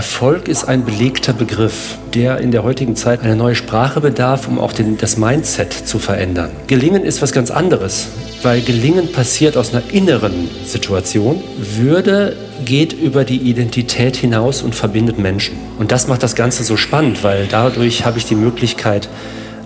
Erfolg 0.00 0.48
ist 0.48 0.64
ein 0.64 0.86
belegter 0.86 1.34
Begriff, 1.34 1.98
der 2.14 2.38
in 2.38 2.52
der 2.52 2.62
heutigen 2.62 2.96
Zeit 2.96 3.20
eine 3.20 3.36
neue 3.36 3.54
Sprache 3.54 4.00
bedarf, 4.00 4.48
um 4.48 4.58
auch 4.58 4.72
den, 4.72 4.96
das 4.96 5.18
Mindset 5.18 5.74
zu 5.74 5.98
verändern. 5.98 6.48
Gelingen 6.68 7.04
ist 7.04 7.20
was 7.20 7.32
ganz 7.32 7.50
anderes, 7.50 8.08
weil 8.42 8.62
Gelingen 8.62 9.12
passiert 9.12 9.58
aus 9.58 9.74
einer 9.74 9.82
inneren 9.92 10.48
Situation. 10.64 11.42
Würde 11.58 12.34
geht 12.64 12.94
über 12.94 13.24
die 13.24 13.36
Identität 13.36 14.16
hinaus 14.16 14.62
und 14.62 14.74
verbindet 14.74 15.18
Menschen. 15.18 15.58
Und 15.78 15.92
das 15.92 16.08
macht 16.08 16.22
das 16.22 16.34
Ganze 16.34 16.64
so 16.64 16.78
spannend, 16.78 17.22
weil 17.22 17.46
dadurch 17.46 18.06
habe 18.06 18.16
ich 18.16 18.24
die 18.24 18.36
Möglichkeit, 18.36 19.10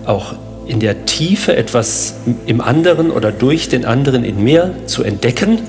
auch 0.05 0.35
in 0.67 0.81
der 0.81 1.05
Tiefe 1.05 1.55
etwas 1.55 2.15
im 2.45 2.59
anderen 2.59 3.09
oder 3.09 3.31
durch 3.31 3.69
den 3.69 3.85
anderen 3.85 4.25
in 4.25 4.43
mir 4.43 4.75
zu 4.85 5.01
entdecken 5.01 5.59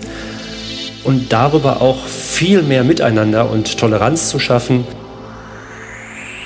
und 1.06 1.32
darüber 1.32 1.80
auch 1.80 2.04
viel 2.06 2.62
mehr 2.62 2.84
Miteinander 2.84 3.50
und 3.50 3.78
Toleranz 3.78 4.28
zu 4.28 4.38
schaffen. 4.38 4.84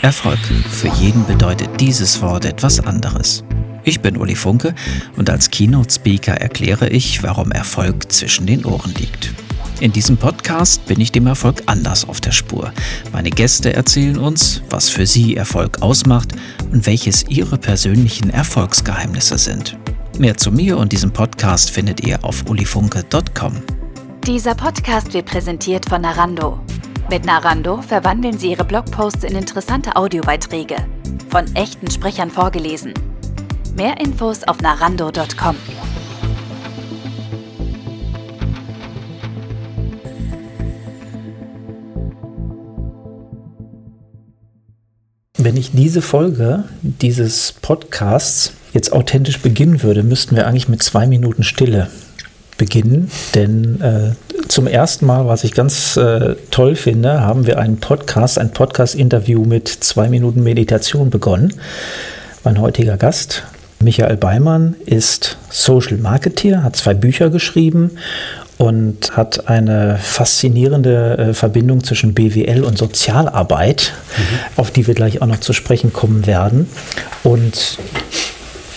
Erfolg. 0.02 0.38
Für 0.70 0.88
jeden 0.88 1.26
bedeutet 1.26 1.68
dieses 1.80 2.20
Wort 2.22 2.44
etwas 2.44 2.80
anderes. 2.80 3.42
Ich 3.84 4.00
bin 4.00 4.16
Uli 4.16 4.34
Funke 4.34 4.74
und 5.16 5.30
als 5.30 5.50
Keynote-Speaker 5.50 6.34
erkläre 6.34 6.88
ich, 6.88 7.22
warum 7.22 7.50
Erfolg 7.50 8.12
zwischen 8.12 8.46
den 8.46 8.64
Ohren 8.64 8.94
liegt. 8.94 9.32
In 9.80 9.92
diesem 9.92 10.18
Podcast 10.18 10.84
bin 10.86 11.00
ich 11.00 11.10
dem 11.10 11.26
Erfolg 11.26 11.62
anders 11.64 12.06
auf 12.06 12.20
der 12.20 12.32
Spur. 12.32 12.70
Meine 13.12 13.30
Gäste 13.30 13.72
erzählen 13.72 14.18
uns, 14.18 14.62
was 14.68 14.90
für 14.90 15.06
sie 15.06 15.36
Erfolg 15.36 15.80
ausmacht 15.80 16.32
und 16.70 16.84
welches 16.84 17.24
ihre 17.28 17.56
persönlichen 17.56 18.28
Erfolgsgeheimnisse 18.28 19.38
sind. 19.38 19.78
Mehr 20.18 20.36
zu 20.36 20.52
mir 20.52 20.76
und 20.76 20.92
diesem 20.92 21.12
Podcast 21.12 21.70
findet 21.70 22.06
ihr 22.06 22.22
auf 22.22 22.44
ulifunke.com. 22.46 23.79
Dieser 24.26 24.54
Podcast 24.54 25.14
wird 25.14 25.26
präsentiert 25.26 25.88
von 25.88 26.02
Narando. 26.02 26.60
Mit 27.08 27.24
Narando 27.24 27.80
verwandeln 27.80 28.38
Sie 28.38 28.50
Ihre 28.50 28.64
Blogposts 28.64 29.24
in 29.24 29.34
interessante 29.34 29.96
Audiobeiträge. 29.96 30.76
Von 31.30 31.46
echten 31.56 31.90
Sprechern 31.90 32.30
vorgelesen. 32.30 32.92
Mehr 33.74 33.98
Infos 33.98 34.44
auf 34.44 34.60
narando.com. 34.60 35.56
Wenn 45.38 45.56
ich 45.56 45.72
diese 45.72 46.02
Folge 46.02 46.64
dieses 46.82 47.52
Podcasts 47.52 48.52
jetzt 48.74 48.92
authentisch 48.92 49.40
beginnen 49.40 49.82
würde, 49.82 50.02
müssten 50.02 50.36
wir 50.36 50.46
eigentlich 50.46 50.68
mit 50.68 50.82
zwei 50.82 51.06
Minuten 51.06 51.42
Stille 51.42 51.88
beginnen, 52.60 53.10
denn 53.34 53.80
äh, 53.80 54.10
zum 54.48 54.66
ersten 54.66 55.06
Mal, 55.06 55.26
was 55.26 55.44
ich 55.44 55.52
ganz 55.52 55.96
äh, 55.96 56.36
toll 56.50 56.76
finde, 56.76 57.22
haben 57.22 57.46
wir 57.46 57.58
einen 57.58 57.80
Podcast, 57.80 58.38
ein 58.38 58.52
Podcast-Interview 58.52 59.46
mit 59.46 59.66
zwei 59.66 60.10
Minuten 60.10 60.42
Meditation 60.42 61.08
begonnen. 61.08 61.54
Mein 62.44 62.60
heutiger 62.60 62.98
Gast, 62.98 63.44
Michael 63.82 64.18
Beimann, 64.18 64.76
ist 64.84 65.38
Social 65.48 65.96
Marketeer, 65.96 66.62
hat 66.62 66.76
zwei 66.76 66.92
Bücher 66.92 67.30
geschrieben 67.30 67.92
und 68.58 69.16
hat 69.16 69.48
eine 69.48 69.98
faszinierende 69.98 71.16
äh, 71.16 71.34
Verbindung 71.34 71.82
zwischen 71.82 72.12
BWL 72.12 72.62
und 72.62 72.76
Sozialarbeit, 72.76 73.94
mhm. 74.18 74.60
auf 74.60 74.70
die 74.70 74.86
wir 74.86 74.92
gleich 74.92 75.22
auch 75.22 75.26
noch 75.26 75.40
zu 75.40 75.54
sprechen 75.54 75.94
kommen 75.94 76.26
werden. 76.26 76.68
Und 77.22 77.78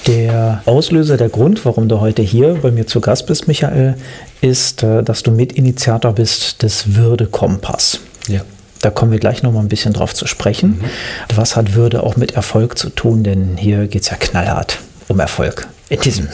der 0.08 0.62
Auslöser, 0.66 1.18
der 1.18 1.30
Grund, 1.30 1.66
warum 1.66 1.88
du 1.90 2.00
heute 2.00 2.22
hier 2.22 2.56
bei 2.62 2.72
mir 2.72 2.88
zu 2.88 3.02
Gast 3.02 3.28
bist, 3.28 3.48
Michael, 3.48 3.96
ist, 4.42 4.84
äh, 4.84 5.04
dass 5.04 5.24
du 5.24 5.32
Mitinitiator 5.32 6.14
bist 6.14 6.62
des 6.64 6.96
Würde-Kompass. 6.96 8.00
Ja. 8.28 8.42
Da 8.82 8.90
kommen 8.90 9.14
wir 9.14 9.20
gleich 9.20 9.44
noch 9.44 9.54
mal 9.54 9.62
ein 9.62 9.70
bisschen 9.70 9.94
drauf 9.94 10.14
zu 10.14 10.28
sprechen. 10.28 10.82
Mhm. 10.82 11.38
Was 11.38 11.56
hat 11.56 11.74
Würde 11.74 12.04
auch 12.04 12.18
mit 12.18 12.34
Erfolg 12.34 12.78
zu 12.78 12.90
tun? 12.90 13.24
Denn 13.24 13.56
hier 13.56 13.88
geht 13.88 14.04
es 14.04 14.10
ja 14.10 14.18
knallhart 14.18 14.80
um 15.08 15.20
Erfolg 15.20 15.68
in 15.94 16.02
diesem, 16.02 16.28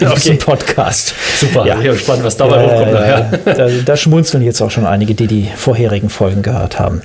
in 0.00 0.08
diesem 0.14 0.38
Podcast. 0.38 1.14
Super, 1.36 1.66
ja. 1.66 1.76
ich 1.76 1.82
bin 1.82 1.92
gespannt, 1.92 2.24
was 2.24 2.36
dabei 2.36 2.64
äh, 2.64 2.68
hochkommt. 2.68 2.92
Ja. 2.92 3.54
Da, 3.54 3.68
da, 3.84 3.96
schmunzeln 3.96 4.42
jetzt 4.42 4.60
auch 4.60 4.70
schon 4.70 4.86
einige, 4.86 5.14
die 5.14 5.26
die 5.26 5.48
vorherigen 5.56 6.08
Folgen 6.10 6.42
gehört 6.42 6.78
haben. 6.78 7.02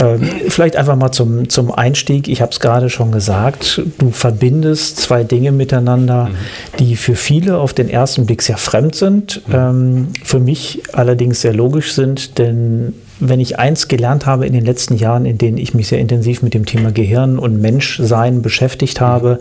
Ähm, 0.00 0.28
vielleicht 0.48 0.76
einfach 0.76 0.96
mal 0.96 1.10
zum, 1.12 1.48
zum 1.48 1.72
Einstieg. 1.72 2.28
Ich 2.28 2.40
habe 2.40 2.52
es 2.52 2.60
gerade 2.60 2.90
schon 2.90 3.10
gesagt, 3.10 3.82
du 3.98 4.10
verbindest 4.10 4.98
zwei 4.98 5.24
Dinge 5.24 5.52
miteinander, 5.52 6.26
mhm. 6.26 6.36
die 6.78 6.96
für 6.96 7.16
viele 7.16 7.58
auf 7.58 7.72
den 7.72 7.90
ersten 7.90 8.26
Blick 8.26 8.42
sehr 8.42 8.56
fremd 8.56 8.94
sind, 8.94 9.42
mhm. 9.48 9.54
ähm, 9.54 10.08
für 10.22 10.38
mich 10.38 10.82
allerdings 10.92 11.40
sehr 11.40 11.54
logisch 11.54 11.94
sind, 11.94 12.38
denn 12.38 12.94
wenn 13.20 13.40
ich 13.40 13.58
eins 13.58 13.88
gelernt 13.88 14.26
habe 14.26 14.46
in 14.46 14.52
den 14.52 14.64
letzten 14.64 14.96
Jahren, 14.96 15.26
in 15.26 15.38
denen 15.38 15.58
ich 15.58 15.74
mich 15.74 15.88
sehr 15.88 15.98
intensiv 15.98 16.42
mit 16.42 16.54
dem 16.54 16.66
Thema 16.66 16.92
Gehirn 16.92 17.38
und 17.38 17.60
Menschsein 17.60 18.42
beschäftigt 18.42 19.00
habe, 19.00 19.40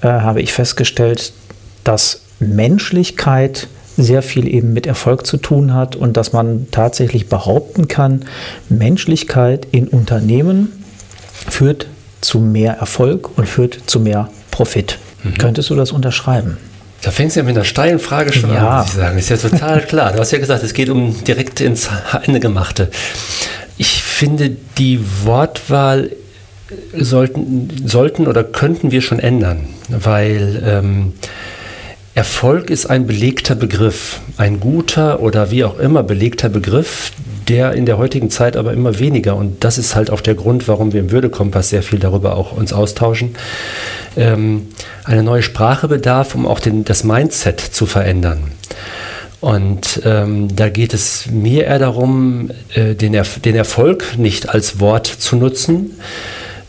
äh, 0.00 0.08
habe 0.08 0.40
ich 0.40 0.52
festgestellt, 0.52 1.32
dass 1.84 2.22
Menschlichkeit 2.38 3.68
sehr 3.96 4.22
viel 4.22 4.48
eben 4.48 4.72
mit 4.72 4.86
Erfolg 4.86 5.26
zu 5.26 5.36
tun 5.36 5.74
hat 5.74 5.96
und 5.96 6.16
dass 6.16 6.32
man 6.32 6.68
tatsächlich 6.70 7.28
behaupten 7.28 7.88
kann, 7.88 8.24
Menschlichkeit 8.68 9.66
in 9.72 9.88
Unternehmen 9.88 10.72
führt 11.48 11.86
zu 12.20 12.38
mehr 12.38 12.74
Erfolg 12.74 13.36
und 13.36 13.48
führt 13.48 13.78
zu 13.86 14.00
mehr 14.00 14.30
Profit. 14.50 14.98
Mhm. 15.22 15.38
Könntest 15.38 15.70
du 15.70 15.74
das 15.74 15.92
unterschreiben? 15.92 16.56
Da 17.02 17.10
fängst 17.10 17.36
du 17.36 17.40
ja 17.40 17.44
mit 17.44 17.56
einer 17.56 17.64
steilen 17.64 17.98
Frage 17.98 18.32
schon 18.32 18.52
ja. 18.52 18.68
an, 18.68 18.78
muss 18.78 18.88
ich 18.88 18.94
sagen. 18.94 19.18
Ist 19.18 19.30
ja 19.30 19.36
total 19.36 19.80
klar. 19.82 20.12
Du 20.12 20.18
hast 20.18 20.32
ja 20.32 20.38
gesagt, 20.38 20.62
es 20.62 20.74
geht 20.74 20.90
um 20.90 21.24
direkt 21.24 21.60
ins 21.60 21.88
Eingemachte. 22.12 22.90
Ich 23.78 24.02
finde, 24.02 24.50
die 24.76 25.00
Wortwahl 25.24 26.10
sollten, 26.94 27.70
sollten 27.86 28.26
oder 28.26 28.44
könnten 28.44 28.90
wir 28.90 29.00
schon 29.00 29.18
ändern, 29.18 29.68
weil 29.88 30.62
ähm, 30.64 31.14
Erfolg 32.14 32.70
ist 32.70 32.86
ein 32.86 33.06
belegter 33.06 33.54
Begriff, 33.54 34.20
ein 34.36 34.58
guter 34.58 35.20
oder 35.20 35.52
wie 35.52 35.62
auch 35.64 35.78
immer 35.78 36.02
belegter 36.02 36.48
Begriff, 36.48 37.12
der 37.48 37.72
in 37.72 37.86
der 37.86 37.98
heutigen 37.98 38.30
Zeit 38.30 38.56
aber 38.56 38.72
immer 38.72 38.98
weniger, 38.98 39.36
und 39.36 39.62
das 39.62 39.78
ist 39.78 39.94
halt 39.94 40.10
auch 40.10 40.20
der 40.20 40.34
Grund, 40.34 40.66
warum 40.66 40.92
wir 40.92 41.00
im 41.00 41.12
Würdekompass 41.12 41.70
sehr 41.70 41.84
viel 41.84 42.00
darüber 42.00 42.36
auch 42.36 42.52
uns 42.56 42.72
austauschen, 42.72 43.36
ähm, 44.16 44.68
eine 45.04 45.22
neue 45.22 45.42
Sprache 45.42 45.86
bedarf, 45.86 46.34
um 46.34 46.46
auch 46.46 46.58
den, 46.58 46.84
das 46.84 47.04
Mindset 47.04 47.60
zu 47.60 47.86
verändern. 47.86 48.42
Und 49.40 50.02
ähm, 50.04 50.54
da 50.54 50.68
geht 50.68 50.92
es 50.92 51.26
mir 51.30 51.64
eher 51.64 51.78
darum, 51.78 52.50
äh, 52.74 52.94
den, 52.94 53.14
Erf 53.14 53.38
den 53.38 53.54
Erfolg 53.54 54.18
nicht 54.18 54.48
als 54.48 54.80
Wort 54.80 55.06
zu 55.06 55.36
nutzen, 55.36 55.92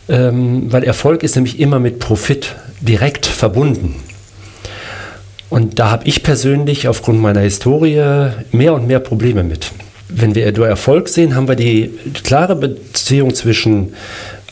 ähm, 0.08 0.72
weil 0.72 0.84
Erfolg 0.84 1.24
ist 1.24 1.34
nämlich 1.34 1.58
immer 1.58 1.80
mit 1.80 1.98
Profit 1.98 2.54
direkt 2.80 3.26
verbunden. 3.26 3.96
Und 5.52 5.78
da 5.78 5.90
habe 5.90 6.08
ich 6.08 6.22
persönlich 6.22 6.88
aufgrund 6.88 7.20
meiner 7.20 7.40
Historie 7.40 8.30
mehr 8.52 8.72
und 8.72 8.86
mehr 8.86 9.00
Probleme 9.00 9.42
mit. 9.42 9.70
Wenn 10.08 10.34
wir 10.34 10.46
Erfolg 10.46 11.10
sehen, 11.10 11.34
haben 11.34 11.46
wir 11.46 11.56
die 11.56 11.90
klare 12.24 12.56
Beziehung 12.56 13.34
zwischen 13.34 13.92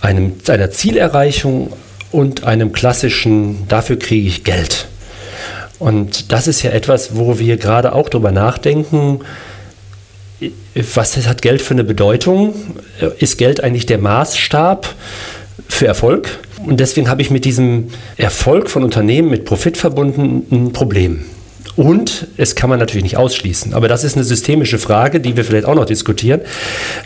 einem, 0.03 0.35
einer 0.47 0.71
Zielerreichung 0.71 1.73
und 2.13 2.45
einem 2.45 2.73
klassischen, 2.73 3.67
dafür 3.67 3.99
kriege 3.99 4.29
ich 4.29 4.45
Geld. 4.45 4.89
Und 5.79 6.33
das 6.33 6.47
ist 6.47 6.61
ja 6.65 6.71
etwas, 6.73 7.17
wo 7.17 7.39
wir 7.39 7.57
gerade 7.57 7.95
auch 7.95 8.11
drüber 8.11 8.31
nachdenken, 8.31 9.21
was 10.75 11.17
hat 11.27 11.41
Geld 11.41 11.63
für 11.63 11.73
eine 11.73 11.85
Bedeutung? 11.85 12.55
Ist 13.19 13.39
Geld 13.39 13.65
eigentlich 13.65 13.87
der 13.87 13.97
Maßstab 13.97 14.95
für 15.67 15.87
Erfolg? 15.87 16.41
Und 16.67 16.81
deswegen 16.81 17.09
habe 17.09 17.23
ich 17.23 17.31
mit 17.31 17.45
diesem 17.45 17.89
Erfolg 18.17 18.71
von 18.71 18.85
Unternehmen 18.85 19.31
mit 19.31 19.45
Profit 19.45 19.77
verbunden 19.77 20.47
ein 20.51 20.73
Problem. 20.73 21.25
Und 21.77 22.27
es 22.37 22.55
kann 22.55 22.69
man 22.69 22.79
natürlich 22.79 23.05
nicht 23.05 23.17
ausschließen. 23.17 23.75
Aber 23.75 23.89
das 23.89 24.05
ist 24.05 24.17
eine 24.17 24.25
systemische 24.25 24.79
Frage, 24.79 25.21
die 25.21 25.37
wir 25.37 25.45
vielleicht 25.45 25.65
auch 25.65 25.75
noch 25.75 25.87
diskutieren. 25.87 26.43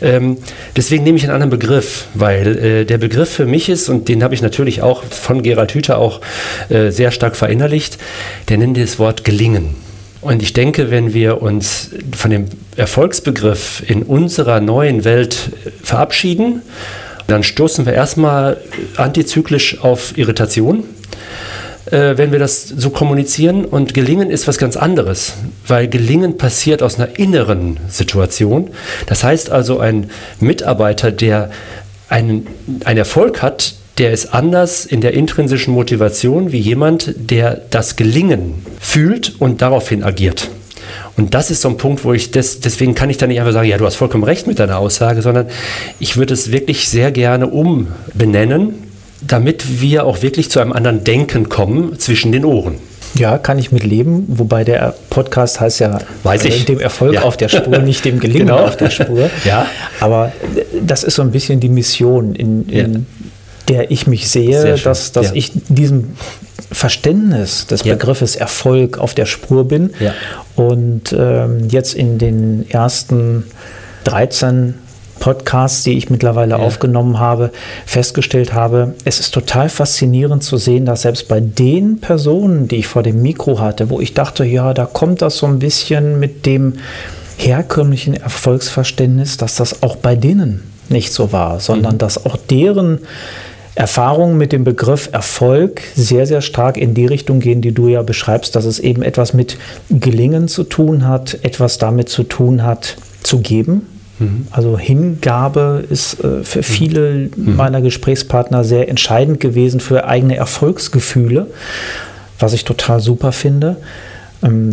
Ähm, 0.00 0.38
deswegen 0.74 1.04
nehme 1.04 1.16
ich 1.16 1.24
einen 1.24 1.32
anderen 1.32 1.50
Begriff, 1.50 2.06
weil 2.14 2.56
äh, 2.56 2.84
der 2.84 2.98
Begriff 2.98 3.30
für 3.30 3.46
mich 3.46 3.68
ist, 3.68 3.88
und 3.88 4.08
den 4.08 4.24
habe 4.24 4.34
ich 4.34 4.42
natürlich 4.42 4.82
auch 4.82 5.04
von 5.04 5.42
Gerald 5.42 5.72
Hüther 5.74 5.98
auch 5.98 6.20
äh, 6.70 6.90
sehr 6.90 7.10
stark 7.10 7.36
verinnerlicht, 7.36 7.98
der 8.48 8.58
nennt 8.58 8.76
das 8.76 8.98
Wort 8.98 9.22
gelingen. 9.22 9.76
Und 10.20 10.42
ich 10.42 10.54
denke, 10.54 10.90
wenn 10.90 11.12
wir 11.12 11.42
uns 11.42 11.90
von 12.16 12.30
dem 12.30 12.46
Erfolgsbegriff 12.76 13.82
in 13.86 14.02
unserer 14.02 14.60
neuen 14.60 15.04
Welt 15.04 15.36
verabschieden, 15.82 16.62
dann 17.26 17.42
stoßen 17.42 17.86
wir 17.86 17.92
erstmal 17.92 18.58
antizyklisch 18.96 19.80
auf 19.80 20.16
Irritation 20.18 20.84
äh, 21.90 22.16
wenn 22.16 22.32
wir 22.32 22.38
das 22.38 22.66
so 22.68 22.90
kommunizieren. 22.90 23.64
Und 23.64 23.94
Gelingen 23.94 24.30
ist 24.30 24.48
was 24.48 24.58
ganz 24.58 24.76
anderes, 24.76 25.34
weil 25.66 25.88
Gelingen 25.88 26.38
passiert 26.38 26.82
aus 26.82 26.98
einer 26.98 27.18
inneren 27.18 27.78
Situation. 27.88 28.70
Das 29.06 29.24
heißt 29.24 29.50
also, 29.50 29.78
ein 29.80 30.10
Mitarbeiter, 30.40 31.12
der 31.12 31.50
einen, 32.08 32.46
einen 32.84 32.98
Erfolg 32.98 33.42
hat, 33.42 33.74
der 33.98 34.12
ist 34.12 34.34
anders 34.34 34.86
in 34.86 35.00
der 35.00 35.14
intrinsischen 35.14 35.72
Motivation 35.72 36.50
wie 36.52 36.58
jemand, 36.58 37.14
der 37.16 37.60
das 37.70 37.96
Gelingen 37.96 38.66
fühlt 38.80 39.36
und 39.38 39.62
daraufhin 39.62 40.02
agiert. 40.02 40.48
Und 41.16 41.34
das 41.34 41.50
ist 41.50 41.60
so 41.60 41.68
ein 41.68 41.76
Punkt, 41.76 42.04
wo 42.04 42.12
ich 42.12 42.30
das, 42.30 42.60
deswegen 42.60 42.94
kann 42.94 43.10
ich 43.10 43.16
da 43.16 43.26
nicht 43.26 43.40
einfach 43.40 43.52
sagen, 43.52 43.68
ja, 43.68 43.78
du 43.78 43.86
hast 43.86 43.96
vollkommen 43.96 44.24
recht 44.24 44.46
mit 44.46 44.58
deiner 44.58 44.78
Aussage, 44.78 45.22
sondern 45.22 45.46
ich 46.00 46.16
würde 46.16 46.34
es 46.34 46.52
wirklich 46.52 46.88
sehr 46.88 47.12
gerne 47.12 47.46
umbenennen, 47.46 48.74
damit 49.26 49.80
wir 49.80 50.04
auch 50.04 50.22
wirklich 50.22 50.50
zu 50.50 50.60
einem 50.60 50.72
anderen 50.72 51.04
Denken 51.04 51.48
kommen 51.48 51.98
zwischen 51.98 52.32
den 52.32 52.44
Ohren. 52.44 52.76
Ja, 53.16 53.38
kann 53.38 53.58
ich 53.58 53.70
mit 53.70 53.84
leben, 53.84 54.24
wobei 54.26 54.64
der 54.64 54.94
Podcast 55.08 55.60
heißt 55.60 55.78
ja 55.78 56.00
Weiß 56.24 56.44
ich. 56.46 56.64
Dem 56.64 56.80
Erfolg 56.80 57.14
ja. 57.14 57.22
auf 57.22 57.36
der 57.36 57.48
Spur, 57.48 57.78
nicht 57.78 58.04
dem 58.04 58.18
Gelingen 58.20 58.48
genau. 58.48 58.64
auf 58.64 58.76
der 58.76 58.90
Spur. 58.90 59.30
ja. 59.44 59.66
Aber 60.00 60.32
das 60.82 61.04
ist 61.04 61.14
so 61.14 61.22
ein 61.22 61.30
bisschen 61.30 61.60
die 61.60 61.68
Mission, 61.68 62.34
in, 62.34 62.68
in 62.68 62.92
ja. 62.92 63.00
Der 63.68 63.90
ich 63.90 64.06
mich 64.06 64.28
sehe, 64.28 64.76
dass, 64.76 65.12
dass 65.12 65.28
ja. 65.28 65.34
ich 65.34 65.52
diesem 65.68 66.16
Verständnis 66.70 67.66
des 67.66 67.82
Begriffes 67.82 68.36
Erfolg 68.36 68.98
auf 68.98 69.14
der 69.14 69.26
Spur 69.26 69.66
bin. 69.66 69.90
Und 70.56 71.14
ähm, 71.16 71.68
jetzt 71.68 71.94
in 71.94 72.18
den 72.18 72.68
ersten 72.68 73.44
13 74.04 74.74
Podcasts, 75.20 75.84
die 75.84 75.96
ich 75.96 76.10
mittlerweile 76.10 76.52
ja. 76.52 76.56
aufgenommen 76.58 77.18
habe, 77.18 77.50
festgestellt 77.86 78.52
habe, 78.52 78.94
es 79.04 79.20
ist 79.20 79.32
total 79.32 79.68
faszinierend 79.68 80.42
zu 80.42 80.56
sehen, 80.56 80.84
dass 80.84 81.02
selbst 81.02 81.28
bei 81.28 81.40
den 81.40 82.00
Personen, 82.00 82.68
die 82.68 82.76
ich 82.76 82.86
vor 82.86 83.02
dem 83.02 83.22
Mikro 83.22 83.60
hatte, 83.60 83.90
wo 83.90 84.00
ich 84.00 84.14
dachte, 84.14 84.44
ja, 84.44 84.74
da 84.74 84.84
kommt 84.86 85.22
das 85.22 85.38
so 85.38 85.46
ein 85.46 85.58
bisschen 85.58 86.18
mit 86.20 86.46
dem 86.46 86.74
herkömmlichen 87.36 88.14
Erfolgsverständnis, 88.14 89.36
dass 89.36 89.56
das 89.56 89.82
auch 89.82 89.96
bei 89.96 90.14
denen 90.14 90.62
nicht 90.88 91.12
so 91.12 91.32
war, 91.32 91.60
sondern 91.60 91.94
mhm. 91.94 91.98
dass 91.98 92.26
auch 92.26 92.36
deren 92.36 92.98
Erfahrungen 93.74 94.38
mit 94.38 94.52
dem 94.52 94.64
Begriff 94.64 95.08
Erfolg 95.12 95.82
sehr, 95.96 96.26
sehr 96.26 96.40
stark 96.40 96.76
in 96.76 96.94
die 96.94 97.06
Richtung 97.06 97.40
gehen, 97.40 97.60
die 97.60 97.72
du 97.72 97.88
ja 97.88 98.02
beschreibst, 98.02 98.54
dass 98.54 98.64
es 98.64 98.78
eben 98.78 99.02
etwas 99.02 99.34
mit 99.34 99.56
Gelingen 99.90 100.48
zu 100.48 100.64
tun 100.64 101.08
hat, 101.08 101.38
etwas 101.42 101.78
damit 101.78 102.08
zu 102.08 102.22
tun 102.22 102.62
hat, 102.62 102.96
zu 103.22 103.40
geben, 103.40 103.86
Mhm. 104.18 104.46
Also 104.50 104.78
Hingabe 104.78 105.84
ist 105.88 106.22
äh, 106.22 106.44
für 106.44 106.60
mhm. 106.60 106.62
viele 106.62 107.30
mhm. 107.36 107.56
meiner 107.56 107.80
Gesprächspartner 107.80 108.64
sehr 108.64 108.88
entscheidend 108.88 109.40
gewesen 109.40 109.80
für 109.80 110.06
eigene 110.06 110.36
Erfolgsgefühle, 110.36 111.48
was 112.38 112.52
ich 112.52 112.64
total 112.64 113.00
super 113.00 113.32
finde, 113.32 113.76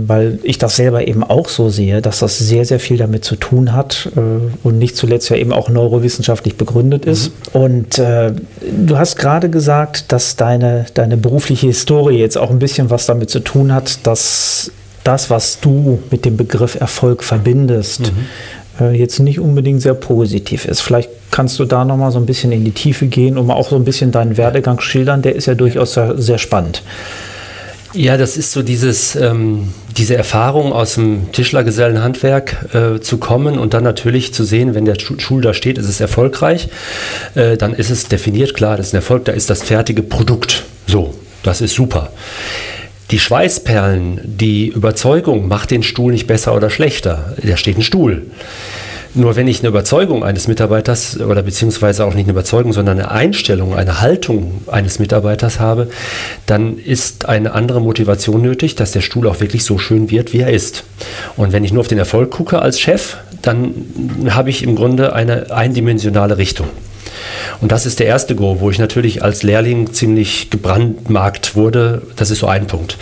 weil 0.07 0.39
ich 0.43 0.57
das 0.57 0.75
selber 0.75 1.07
eben 1.07 1.23
auch 1.23 1.47
so 1.47 1.69
sehe, 1.69 2.01
dass 2.01 2.19
das 2.19 2.37
sehr, 2.37 2.65
sehr 2.65 2.79
viel 2.79 2.97
damit 2.97 3.23
zu 3.23 3.35
tun 3.37 3.73
hat 3.73 4.09
äh, 4.15 4.19
und 4.67 4.77
nicht 4.77 4.97
zuletzt 4.97 5.29
ja 5.29 5.37
eben 5.37 5.53
auch 5.53 5.69
neurowissenschaftlich 5.69 6.57
begründet 6.57 7.05
ist. 7.05 7.31
Mhm. 7.53 7.61
Und 7.61 7.99
äh, 7.99 8.33
du 8.61 8.97
hast 8.97 9.15
gerade 9.15 9.49
gesagt, 9.49 10.11
dass 10.11 10.35
deine, 10.35 10.85
deine 10.93 11.15
berufliche 11.15 11.67
Historie 11.67 12.17
jetzt 12.17 12.37
auch 12.37 12.49
ein 12.49 12.59
bisschen 12.59 12.89
was 12.89 13.05
damit 13.05 13.29
zu 13.29 13.39
tun 13.39 13.73
hat, 13.73 14.05
dass 14.05 14.71
das, 15.03 15.29
was 15.29 15.59
du 15.61 15.99
mit 16.11 16.25
dem 16.25 16.37
Begriff 16.37 16.75
Erfolg 16.75 17.23
verbindest, 17.23 18.01
mhm 18.01 18.25
äh, 18.79 18.97
jetzt 18.97 19.19
nicht 19.19 19.39
unbedingt 19.39 19.81
sehr 19.81 19.93
positiv 19.93 20.65
ist. 20.65 20.81
Vielleicht 20.81 21.09
kannst 21.29 21.59
du 21.59 21.65
da 21.65 21.85
nochmal 21.85 22.11
so 22.11 22.19
ein 22.19 22.25
bisschen 22.25 22.51
in 22.51 22.65
die 22.65 22.71
Tiefe 22.71 23.07
gehen 23.07 23.37
und 23.37 23.47
mal 23.47 23.55
auch 23.55 23.69
so 23.69 23.75
ein 23.75 23.83
bisschen 23.83 24.11
deinen 24.11 24.37
Werdegang 24.37 24.79
schildern. 24.79 25.21
Der 25.21 25.35
ist 25.35 25.45
ja 25.45 25.55
durchaus 25.55 25.93
sehr, 25.93 26.17
sehr 26.17 26.37
spannend. 26.37 26.83
Ja, 27.93 28.15
das 28.15 28.37
ist 28.37 28.53
so 28.53 28.63
dieses, 28.63 29.15
ähm, 29.17 29.73
diese 29.97 30.15
Erfahrung 30.15 30.71
aus 30.71 30.95
dem 30.95 31.31
Tischlergesellenhandwerk 31.33 32.73
äh, 32.73 33.01
zu 33.01 33.17
kommen 33.17 33.59
und 33.59 33.73
dann 33.73 33.83
natürlich 33.83 34.33
zu 34.33 34.45
sehen, 34.45 34.73
wenn 34.75 34.85
der 34.85 34.95
Schul 34.97 35.41
da 35.41 35.53
steht, 35.53 35.77
ist 35.77 35.89
es 35.89 35.99
erfolgreich, 35.99 36.69
äh, 37.35 37.57
dann 37.57 37.73
ist 37.73 37.89
es 37.89 38.07
definiert, 38.07 38.53
klar, 38.53 38.77
das 38.77 38.87
ist 38.87 38.93
ein 38.93 38.97
Erfolg, 38.97 39.25
da 39.25 39.33
ist 39.33 39.49
das 39.49 39.61
fertige 39.61 40.03
Produkt. 40.03 40.63
So, 40.87 41.13
das 41.43 41.59
ist 41.59 41.75
super. 41.75 42.13
Die 43.11 43.19
Schweißperlen, 43.19 44.21
die 44.23 44.69
Überzeugung 44.69 45.49
macht 45.49 45.71
den 45.71 45.83
Stuhl 45.83 46.13
nicht 46.13 46.27
besser 46.27 46.55
oder 46.55 46.69
schlechter. 46.69 47.35
Da 47.43 47.57
steht 47.57 47.77
ein 47.77 47.83
Stuhl. 47.83 48.27
Nur 49.13 49.35
wenn 49.35 49.47
ich 49.47 49.59
eine 49.59 49.67
Überzeugung 49.67 50.23
eines 50.23 50.47
Mitarbeiters 50.47 51.19
oder 51.19 51.43
beziehungsweise 51.43 52.05
auch 52.05 52.13
nicht 52.13 52.25
eine 52.25 52.31
Überzeugung, 52.31 52.71
sondern 52.71 52.97
eine 52.97 53.11
Einstellung, 53.11 53.75
eine 53.75 53.99
Haltung 53.99 54.61
eines 54.67 54.99
Mitarbeiters 54.99 55.59
habe, 55.59 55.89
dann 56.45 56.77
ist 56.77 57.25
eine 57.27 57.53
andere 57.53 57.81
Motivation 57.81 58.41
nötig, 58.41 58.75
dass 58.75 58.93
der 58.93 59.01
Stuhl 59.01 59.27
auch 59.27 59.41
wirklich 59.41 59.65
so 59.65 59.77
schön 59.77 60.09
wird, 60.09 60.31
wie 60.31 60.39
er 60.39 60.51
ist. 60.51 60.85
Und 61.35 61.51
wenn 61.51 61.65
ich 61.65 61.73
nur 61.73 61.81
auf 61.81 61.89
den 61.89 61.97
Erfolg 61.97 62.31
gucke 62.31 62.61
als 62.61 62.79
Chef, 62.79 63.17
dann 63.41 63.73
habe 64.29 64.49
ich 64.49 64.63
im 64.63 64.75
Grunde 64.75 65.13
eine 65.13 65.51
eindimensionale 65.51 66.37
Richtung. 66.37 66.67
Und 67.61 67.71
das 67.71 67.85
ist 67.85 67.99
der 67.99 68.07
erste 68.07 68.35
Go, 68.35 68.57
wo 68.59 68.69
ich 68.69 68.79
natürlich 68.79 69.23
als 69.23 69.43
Lehrling 69.43 69.93
ziemlich 69.93 70.49
gebrandmarkt 70.49 71.55
wurde. 71.55 72.01
Das 72.15 72.31
ist 72.31 72.39
so 72.39 72.47
ein 72.47 72.67
Punkt. 72.67 72.97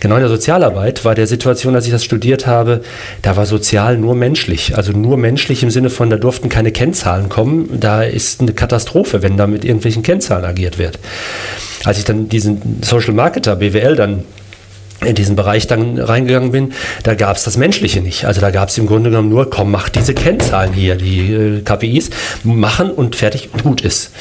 Genau 0.00 0.16
in 0.16 0.20
der 0.20 0.30
Sozialarbeit 0.30 1.04
war 1.04 1.14
der 1.14 1.26
Situation, 1.26 1.74
als 1.74 1.86
ich 1.86 1.92
das 1.92 2.04
studiert 2.04 2.46
habe, 2.46 2.82
da 3.22 3.36
war 3.36 3.46
sozial 3.46 3.96
nur 3.98 4.14
menschlich. 4.14 4.76
Also 4.76 4.92
nur 4.92 5.16
menschlich 5.16 5.62
im 5.62 5.70
Sinne 5.70 5.90
von, 5.90 6.10
da 6.10 6.16
durften 6.16 6.48
keine 6.48 6.72
Kennzahlen 6.72 7.28
kommen. 7.28 7.80
Da 7.80 8.02
ist 8.02 8.40
eine 8.40 8.52
Katastrophe, 8.52 9.22
wenn 9.22 9.36
da 9.36 9.46
mit 9.46 9.64
irgendwelchen 9.64 10.02
Kennzahlen 10.02 10.44
agiert 10.44 10.78
wird. 10.78 10.98
Als 11.84 11.98
ich 11.98 12.04
dann 12.04 12.28
diesen 12.28 12.80
Social 12.82 13.14
Marketer 13.14 13.56
BWL 13.56 13.96
dann 13.96 14.24
in 15.04 15.14
diesen 15.14 15.36
Bereich 15.36 15.66
dann 15.66 15.98
reingegangen 15.98 16.52
bin, 16.52 16.72
da 17.02 17.14
gab 17.14 17.36
es 17.36 17.44
das 17.44 17.56
Menschliche 17.56 18.00
nicht. 18.00 18.24
Also 18.24 18.40
da 18.40 18.50
gab 18.50 18.68
es 18.68 18.78
im 18.78 18.86
Grunde 18.86 19.10
genommen 19.10 19.28
nur, 19.28 19.50
komm, 19.50 19.70
mach 19.70 19.88
diese 19.88 20.14
Kennzahlen 20.14 20.72
hier, 20.72 20.96
die 20.96 21.32
äh, 21.32 21.60
KPIs, 21.62 22.10
machen 22.44 22.90
und 22.90 23.16
fertig 23.16 23.50
und 23.52 23.62
gut 23.62 23.80
ist. 23.80 24.12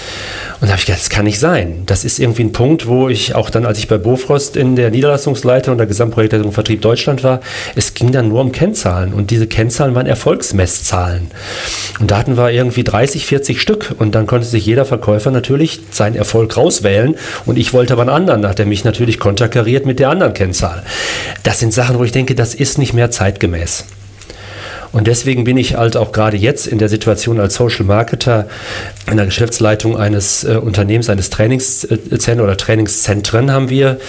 Und 0.61 0.67
da 0.67 0.73
habe 0.73 0.79
ich 0.79 0.85
gedacht, 0.85 1.01
das 1.01 1.09
kann 1.09 1.25
nicht 1.25 1.39
sein. 1.39 1.83
Das 1.87 2.05
ist 2.05 2.19
irgendwie 2.19 2.43
ein 2.43 2.51
Punkt, 2.51 2.85
wo 2.85 3.09
ich 3.09 3.33
auch 3.33 3.49
dann, 3.49 3.65
als 3.65 3.79
ich 3.79 3.87
bei 3.87 3.97
Bofrost 3.97 4.55
in 4.55 4.75
der 4.75 4.91
Niederlassungsleitung 4.91 5.71
und 5.71 5.79
der 5.79 5.87
Gesamtprojektleitung 5.87 6.51
Vertrieb 6.51 6.81
Deutschland 6.81 7.23
war, 7.23 7.41
es 7.75 7.95
ging 7.95 8.11
dann 8.11 8.29
nur 8.29 8.41
um 8.41 8.51
Kennzahlen. 8.51 9.11
Und 9.11 9.31
diese 9.31 9.47
Kennzahlen 9.47 9.95
waren 9.95 10.05
Erfolgsmesszahlen. 10.05 11.31
Und 11.99 12.11
da 12.11 12.19
hatten 12.19 12.37
wir 12.37 12.51
irgendwie 12.51 12.83
30, 12.83 13.25
40 13.25 13.59
Stück. 13.59 13.95
Und 13.97 14.13
dann 14.13 14.27
konnte 14.27 14.45
sich 14.45 14.63
jeder 14.63 14.85
Verkäufer 14.85 15.31
natürlich 15.31 15.79
seinen 15.89 16.15
Erfolg 16.15 16.55
rauswählen. 16.55 17.15
Und 17.47 17.57
ich 17.57 17.73
wollte 17.73 17.93
aber 17.93 18.03
einen 18.03 18.11
anderen, 18.11 18.47
hat 18.47 18.59
er 18.59 18.67
mich 18.67 18.83
natürlich 18.83 19.17
konterkariert 19.17 19.87
mit 19.87 19.97
der 19.97 20.09
anderen 20.11 20.35
Kennzahl. 20.35 20.83
Das 21.41 21.57
sind 21.57 21.73
Sachen, 21.73 21.97
wo 21.97 22.03
ich 22.03 22.11
denke, 22.11 22.35
das 22.35 22.53
ist 22.53 22.77
nicht 22.77 22.93
mehr 22.93 23.09
zeitgemäß. 23.09 23.85
Und 24.91 25.07
deswegen 25.07 25.43
bin 25.45 25.57
ich 25.57 25.75
halt 25.75 25.95
auch 25.95 26.11
gerade 26.11 26.37
jetzt 26.37 26.67
in 26.67 26.77
der 26.77 26.89
Situation 26.89 27.39
als 27.39 27.55
Social 27.55 27.85
Marketer 27.85 28.47
in 29.09 29.17
der 29.17 29.25
Geschäftsleitung 29.25 29.97
eines 29.97 30.43
äh, 30.43 30.55
Unternehmens, 30.55 31.09
eines 31.09 31.29
Trainingszentren 31.29 32.41
oder 32.41 32.57
Trainingszentren 32.57 33.51
haben 33.51 33.69
wir. 33.69 33.99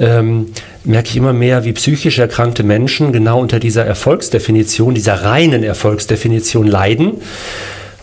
Ähm, 0.00 0.48
merke 0.82 1.08
ich 1.08 1.16
immer 1.16 1.32
mehr, 1.32 1.64
wie 1.64 1.72
psychisch 1.72 2.18
erkrankte 2.18 2.62
Menschen 2.62 3.12
genau 3.12 3.40
unter 3.40 3.58
dieser 3.58 3.84
Erfolgsdefinition, 3.86 4.94
dieser 4.94 5.22
reinen 5.22 5.62
Erfolgsdefinition 5.62 6.66
leiden 6.66 7.20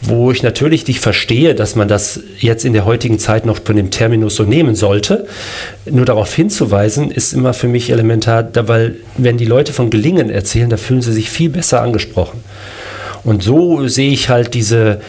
wo 0.02 0.32
ich 0.32 0.42
natürlich 0.42 0.84
dich 0.84 1.00
verstehe, 1.00 1.54
dass 1.54 1.76
man 1.76 1.88
das 1.88 2.22
jetzt 2.40 2.66
in 2.66 2.74
der 2.74 2.86
heutigen 2.86 3.20
Zeit 3.20 3.46
noch 3.46 3.60
von 3.64 3.76
dem 3.76 3.92
Terminus 3.92 4.36
so 4.36 4.44
nehmen 4.44 4.76
sollte. 4.76 5.28
Nur 5.90 6.06
darauf 6.06 6.34
hinzuweisen, 6.34 7.12
ist 7.12 7.34
immer 7.34 7.54
für 7.54 7.68
mich 7.68 7.92
elementar, 7.92 8.50
weil 8.68 8.96
wenn 9.18 9.38
die 9.38 9.46
Leute 9.46 9.74
von 9.74 9.90
Gelingen 9.90 10.30
erzählen, 10.30 10.70
da 10.70 10.78
fühlen 10.78 11.02
sie 11.02 11.14
sich 11.14 11.30
viel 11.30 11.50
besser 11.50 11.82
angesprochen. 11.82 12.44
Und 13.24 13.44
so 13.44 13.88
sehe 13.88 14.12
ich 14.12 14.30
halt 14.30 14.56
diese, 14.56 15.00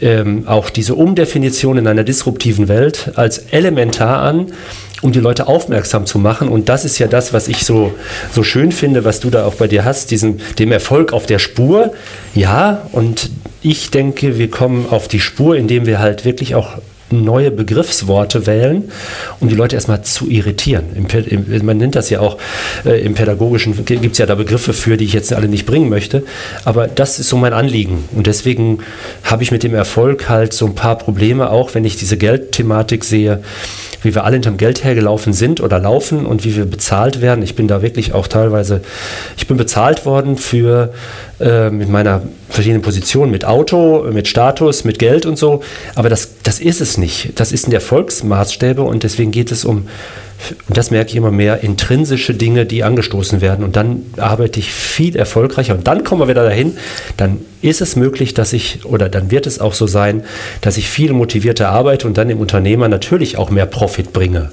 ähm, 0.00 0.46
auch 0.46 0.68
diese 0.68 0.94
Umdefinition 0.94 1.78
in 1.78 1.86
einer 1.86 2.04
disruptiven 2.04 2.68
Welt 2.68 3.12
als 3.14 3.38
elementar 3.38 4.20
an, 4.20 4.52
um 5.00 5.12
die 5.12 5.20
Leute 5.20 5.48
aufmerksam 5.48 6.04
zu 6.04 6.18
machen. 6.18 6.48
Und 6.48 6.68
das 6.68 6.84
ist 6.84 6.98
ja 6.98 7.06
das, 7.06 7.32
was 7.32 7.48
ich 7.48 7.64
so, 7.64 7.94
so 8.30 8.42
schön 8.42 8.72
finde, 8.72 9.04
was 9.04 9.20
du 9.20 9.30
da 9.30 9.46
auch 9.46 9.54
bei 9.54 9.68
dir 9.68 9.86
hast, 9.86 10.10
diesen, 10.10 10.40
dem 10.58 10.70
Erfolg 10.70 11.14
auf 11.14 11.24
der 11.24 11.38
Spur. 11.38 11.92
Ja, 12.34 12.86
und 12.92 13.30
ich 13.62 13.90
denke, 13.90 14.38
wir 14.38 14.50
kommen 14.50 14.86
auf 14.90 15.08
die 15.08 15.20
Spur, 15.20 15.56
indem 15.56 15.86
wir 15.86 15.98
halt 15.98 16.24
wirklich 16.24 16.54
auch 16.54 16.78
neue 17.12 17.50
Begriffsworte 17.50 18.46
wählen, 18.46 18.90
um 19.38 19.48
die 19.48 19.54
Leute 19.54 19.76
erstmal 19.76 20.02
zu 20.02 20.28
irritieren. 20.28 20.84
Im, 20.94 21.06
im, 21.06 21.66
man 21.66 21.76
nennt 21.76 21.94
das 21.94 22.10
ja 22.10 22.20
auch 22.20 22.38
äh, 22.84 23.04
im 23.04 23.14
Pädagogischen, 23.14 23.84
gibt 23.84 24.12
es 24.12 24.18
ja 24.18 24.26
da 24.26 24.34
Begriffe 24.34 24.72
für, 24.72 24.96
die 24.96 25.04
ich 25.04 25.12
jetzt 25.12 25.32
alle 25.32 25.48
nicht 25.48 25.66
bringen 25.66 25.90
möchte. 25.90 26.24
Aber 26.64 26.88
das 26.88 27.18
ist 27.18 27.28
so 27.28 27.36
mein 27.36 27.52
Anliegen. 27.52 28.04
Und 28.12 28.26
deswegen 28.26 28.78
habe 29.24 29.42
ich 29.42 29.52
mit 29.52 29.62
dem 29.62 29.74
Erfolg 29.74 30.28
halt 30.28 30.54
so 30.54 30.64
ein 30.66 30.74
paar 30.74 30.96
Probleme, 30.96 31.50
auch 31.50 31.74
wenn 31.74 31.84
ich 31.84 31.96
diese 31.96 32.16
Geldthematik 32.16 33.04
sehe 33.04 33.42
wie 34.02 34.14
wir 34.14 34.24
alle 34.24 34.34
hinterm 34.34 34.56
Geld 34.56 34.84
hergelaufen 34.84 35.32
sind 35.32 35.60
oder 35.60 35.78
laufen 35.78 36.26
und 36.26 36.44
wie 36.44 36.56
wir 36.56 36.64
bezahlt 36.64 37.20
werden. 37.20 37.42
Ich 37.42 37.54
bin 37.54 37.68
da 37.68 37.82
wirklich 37.82 38.12
auch 38.12 38.26
teilweise, 38.26 38.82
ich 39.36 39.46
bin 39.46 39.56
bezahlt 39.56 40.04
worden 40.04 40.36
für 40.36 40.92
äh, 41.42 41.70
mit 41.70 41.88
meiner 41.88 42.22
verschiedenen 42.48 42.82
Position, 42.82 43.30
mit 43.30 43.44
Auto, 43.44 44.06
mit 44.12 44.28
Status, 44.28 44.84
mit 44.84 44.98
Geld 44.98 45.26
und 45.26 45.36
so. 45.36 45.62
Aber 45.94 46.08
das, 46.08 46.30
das 46.42 46.60
ist 46.60 46.80
es 46.80 46.98
nicht. 46.98 47.38
Das 47.40 47.52
ist 47.52 47.64
in 47.64 47.70
der 47.70 47.80
Volksmaßstäbe 47.80 48.82
und 48.82 49.02
deswegen 49.02 49.30
geht 49.30 49.50
es 49.50 49.64
um 49.64 49.86
und 50.68 50.76
das 50.76 50.90
merke 50.90 51.10
ich 51.10 51.16
immer 51.16 51.30
mehr, 51.30 51.62
intrinsische 51.62 52.34
Dinge, 52.34 52.66
die 52.66 52.82
angestoßen 52.82 53.40
werden. 53.40 53.64
Und 53.64 53.76
dann 53.76 54.02
arbeite 54.16 54.58
ich 54.58 54.72
viel 54.72 55.16
erfolgreicher. 55.16 55.74
Und 55.74 55.86
dann 55.86 56.04
kommen 56.04 56.20
wir 56.20 56.28
wieder 56.28 56.44
dahin, 56.44 56.76
dann 57.16 57.40
ist 57.60 57.80
es 57.80 57.96
möglich, 57.96 58.34
dass 58.34 58.52
ich, 58.52 58.84
oder 58.84 59.08
dann 59.08 59.30
wird 59.30 59.46
es 59.46 59.60
auch 59.60 59.74
so 59.74 59.86
sein, 59.86 60.24
dass 60.60 60.76
ich 60.76 60.88
viel 60.88 61.12
motivierter 61.12 61.68
arbeite 61.68 62.06
und 62.06 62.18
dann 62.18 62.28
dem 62.28 62.40
Unternehmer 62.40 62.88
natürlich 62.88 63.38
auch 63.38 63.50
mehr 63.50 63.66
Profit 63.66 64.12
bringe. 64.12 64.50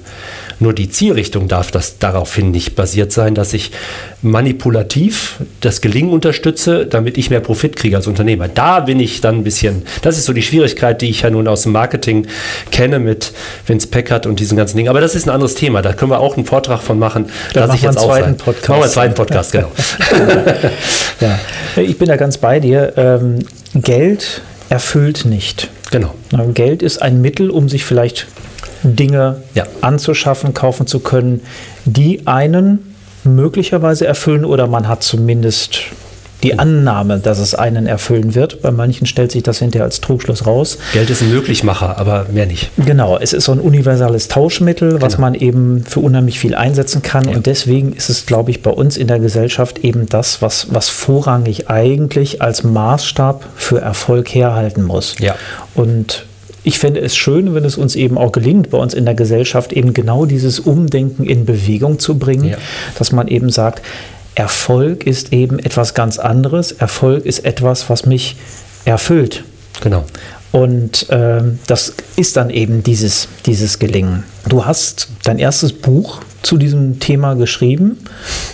Nur 0.60 0.74
die 0.74 0.90
Zielrichtung 0.90 1.48
darf 1.48 1.70
das 1.70 1.98
daraufhin 1.98 2.50
nicht 2.50 2.76
basiert 2.76 3.12
sein, 3.12 3.34
dass 3.34 3.54
ich 3.54 3.72
manipulativ 4.20 5.40
das 5.62 5.80
Gelingen 5.80 6.12
unterstütze, 6.12 6.84
damit 6.84 7.16
ich 7.16 7.30
mehr 7.30 7.40
Profit 7.40 7.76
kriege 7.76 7.96
als 7.96 8.06
Unternehmer. 8.06 8.46
Da 8.46 8.80
bin 8.80 9.00
ich 9.00 9.22
dann 9.22 9.36
ein 9.36 9.44
bisschen, 9.44 9.82
das 10.02 10.18
ist 10.18 10.26
so 10.26 10.34
die 10.34 10.42
Schwierigkeit, 10.42 11.00
die 11.00 11.08
ich 11.08 11.22
ja 11.22 11.30
nun 11.30 11.48
aus 11.48 11.62
dem 11.62 11.72
Marketing 11.72 12.26
kenne 12.70 12.98
mit 12.98 13.32
Vince 13.66 13.88
Packard 13.88 14.26
und 14.26 14.38
diesen 14.38 14.58
ganzen 14.58 14.76
Dingen. 14.76 14.90
Aber 14.90 15.00
das 15.00 15.14
ist 15.14 15.26
ein 15.26 15.30
anderes 15.30 15.54
Thema. 15.54 15.80
Da 15.80 15.94
können 15.94 16.10
wir 16.10 16.20
auch 16.20 16.36
einen 16.36 16.44
Vortrag 16.44 16.82
von 16.82 16.98
machen. 16.98 17.30
Da 17.54 17.64
Lass 17.64 17.76
ich 17.76 17.82
jetzt 17.82 17.98
auch 17.98 18.14
sein. 18.14 18.36
Podcast. 18.36 18.68
Machen 18.68 18.78
wir 18.78 18.84
einen 18.84 18.92
zweiten 18.92 19.14
Podcast, 19.14 19.52
genau. 19.52 19.72
ja, 21.20 21.38
ich 21.76 21.96
bin 21.98 22.08
da 22.08 22.16
ganz 22.16 22.36
bei 22.36 22.60
dir. 22.60 22.92
Ähm, 22.96 23.38
Geld 23.74 24.42
erfüllt 24.68 25.24
nicht. 25.24 25.70
Genau. 25.90 26.14
Geld 26.54 26.82
ist 26.82 27.00
ein 27.00 27.22
Mittel, 27.22 27.50
um 27.50 27.68
sich 27.68 27.84
vielleicht 27.84 28.26
Dinge 28.82 29.42
ja. 29.54 29.64
anzuschaffen, 29.80 30.54
kaufen 30.54 30.86
zu 30.86 31.00
können, 31.00 31.42
die 31.84 32.26
einen 32.26 32.94
möglicherweise 33.24 34.06
erfüllen 34.06 34.44
oder 34.44 34.66
man 34.66 34.88
hat 34.88 35.02
zumindest 35.02 35.80
die 36.42 36.58
Annahme, 36.58 37.18
dass 37.18 37.38
es 37.38 37.54
einen 37.54 37.86
erfüllen 37.86 38.34
wird. 38.34 38.62
Bei 38.62 38.70
manchen 38.70 39.06
stellt 39.06 39.30
sich 39.30 39.42
das 39.42 39.58
hinterher 39.58 39.84
als 39.84 40.00
Trugschluss 40.00 40.46
raus. 40.46 40.78
Geld 40.92 41.10
ist 41.10 41.22
ein 41.22 41.30
Möglichmacher, 41.30 41.98
aber 41.98 42.26
mehr 42.32 42.46
nicht. 42.46 42.70
Genau, 42.78 43.18
es 43.18 43.32
ist 43.32 43.44
so 43.44 43.52
ein 43.52 43.60
universales 43.60 44.28
Tauschmittel, 44.28 44.92
genau. 44.92 45.02
was 45.02 45.18
man 45.18 45.34
eben 45.34 45.84
für 45.84 46.00
unheimlich 46.00 46.38
viel 46.38 46.54
einsetzen 46.54 47.02
kann. 47.02 47.28
Ja. 47.28 47.36
Und 47.36 47.46
deswegen 47.46 47.92
ist 47.92 48.08
es, 48.08 48.26
glaube 48.26 48.50
ich, 48.50 48.62
bei 48.62 48.70
uns 48.70 48.96
in 48.96 49.06
der 49.06 49.18
Gesellschaft 49.18 49.80
eben 49.80 50.06
das, 50.06 50.40
was, 50.40 50.68
was 50.70 50.88
vorrangig 50.88 51.68
eigentlich 51.68 52.40
als 52.40 52.64
Maßstab 52.64 53.44
für 53.56 53.80
Erfolg 53.80 54.28
herhalten 54.28 54.82
muss. 54.82 55.16
Ja. 55.18 55.34
Und 55.74 56.24
ich 56.62 56.78
fände 56.78 57.00
es 57.00 57.16
schön, 57.16 57.54
wenn 57.54 57.64
es 57.64 57.76
uns 57.76 57.96
eben 57.96 58.18
auch 58.18 58.32
gelingt, 58.32 58.70
bei 58.70 58.78
uns 58.78 58.94
in 58.94 59.04
der 59.04 59.14
Gesellschaft 59.14 59.72
eben 59.72 59.94
genau 59.94 60.26
dieses 60.26 60.60
Umdenken 60.60 61.24
in 61.24 61.44
Bewegung 61.44 61.98
zu 61.98 62.18
bringen, 62.18 62.50
ja. 62.50 62.58
dass 62.98 63.12
man 63.12 63.28
eben 63.28 63.50
sagt, 63.50 63.82
Erfolg 64.34 65.06
ist 65.06 65.32
eben 65.32 65.58
etwas 65.58 65.94
ganz 65.94 66.18
anderes. 66.18 66.72
Erfolg 66.72 67.26
ist 67.26 67.44
etwas, 67.44 67.90
was 67.90 68.06
mich 68.06 68.36
erfüllt. 68.84 69.44
Genau. 69.82 70.04
Und 70.52 71.06
ähm, 71.10 71.58
das 71.66 71.94
ist 72.16 72.36
dann 72.36 72.50
eben 72.50 72.82
dieses, 72.82 73.28
dieses 73.46 73.78
Gelingen. 73.78 74.24
Du 74.48 74.66
hast 74.66 75.08
dein 75.24 75.38
erstes 75.38 75.72
Buch 75.72 76.20
zu 76.42 76.56
diesem 76.56 76.98
Thema 76.98 77.34
geschrieben. 77.34 77.98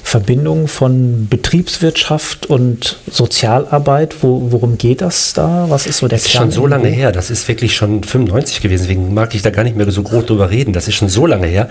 Verbindung 0.07 0.69
von 0.69 1.27
Betriebswirtschaft 1.29 2.47
und 2.47 2.99
Sozialarbeit. 3.11 4.17
Wo, 4.23 4.53
worum 4.53 4.79
geht 4.79 5.01
das 5.01 5.33
da? 5.33 5.67
Was 5.69 5.87
ist 5.87 5.99
so 5.99 6.09
der 6.09 6.19
Das 6.19 6.27
ist 6.27 6.33
schon 6.33 6.51
so 6.51 6.67
lange 6.67 6.89
her. 6.89 7.13
Das 7.13 7.31
ist 7.31 7.47
wirklich 7.49 7.75
schon 7.75 8.03
95 8.03 8.61
gewesen. 8.61 8.83
Deswegen 8.83 9.15
mag 9.15 9.35
ich 9.35 9.43
da 9.43 9.51
gar 9.51 9.65
nicht 9.65 9.77
mehr 9.77 9.91
so 9.91 10.03
groß 10.03 10.27
drüber 10.27 10.51
reden. 10.51 10.73
Das 10.73 10.89
ist 10.89 10.95
schon 10.95 11.09
so 11.09 11.27
lange 11.27 11.47
her. 11.47 11.69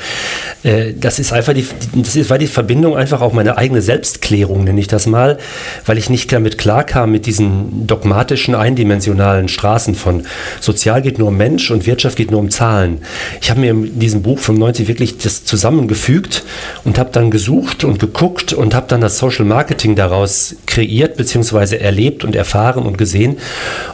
Äh, 0.63 0.93
das 0.93 1.19
ist 1.19 1.33
einfach 1.33 1.53
die, 1.53 1.65
das 1.93 2.15
ist, 2.15 2.29
war 2.29 2.37
die 2.37 2.47
Verbindung 2.47 2.97
einfach 2.97 3.21
auch 3.21 3.33
meine 3.33 3.57
eigene 3.57 3.81
Selbstklärung, 3.81 4.63
nenne 4.63 4.79
ich 4.79 4.87
das 4.87 5.07
mal, 5.07 5.37
weil 5.85 5.97
ich 5.97 6.09
nicht 6.09 6.31
damit 6.31 6.57
klarkam 6.57 7.11
mit 7.11 7.25
diesen 7.25 7.87
dogmatischen, 7.87 8.55
eindimensionalen 8.55 9.47
Straßen 9.47 9.95
von 9.95 10.25
Sozial 10.59 11.01
geht 11.01 11.19
nur 11.19 11.29
um 11.29 11.37
Mensch 11.37 11.71
und 11.71 11.85
Wirtschaft 11.85 12.17
geht 12.17 12.31
nur 12.31 12.39
um 12.39 12.49
Zahlen. 12.49 12.99
Ich 13.41 13.49
habe 13.49 13.61
mir 13.61 13.71
in 13.71 13.99
diesem 13.99 14.21
Buch 14.21 14.39
95 14.39 14.87
wirklich 14.87 15.17
das 15.17 15.45
zusammengeführt 15.45 16.05
gefügt 16.05 16.43
und 16.83 16.99
habe 16.99 17.09
dann 17.11 17.31
gesucht 17.31 17.83
und 17.83 17.99
geguckt 17.99 18.24
und 18.25 18.73
habe 18.73 18.87
dann 18.87 19.01
das 19.01 19.17
Social 19.17 19.45
Marketing 19.45 19.95
daraus 19.95 20.55
kreiert 20.65 21.17
bzw. 21.17 21.77
erlebt 21.77 22.23
und 22.23 22.35
erfahren 22.35 22.83
und 22.83 22.97
gesehen, 22.97 23.37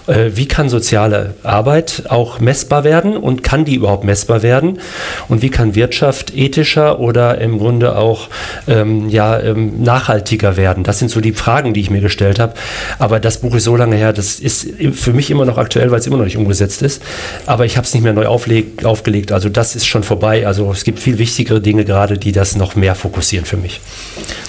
äh, 0.07 0.31
wie 0.33 0.47
kann 0.47 0.69
soziale 0.69 1.35
Arbeit 1.43 2.03
auch 2.09 2.39
messbar 2.39 2.83
werden 2.83 3.17
und 3.17 3.43
kann 3.43 3.65
die 3.65 3.75
überhaupt 3.75 4.03
messbar 4.03 4.41
werden 4.41 4.79
und 5.27 5.41
wie 5.41 5.49
kann 5.49 5.75
Wirtschaft 5.75 6.35
ethischer 6.35 6.99
oder 6.99 7.39
im 7.39 7.57
Grunde 7.57 7.97
auch 7.97 8.29
ähm, 8.67 9.09
ja, 9.09 9.39
ähm, 9.39 9.83
nachhaltiger 9.83 10.57
werden. 10.57 10.83
Das 10.83 10.99
sind 10.99 11.09
so 11.09 11.19
die 11.19 11.33
Fragen, 11.33 11.73
die 11.73 11.81
ich 11.81 11.89
mir 11.89 12.01
gestellt 12.01 12.39
habe. 12.39 12.53
Aber 12.99 13.19
das 13.19 13.39
Buch 13.39 13.55
ist 13.55 13.65
so 13.65 13.75
lange 13.75 13.95
her, 13.95 14.13
das 14.13 14.39
ist 14.39 14.67
für 14.93 15.13
mich 15.13 15.29
immer 15.29 15.45
noch 15.45 15.57
aktuell, 15.57 15.91
weil 15.91 15.99
es 15.99 16.07
immer 16.07 16.17
noch 16.17 16.25
nicht 16.25 16.37
umgesetzt 16.37 16.81
ist. 16.81 17.01
Aber 17.45 17.65
ich 17.65 17.77
habe 17.77 17.85
es 17.85 17.93
nicht 17.93 18.03
mehr 18.03 18.13
neu 18.13 18.27
aufgelegt. 18.27 19.31
Also 19.31 19.49
das 19.49 19.75
ist 19.75 19.87
schon 19.87 20.03
vorbei. 20.03 20.47
Also 20.47 20.71
es 20.71 20.83
gibt 20.83 20.99
viel 20.99 21.17
wichtigere 21.17 21.61
Dinge 21.61 21.85
gerade, 21.85 22.17
die 22.17 22.31
das 22.31 22.55
noch 22.55 22.75
mehr 22.75 22.95
fokussieren 22.95 23.45
für 23.45 23.57
mich. 23.57 23.81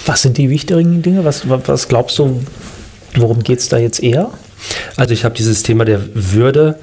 Was 0.07 0.23
sind 0.23 0.39
die 0.39 0.51
wichtigen 0.51 1.03
Dinge? 1.03 1.25
Was, 1.25 1.49
was 1.49 1.89
glaubst 1.89 2.19
du, 2.19 2.43
worum 3.17 3.43
geht 3.43 3.59
es 3.59 3.69
da 3.69 3.79
jetzt 3.79 4.03
eher? 4.03 4.31
Also 4.97 5.13
ich 5.15 5.25
habe 5.25 5.35
dieses 5.35 5.63
Thema 5.63 5.85
der 5.85 6.01
Würde 6.15 6.79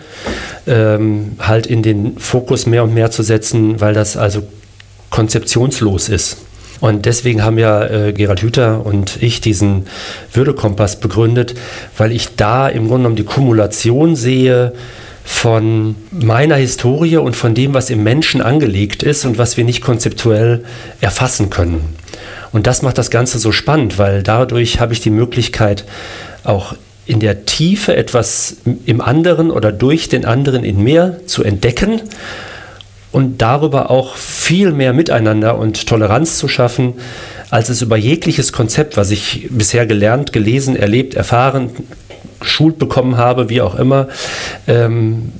ähm, 0.67 1.33
halt 1.39 1.67
in 1.67 1.83
den 1.83 2.17
Fokus 2.17 2.65
mehr 2.65 2.83
und 2.83 2.93
mehr 2.93 3.11
zu 3.11 3.23
setzen, 3.23 3.79
weil 3.79 3.93
das 3.93 4.17
also 4.17 4.43
konzeptionslos 5.09 6.09
ist. 6.09 6.37
Und 6.79 7.05
deswegen 7.05 7.43
haben 7.43 7.57
ja 7.57 7.85
äh, 7.85 8.13
Gerald 8.13 8.41
Hüther 8.41 8.85
und 8.85 9.21
ich 9.21 9.41
diesen 9.41 9.87
Würdekompass 10.31 10.99
begründet, 10.99 11.55
weil 11.97 12.11
ich 12.11 12.35
da 12.35 12.69
im 12.69 12.87
Grunde 12.87 13.03
genommen 13.03 13.15
die 13.17 13.23
Kumulation 13.23 14.15
sehe 14.15 14.73
von 15.25 15.95
meiner 16.11 16.55
Historie 16.55 17.17
und 17.17 17.35
von 17.35 17.53
dem, 17.53 17.73
was 17.73 17.89
im 17.89 18.03
Menschen 18.03 18.41
angelegt 18.41 19.03
ist 19.03 19.25
und 19.25 19.37
was 19.37 19.57
wir 19.57 19.63
nicht 19.63 19.81
konzeptuell 19.81 20.63
erfassen 21.01 21.49
können. 21.49 21.95
Und 22.51 22.67
das 22.67 22.81
macht 22.81 22.97
das 22.97 23.11
Ganze 23.11 23.39
so 23.39 23.51
spannend, 23.51 23.97
weil 23.97 24.23
dadurch 24.23 24.79
habe 24.79 24.93
ich 24.93 25.01
die 25.01 25.11
Möglichkeit, 25.11 25.85
auch 26.43 26.75
in 27.05 27.19
der 27.19 27.45
Tiefe 27.45 27.95
etwas 27.95 28.57
im 28.85 29.01
anderen 29.01 29.51
oder 29.51 29.71
durch 29.71 30.09
den 30.09 30.25
anderen 30.25 30.63
in 30.63 30.83
mir 30.83 31.21
zu 31.25 31.43
entdecken 31.43 32.01
und 33.11 33.41
darüber 33.41 33.89
auch 33.89 34.15
viel 34.15 34.71
mehr 34.71 34.93
Miteinander 34.93 35.57
und 35.57 35.87
Toleranz 35.87 36.37
zu 36.37 36.47
schaffen, 36.47 36.93
als 37.49 37.69
es 37.69 37.81
über 37.81 37.97
jegliches 37.97 38.53
Konzept, 38.53 38.95
was 38.95 39.09
ich 39.09 39.47
bisher 39.49 39.87
gelernt, 39.87 40.33
gelesen, 40.33 40.75
erlebt, 40.75 41.15
erfahren, 41.15 41.71
geschult 42.39 42.79
bekommen 42.79 43.17
habe, 43.17 43.49
wie 43.49 43.61
auch 43.61 43.75
immer. 43.75 44.07
Ähm, 44.67 45.31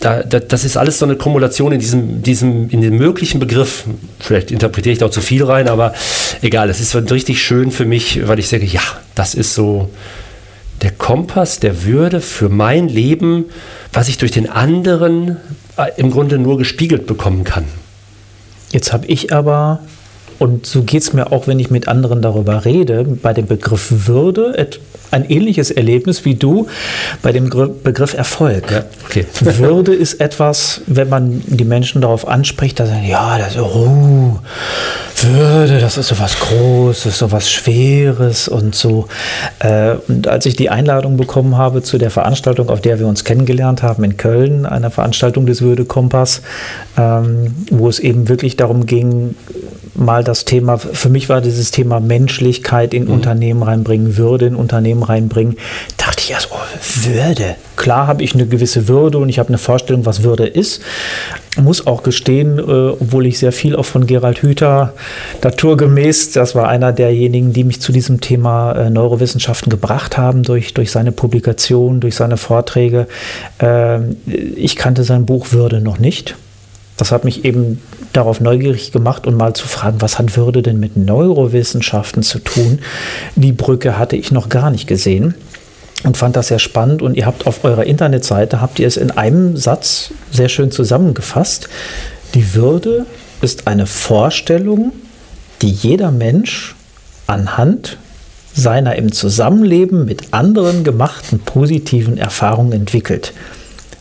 da, 0.00 0.22
da, 0.22 0.40
das 0.40 0.64
ist 0.64 0.76
alles 0.76 0.98
so 0.98 1.04
eine 1.04 1.16
Kumulation 1.16 1.72
in 1.72 1.80
diesem, 1.80 2.22
diesem, 2.22 2.68
in 2.70 2.80
dem 2.80 2.96
möglichen 2.96 3.40
Begriff. 3.40 3.84
Vielleicht 4.20 4.50
interpretiere 4.50 4.92
ich 4.92 4.98
da 4.98 5.06
auch 5.06 5.10
zu 5.10 5.20
viel 5.20 5.44
rein, 5.44 5.68
aber 5.68 5.94
egal, 6.42 6.70
es 6.70 6.80
ist 6.80 6.94
richtig 7.10 7.42
schön 7.42 7.70
für 7.70 7.84
mich, 7.84 8.26
weil 8.26 8.38
ich 8.38 8.48
sage, 8.48 8.64
ja, 8.64 8.82
das 9.14 9.34
ist 9.34 9.54
so 9.54 9.90
der 10.82 10.90
Kompass 10.90 11.58
der 11.58 11.84
Würde 11.84 12.20
für 12.20 12.48
mein 12.48 12.88
Leben, 12.88 13.46
was 13.92 14.08
ich 14.08 14.18
durch 14.18 14.32
den 14.32 14.48
anderen 14.48 15.38
äh, 15.76 15.90
im 15.96 16.10
Grunde 16.10 16.38
nur 16.38 16.58
gespiegelt 16.58 17.06
bekommen 17.06 17.44
kann. 17.44 17.64
Jetzt 18.72 18.92
habe 18.92 19.06
ich 19.06 19.32
aber 19.32 19.80
und 20.38 20.66
so 20.66 20.82
geht 20.82 21.02
es 21.02 21.12
mir 21.12 21.32
auch, 21.32 21.46
wenn 21.46 21.58
ich 21.58 21.70
mit 21.70 21.88
anderen 21.88 22.22
darüber 22.22 22.64
rede, 22.64 23.04
bei 23.04 23.32
dem 23.32 23.46
Begriff 23.46 24.06
Würde 24.06 24.54
ein 25.10 25.28
ähnliches 25.28 25.70
Erlebnis 25.70 26.24
wie 26.24 26.34
du 26.34 26.66
bei 27.22 27.32
dem 27.32 27.48
Begriff 27.48 28.14
Erfolg. 28.14 28.70
Ja, 28.70 28.84
okay. 29.04 29.26
Würde 29.40 29.94
ist 29.94 30.20
etwas, 30.20 30.82
wenn 30.86 31.08
man 31.08 31.42
die 31.46 31.64
Menschen 31.64 32.00
darauf 32.00 32.26
anspricht, 32.26 32.80
da 32.80 32.86
sagen, 32.86 33.06
ja, 33.06 33.38
das 33.38 33.54
ist, 33.54 33.60
oh, 33.60 34.38
Würde, 35.22 35.78
das 35.78 35.96
ist 35.96 36.08
so 36.08 36.18
was 36.18 36.38
Großes, 36.38 37.18
so 37.18 37.32
was 37.32 37.50
Schweres 37.50 38.48
und 38.48 38.74
so. 38.74 39.06
Äh, 39.60 39.94
und 40.08 40.28
als 40.28 40.46
ich 40.46 40.56
die 40.56 40.70
Einladung 40.70 41.16
bekommen 41.16 41.56
habe 41.56 41.82
zu 41.82 41.98
der 41.98 42.10
Veranstaltung, 42.10 42.68
auf 42.68 42.80
der 42.80 42.98
wir 42.98 43.06
uns 43.06 43.24
kennengelernt 43.24 43.82
haben 43.82 44.04
in 44.04 44.16
Köln, 44.16 44.66
einer 44.66 44.90
Veranstaltung 44.90 45.46
des 45.46 45.62
Würde-Kompass, 45.62 46.42
ähm, 46.98 47.54
wo 47.70 47.88
es 47.88 47.98
eben 47.98 48.28
wirklich 48.28 48.56
darum 48.56 48.86
ging, 48.86 49.34
mal 49.94 50.24
das 50.26 50.44
Thema, 50.44 50.78
für 50.78 51.08
mich 51.08 51.28
war 51.28 51.40
dieses 51.40 51.70
Thema 51.70 52.00
Menschlichkeit 52.00 52.92
in 52.92 53.04
mhm. 53.04 53.12
Unternehmen 53.12 53.62
reinbringen, 53.62 54.16
Würde 54.16 54.46
in 54.46 54.56
Unternehmen 54.56 55.02
reinbringen, 55.02 55.56
dachte 55.96 56.22
ich 56.24 56.30
erst, 56.30 56.48
oh, 56.50 56.56
Würde. 57.04 57.56
Klar 57.76 58.06
habe 58.06 58.22
ich 58.22 58.34
eine 58.34 58.46
gewisse 58.46 58.88
Würde 58.88 59.18
und 59.18 59.28
ich 59.28 59.38
habe 59.38 59.48
eine 59.48 59.58
Vorstellung, 59.58 60.06
was 60.06 60.22
Würde 60.22 60.46
ist. 60.46 60.82
Muss 61.56 61.86
auch 61.86 62.02
gestehen, 62.02 62.58
äh, 62.58 62.62
obwohl 62.62 63.26
ich 63.26 63.38
sehr 63.38 63.52
viel 63.52 63.76
auch 63.76 63.84
von 63.84 64.06
Gerald 64.06 64.42
Hüther 64.42 64.92
naturgemäß, 65.42 66.32
das 66.32 66.54
war 66.54 66.68
einer 66.68 66.92
derjenigen, 66.92 67.52
die 67.52 67.64
mich 67.64 67.80
zu 67.80 67.92
diesem 67.92 68.20
Thema 68.20 68.72
äh, 68.72 68.90
Neurowissenschaften 68.90 69.70
gebracht 69.70 70.18
haben, 70.18 70.42
durch, 70.42 70.74
durch 70.74 70.90
seine 70.90 71.12
Publikation, 71.12 72.00
durch 72.00 72.14
seine 72.16 72.36
Vorträge. 72.36 73.06
Äh, 73.58 74.00
ich 74.56 74.76
kannte 74.76 75.04
sein 75.04 75.24
Buch 75.24 75.52
Würde 75.52 75.80
noch 75.80 75.98
nicht 75.98 76.36
das 76.96 77.12
hat 77.12 77.24
mich 77.24 77.44
eben 77.44 77.82
darauf 78.12 78.40
neugierig 78.40 78.92
gemacht 78.92 79.26
und 79.26 79.36
mal 79.36 79.54
zu 79.54 79.66
fragen, 79.68 80.00
was 80.00 80.18
hat 80.18 80.36
Würde 80.36 80.62
denn 80.62 80.80
mit 80.80 80.96
Neurowissenschaften 80.96 82.22
zu 82.22 82.38
tun? 82.38 82.80
Die 83.34 83.52
Brücke 83.52 83.98
hatte 83.98 84.16
ich 84.16 84.32
noch 84.32 84.48
gar 84.48 84.70
nicht 84.70 84.86
gesehen 84.86 85.34
und 86.04 86.16
fand 86.16 86.36
das 86.36 86.48
sehr 86.48 86.58
spannend. 86.58 87.02
Und 87.02 87.16
ihr 87.16 87.26
habt 87.26 87.46
auf 87.46 87.64
eurer 87.64 87.84
Internetseite, 87.84 88.60
habt 88.60 88.78
ihr 88.78 88.86
es 88.86 88.96
in 88.96 89.10
einem 89.10 89.56
Satz 89.56 90.12
sehr 90.30 90.48
schön 90.48 90.70
zusammengefasst. 90.70 91.68
Die 92.34 92.54
Würde 92.54 93.04
ist 93.42 93.66
eine 93.66 93.86
Vorstellung, 93.86 94.92
die 95.62 95.70
jeder 95.70 96.10
Mensch 96.10 96.74
anhand 97.26 97.98
seiner 98.54 98.96
im 98.96 99.12
Zusammenleben 99.12 100.06
mit 100.06 100.32
anderen 100.32 100.82
gemachten 100.82 101.40
positiven 101.40 102.16
Erfahrungen 102.16 102.72
entwickelt. 102.72 103.34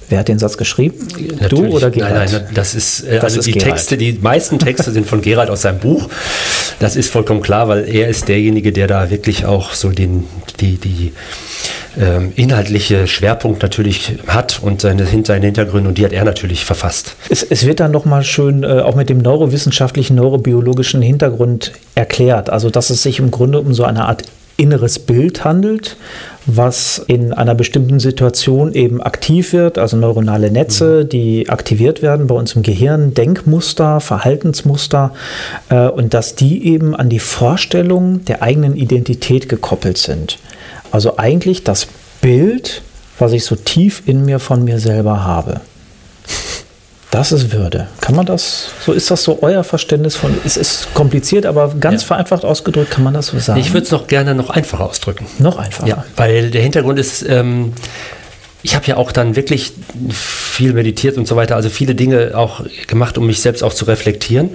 Wer 0.09 0.19
hat 0.19 0.27
den 0.27 0.39
Satz 0.39 0.57
geschrieben? 0.57 1.07
Natürlich. 1.39 1.49
Du 1.49 1.75
oder 1.75 1.89
Gerald? 1.89 2.13
Nein, 2.13 2.29
nein, 2.31 2.53
das 2.53 2.75
ist, 2.75 3.01
äh, 3.01 3.15
das 3.15 3.23
also 3.23 3.39
ist 3.39 3.47
die 3.47 3.53
Gerald. 3.53 3.71
Texte, 3.71 3.97
die 3.97 4.13
meisten 4.13 4.59
Texte 4.59 4.91
sind 4.91 5.07
von 5.07 5.21
Gerald 5.21 5.49
aus 5.49 5.63
seinem 5.63 5.79
Buch. 5.79 6.09
Das 6.79 6.95
ist 6.95 7.11
vollkommen 7.11 7.41
klar, 7.41 7.67
weil 7.67 7.87
er 7.87 8.07
ist 8.07 8.27
derjenige, 8.27 8.71
der 8.71 8.87
da 8.87 9.09
wirklich 9.09 9.45
auch 9.45 9.73
so 9.73 9.89
den, 9.89 10.25
die, 10.59 10.77
die 10.77 11.13
ähm, 11.99 12.33
inhaltliche 12.35 13.07
Schwerpunkt 13.07 13.61
natürlich 13.61 14.17
hat 14.27 14.59
und 14.61 14.81
seine, 14.81 15.07
seine 15.23 15.45
Hintergründe 15.45 15.89
und 15.89 15.97
die 15.97 16.05
hat 16.05 16.13
er 16.13 16.23
natürlich 16.23 16.65
verfasst. 16.65 17.15
Es, 17.29 17.43
es 17.43 17.65
wird 17.65 17.79
dann 17.79 17.91
nochmal 17.91 18.23
schön 18.23 18.63
äh, 18.63 18.81
auch 18.81 18.95
mit 18.95 19.09
dem 19.09 19.19
neurowissenschaftlichen, 19.19 20.15
neurobiologischen 20.15 21.01
Hintergrund 21.01 21.71
erklärt. 21.95 22.49
Also 22.49 22.69
dass 22.69 22.89
es 22.89 23.03
sich 23.03 23.19
im 23.19 23.31
Grunde 23.31 23.59
um 23.59 23.73
so 23.73 23.85
eine 23.85 24.05
Art 24.05 24.23
inneres 24.57 24.99
Bild 24.99 25.43
handelt, 25.43 25.97
was 26.45 26.99
in 27.07 27.33
einer 27.33 27.55
bestimmten 27.55 27.99
Situation 27.99 28.73
eben 28.73 29.01
aktiv 29.01 29.53
wird, 29.53 29.77
also 29.77 29.97
neuronale 29.97 30.51
Netze, 30.51 31.03
mhm. 31.03 31.09
die 31.09 31.49
aktiviert 31.49 32.01
werden 32.01 32.27
bei 32.27 32.35
uns 32.35 32.53
im 32.53 32.61
Gehirn, 32.61 33.13
Denkmuster, 33.13 33.99
Verhaltensmuster 33.99 35.13
äh, 35.69 35.87
und 35.87 36.13
dass 36.13 36.35
die 36.35 36.67
eben 36.67 36.95
an 36.95 37.09
die 37.09 37.19
Vorstellung 37.19 38.23
der 38.25 38.41
eigenen 38.41 38.75
Identität 38.75 39.49
gekoppelt 39.49 39.97
sind. 39.97 40.37
Also 40.91 41.17
eigentlich 41.17 41.63
das 41.63 41.87
Bild, 42.21 42.81
was 43.19 43.31
ich 43.31 43.45
so 43.45 43.55
tief 43.55 44.03
in 44.05 44.25
mir 44.25 44.39
von 44.39 44.63
mir 44.63 44.79
selber 44.79 45.23
habe. 45.23 45.61
Das 47.15 47.31
ist 47.31 47.53
Würde. 47.53 47.87
Kann 48.01 48.13
man 48.13 48.25
das, 48.25 48.71
so 48.85 48.91
ist 48.91 49.09
das 49.09 49.23
so 49.23 49.39
euer 49.41 49.63
Verständnis 49.63 50.17
von, 50.17 50.35
es 50.43 50.57
ist 50.57 50.93
kompliziert, 50.93 51.45
aber 51.45 51.73
ganz 51.79 52.01
ja. 52.01 52.07
vereinfacht 52.07 52.43
ausgedrückt 52.43 52.91
kann 52.91 53.05
man 53.05 53.13
das 53.13 53.27
so 53.27 53.39
sagen? 53.39 53.57
Ich 53.57 53.71
würde 53.71 53.85
es 53.85 53.91
noch 53.91 54.07
gerne 54.07 54.35
noch 54.35 54.49
einfacher 54.49 54.83
ausdrücken. 54.83 55.25
Noch 55.39 55.57
einfacher? 55.57 55.87
Ja, 55.87 56.03
weil 56.17 56.51
der 56.51 56.61
Hintergrund 56.61 56.99
ist, 56.99 57.25
ähm, 57.25 57.71
ich 58.63 58.75
habe 58.75 58.85
ja 58.87 58.97
auch 58.97 59.13
dann 59.13 59.37
wirklich 59.37 59.71
viel 60.09 60.73
meditiert 60.73 61.17
und 61.17 61.25
so 61.25 61.37
weiter, 61.37 61.55
also 61.55 61.69
viele 61.69 61.95
Dinge 61.95 62.31
auch 62.35 62.65
gemacht, 62.87 63.17
um 63.17 63.27
mich 63.27 63.39
selbst 63.39 63.63
auch 63.63 63.73
zu 63.73 63.85
reflektieren 63.85 64.49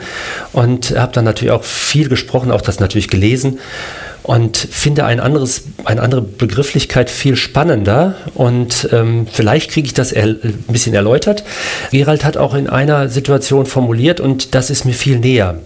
und 0.52 0.98
habe 0.98 1.12
dann 1.14 1.24
natürlich 1.24 1.52
auch 1.52 1.64
viel 1.64 2.10
gesprochen, 2.10 2.50
auch 2.50 2.60
das 2.60 2.78
natürlich 2.78 3.08
gelesen 3.08 3.58
und 4.22 4.56
finde 4.56 5.04
ein 5.04 5.20
anderes, 5.20 5.64
eine 5.84 6.02
andere 6.02 6.22
Begrifflichkeit 6.22 7.10
viel 7.10 7.36
spannender 7.36 8.14
und 8.34 8.88
ähm, 8.92 9.26
vielleicht 9.30 9.70
kriege 9.70 9.86
ich 9.86 9.94
das 9.94 10.12
ein 10.12 10.64
bisschen 10.68 10.94
erläutert. 10.94 11.44
Gerald 11.90 12.24
hat 12.24 12.36
auch 12.36 12.54
in 12.54 12.68
einer 12.68 13.08
Situation 13.08 13.66
formuliert 13.66 14.20
und 14.20 14.54
das 14.54 14.70
ist 14.70 14.84
mir 14.84 14.94
viel 14.94 15.18
näher. 15.18 15.60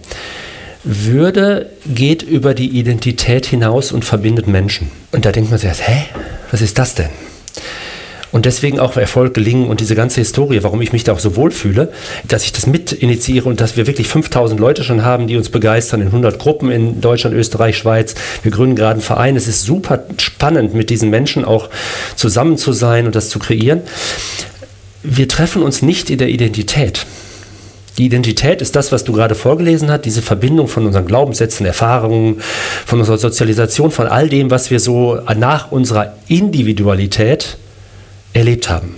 Würde 0.83 1.71
geht 1.87 2.21
über 2.21 2.53
die 2.53 2.77
Identität 2.77 3.47
hinaus 3.47 3.91
und 3.91 4.05
verbindet 4.05 4.47
Menschen. 4.47 4.91
Und 5.11 5.25
da 5.25 5.31
denkt 5.31 5.49
man 5.49 5.59
sich, 5.59 5.71
hä, 5.71 6.05
was 6.51 6.61
ist 6.61 6.77
das 6.77 6.93
denn? 6.93 7.09
Und 8.35 8.45
deswegen 8.45 8.81
auch 8.81 8.97
Erfolg 8.97 9.33
gelingen 9.33 9.69
und 9.69 9.79
diese 9.79 9.95
ganze 9.95 10.19
Historie, 10.19 10.61
warum 10.61 10.81
ich 10.81 10.91
mich 10.91 11.05
da 11.05 11.13
auch 11.13 11.19
so 11.19 11.37
wohlfühle, 11.37 11.93
dass 12.27 12.43
ich 12.43 12.51
das 12.51 12.67
mit 12.67 12.91
initiiere 12.91 13.47
und 13.47 13.61
dass 13.61 13.77
wir 13.77 13.87
wirklich 13.87 14.09
5000 14.09 14.59
Leute 14.59 14.83
schon 14.83 15.05
haben, 15.05 15.27
die 15.27 15.37
uns 15.37 15.47
begeistern 15.47 16.01
in 16.01 16.07
100 16.07 16.37
Gruppen 16.37 16.69
in 16.69 16.99
Deutschland, 16.99 17.33
Österreich, 17.33 17.77
Schweiz. 17.77 18.13
Wir 18.43 18.51
gründen 18.51 18.75
gerade 18.75 18.95
einen 18.95 19.01
Verein. 19.01 19.37
Es 19.37 19.47
ist 19.47 19.61
super 19.61 20.03
spannend, 20.17 20.73
mit 20.73 20.89
diesen 20.89 21.09
Menschen 21.11 21.45
auch 21.45 21.69
zusammen 22.17 22.57
zu 22.57 22.73
sein 22.73 23.05
und 23.05 23.15
das 23.15 23.29
zu 23.29 23.39
kreieren. 23.39 23.83
Wir 25.01 25.29
treffen 25.29 25.63
uns 25.63 25.81
nicht 25.81 26.09
in 26.09 26.17
der 26.17 26.27
Identität. 26.27 27.05
Die 27.97 28.03
Identität 28.03 28.61
ist 28.61 28.75
das, 28.75 28.91
was 28.91 29.05
du 29.05 29.13
gerade 29.13 29.35
vorgelesen 29.35 29.89
hast, 29.89 30.01
diese 30.01 30.21
Verbindung 30.21 30.67
von 30.67 30.85
unseren 30.85 31.05
Glaubenssätzen, 31.05 31.65
Erfahrungen, 31.65 32.41
von 32.85 32.99
unserer 32.99 33.17
Sozialisation, 33.17 33.91
von 33.91 34.07
all 34.07 34.27
dem, 34.27 34.51
was 34.51 34.71
wir 34.71 34.81
so 34.81 35.21
nach 35.37 35.71
unserer 35.71 36.17
Individualität 36.27 37.59
erlebt 38.35 38.69
haben. 38.69 38.95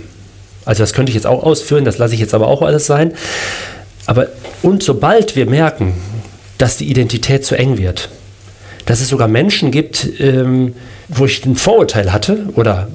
Also 0.64 0.82
das 0.82 0.92
könnte 0.92 1.10
ich 1.10 1.14
jetzt 1.14 1.26
auch 1.26 1.42
ausführen, 1.42 1.84
das 1.84 1.96
lasse 1.96 2.14
ich 2.14 2.20
jetzt 2.20 2.34
aber 2.34 2.48
auch 2.48 2.60
alles 2.60 2.86
sein. 2.86 3.14
Aber 4.04 4.26
und 4.62 4.82
sobald 4.82 5.36
wir 5.36 5.46
merken, 5.46 5.94
dass 6.58 6.76
die 6.76 6.90
Identität 6.90 7.44
zu 7.44 7.56
eng 7.56 7.78
wird, 7.78 8.10
dass 8.84 9.00
es 9.00 9.08
sogar 9.08 9.28
Menschen 9.28 9.70
gibt, 9.70 10.08
ähm, 10.18 10.74
wo 11.08 11.24
ich 11.24 11.44
ein 11.46 11.56
Vorurteil 11.56 12.12
hatte 12.12 12.46
oder 12.54 12.88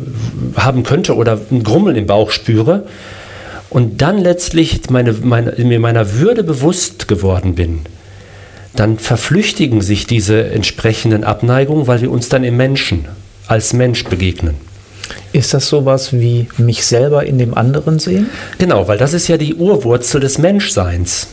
haben 0.56 0.84
könnte 0.84 1.16
oder 1.16 1.40
ein 1.52 1.64
Grummeln 1.64 1.96
im 1.96 2.06
Bauch 2.06 2.32
spüre 2.32 2.86
und 3.70 4.02
dann 4.02 4.20
letztlich 4.20 4.90
meine, 4.90 5.14
meine, 5.14 5.54
mir 5.58 5.80
meiner 5.80 6.14
Würde 6.14 6.44
bewusst 6.44 7.08
geworden 7.08 7.56
bin, 7.56 7.82
dann 8.75 9.00
verflüchtigen 9.00 9.82
sich 9.82 10.06
diese 10.06 10.51
entsprechenden 10.51 11.24
Abneigungen, 11.24 11.88
weil 11.88 12.01
wir 12.01 12.12
uns 12.12 12.29
dann 12.29 12.44
im 12.44 12.58
Menschen 12.58 13.08
als 13.48 13.74
Mensch 13.74 14.03
begegnen. 14.03 14.73
Ist 15.33 15.53
das 15.55 15.67
sowas 15.67 16.13
wie 16.13 16.48
mich 16.57 16.85
selber 16.85 17.25
in 17.25 17.39
dem 17.39 17.55
anderen 17.55 17.98
sehen? 17.98 18.29
Genau, 18.59 18.87
weil 18.87 19.00
das 19.00 19.13
ist 19.13 19.27
ja 19.27 19.37
die 19.37 19.55
Urwurzel 19.55 20.22
des 20.22 20.37
Menschseins. 20.37 21.27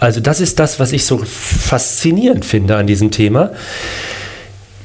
Also 0.00 0.20
das 0.20 0.40
ist 0.40 0.58
das, 0.58 0.80
was 0.80 0.92
ich 0.92 1.04
so 1.04 1.18
faszinierend 1.18 2.46
finde 2.46 2.76
an 2.76 2.86
diesem 2.86 3.10
Thema. 3.10 3.52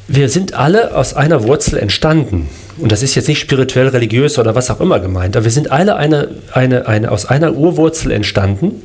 Wir 0.09 0.27
sind 0.27 0.53
alle 0.53 0.95
aus 0.95 1.13
einer 1.13 1.43
Wurzel 1.43 1.79
entstanden. 1.79 2.49
Und 2.77 2.91
das 2.91 3.03
ist 3.03 3.15
jetzt 3.15 3.29
nicht 3.29 3.39
spirituell, 3.39 3.87
religiös 3.87 4.37
oder 4.37 4.53
was 4.53 4.69
auch 4.69 4.81
immer 4.81 4.99
gemeint, 4.99 5.35
aber 5.35 5.45
wir 5.45 5.51
sind 5.51 5.71
alle 5.71 5.95
eine, 5.95 6.29
eine, 6.51 6.87
eine, 6.87 7.11
aus 7.11 7.25
einer 7.25 7.53
Urwurzel 7.55 8.11
entstanden. 8.11 8.83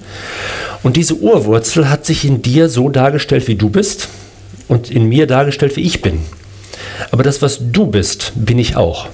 Und 0.82 0.96
diese 0.96 1.16
Urwurzel 1.16 1.90
hat 1.90 2.06
sich 2.06 2.24
in 2.24 2.40
dir 2.40 2.68
so 2.68 2.88
dargestellt, 2.88 3.48
wie 3.48 3.56
du 3.56 3.68
bist 3.68 4.08
und 4.68 4.90
in 4.90 5.08
mir 5.08 5.26
dargestellt, 5.26 5.76
wie 5.76 5.82
ich 5.82 6.02
bin. 6.02 6.20
Aber 7.10 7.22
das, 7.22 7.42
was 7.42 7.58
du 7.60 7.86
bist, 7.86 8.32
bin 8.34 8.58
ich 8.58 8.76
auch. 8.76 9.08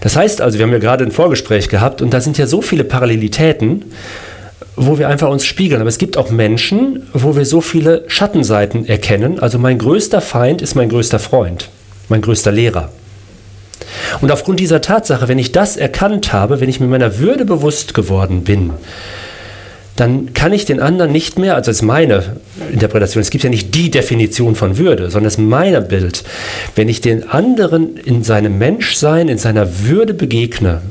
Das 0.00 0.16
heißt 0.16 0.40
also, 0.40 0.58
wir 0.58 0.66
haben 0.66 0.72
ja 0.72 0.78
gerade 0.78 1.04
ein 1.04 1.12
Vorgespräch 1.12 1.68
gehabt 1.68 2.02
und 2.02 2.12
da 2.12 2.20
sind 2.20 2.38
ja 2.38 2.46
so 2.46 2.62
viele 2.62 2.84
Parallelitäten, 2.84 3.84
wo 4.76 4.98
wir 4.98 5.08
einfach 5.08 5.28
uns 5.28 5.44
spiegeln. 5.46 5.80
Aber 5.80 5.88
es 5.88 5.98
gibt 5.98 6.16
auch 6.16 6.30
Menschen, 6.30 7.08
wo 7.12 7.36
wir 7.36 7.44
so 7.44 7.60
viele 7.60 8.04
Schattenseiten 8.08 8.86
erkennen. 8.86 9.38
Also 9.38 9.58
mein 9.58 9.78
größter 9.78 10.20
Feind 10.20 10.62
ist 10.62 10.74
mein 10.74 10.88
größter 10.88 11.18
Freund, 11.18 11.68
mein 12.08 12.22
größter 12.22 12.52
Lehrer. 12.52 12.90
Und 14.20 14.30
aufgrund 14.30 14.60
dieser 14.60 14.80
Tatsache, 14.80 15.28
wenn 15.28 15.38
ich 15.38 15.52
das 15.52 15.76
erkannt 15.76 16.32
habe, 16.32 16.60
wenn 16.60 16.68
ich 16.68 16.80
mir 16.80 16.86
meiner 16.86 17.18
Würde 17.18 17.44
bewusst 17.44 17.94
geworden 17.94 18.44
bin, 18.44 18.72
dann 19.96 20.34
kann 20.34 20.52
ich 20.52 20.66
den 20.66 20.80
anderen 20.80 21.10
nicht 21.10 21.38
mehr, 21.38 21.54
also 21.54 21.70
das 21.70 21.78
ist 21.78 21.82
meine 21.82 22.22
Interpretation, 22.70 23.22
es 23.22 23.30
gibt 23.30 23.44
ja 23.44 23.50
nicht 23.50 23.74
die 23.74 23.90
Definition 23.90 24.54
von 24.54 24.76
Würde, 24.76 25.10
sondern 25.10 25.28
es 25.28 25.34
ist 25.34 25.40
mein 25.40 25.88
Bild. 25.88 26.22
Wenn 26.74 26.88
ich 26.88 27.00
den 27.00 27.28
anderen 27.28 27.96
in 27.96 28.22
seinem 28.22 28.58
Menschsein, 28.58 29.28
in 29.28 29.38
seiner 29.38 29.80
Würde 29.84 30.12
begegne, 30.12 30.82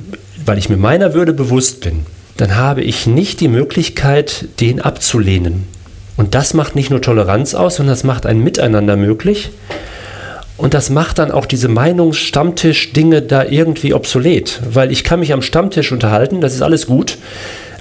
weil 0.46 0.58
ich 0.58 0.70
mir 0.70 0.78
meiner 0.78 1.14
Würde 1.14 1.34
bewusst 1.34 1.82
bin, 1.82 2.06
dann 2.38 2.56
habe 2.56 2.82
ich 2.82 3.08
nicht 3.08 3.40
die 3.40 3.48
Möglichkeit, 3.48 4.46
den 4.60 4.82
abzulehnen. 4.82 5.68
Und 6.18 6.34
das 6.34 6.54
macht 6.54 6.76
nicht 6.76 6.90
nur 6.90 7.02
Toleranz 7.02 7.54
aus, 7.54 7.76
sondern 7.76 7.94
das 7.94 8.04
macht 8.04 8.26
ein 8.26 8.44
Miteinander 8.44 8.96
möglich. 8.96 9.52
Und 10.58 10.74
das 10.74 10.90
macht 10.90 11.20
dann 11.20 11.32
auch 11.32 11.46
diese 11.46 11.68
Meinungsstammtisch-Dinge 11.68 13.22
da 13.22 13.44
irgendwie 13.44 13.94
obsolet, 13.94 14.62
weil 14.72 14.92
ich 14.92 15.04
kann 15.04 15.20
mich 15.20 15.34
am 15.34 15.42
Stammtisch 15.42 15.92
unterhalten, 15.92 16.40
das 16.40 16.56
ist 16.56 16.62
alles 16.62 16.88
gut. 16.88 17.18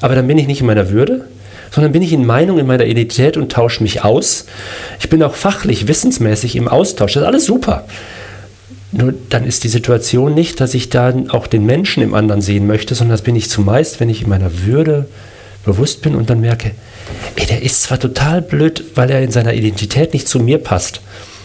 Aber 0.00 0.14
dann 0.14 0.26
bin 0.26 0.38
ich 0.38 0.46
nicht 0.46 0.61
in 0.61 0.66
meiner 0.66 0.90
Würde, 0.90 1.26
sondern 1.70 1.92
bin 1.92 2.02
ich 2.02 2.12
in 2.12 2.24
Meinung, 2.24 2.59
in 2.59 2.66
meiner 2.66 2.85
Identität 2.85 3.37
und 3.37 3.50
tausche 3.50 3.83
mich 3.83 4.04
aus. 4.04 4.46
Ich 5.00 5.09
bin 5.09 5.22
auch 5.22 5.35
fachlich, 5.35 5.88
wissensmäßig 5.88 6.57
im 6.57 6.68
Austausch. 6.68 7.14
Das 7.14 7.22
ist 7.22 7.26
alles 7.26 7.44
super. 7.44 7.85
Nur 8.92 9.12
dann 9.28 9.44
ist 9.44 9.64
die 9.64 9.68
Situation 9.68 10.35
nicht, 10.35 10.61
dass 10.61 10.72
ich 10.72 10.88
dann 10.88 11.30
auch 11.30 11.48
den 11.48 11.66
Menschen 11.66 12.02
im 12.02 12.14
anderen 12.14 12.40
sehen 12.40 12.66
möchte, 12.68 12.94
sondern 12.94 13.14
das 13.14 13.22
bin 13.22 13.35
ich 13.35 13.50
zumeist, 13.50 13.98
wenn 13.98 14.09
ich 14.09 14.22
in 14.22 14.28
meiner 14.28 14.64
Würde 14.64 15.09
bewusst 15.64 16.02
bin 16.02 16.14
und 16.14 16.30
dann 16.30 16.40
merke, 16.40 16.72
ey, 17.35 17.46
der 17.46 17.62
ist 17.62 17.83
zwar 17.83 17.98
total 17.98 18.40
blöd, 18.40 18.85
weil 18.94 19.11
er 19.11 19.22
in 19.22 19.33
seiner 19.33 19.54
Identität 19.54 20.12
nicht 20.12 20.28
zu 20.28 20.38
mir 20.38 20.59
passt. 20.59 21.00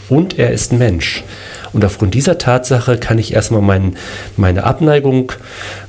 Und 0.09 0.37
er 0.37 0.51
ist 0.51 0.71
ein 0.71 0.77
Mensch. 0.77 1.23
Und 1.73 1.85
aufgrund 1.85 2.13
dieser 2.13 2.37
Tatsache 2.37 2.97
kann 2.97 3.17
ich 3.17 3.33
erstmal 3.33 3.61
mein, 3.61 3.95
meine 4.37 4.63
Abneigung, 4.63 5.31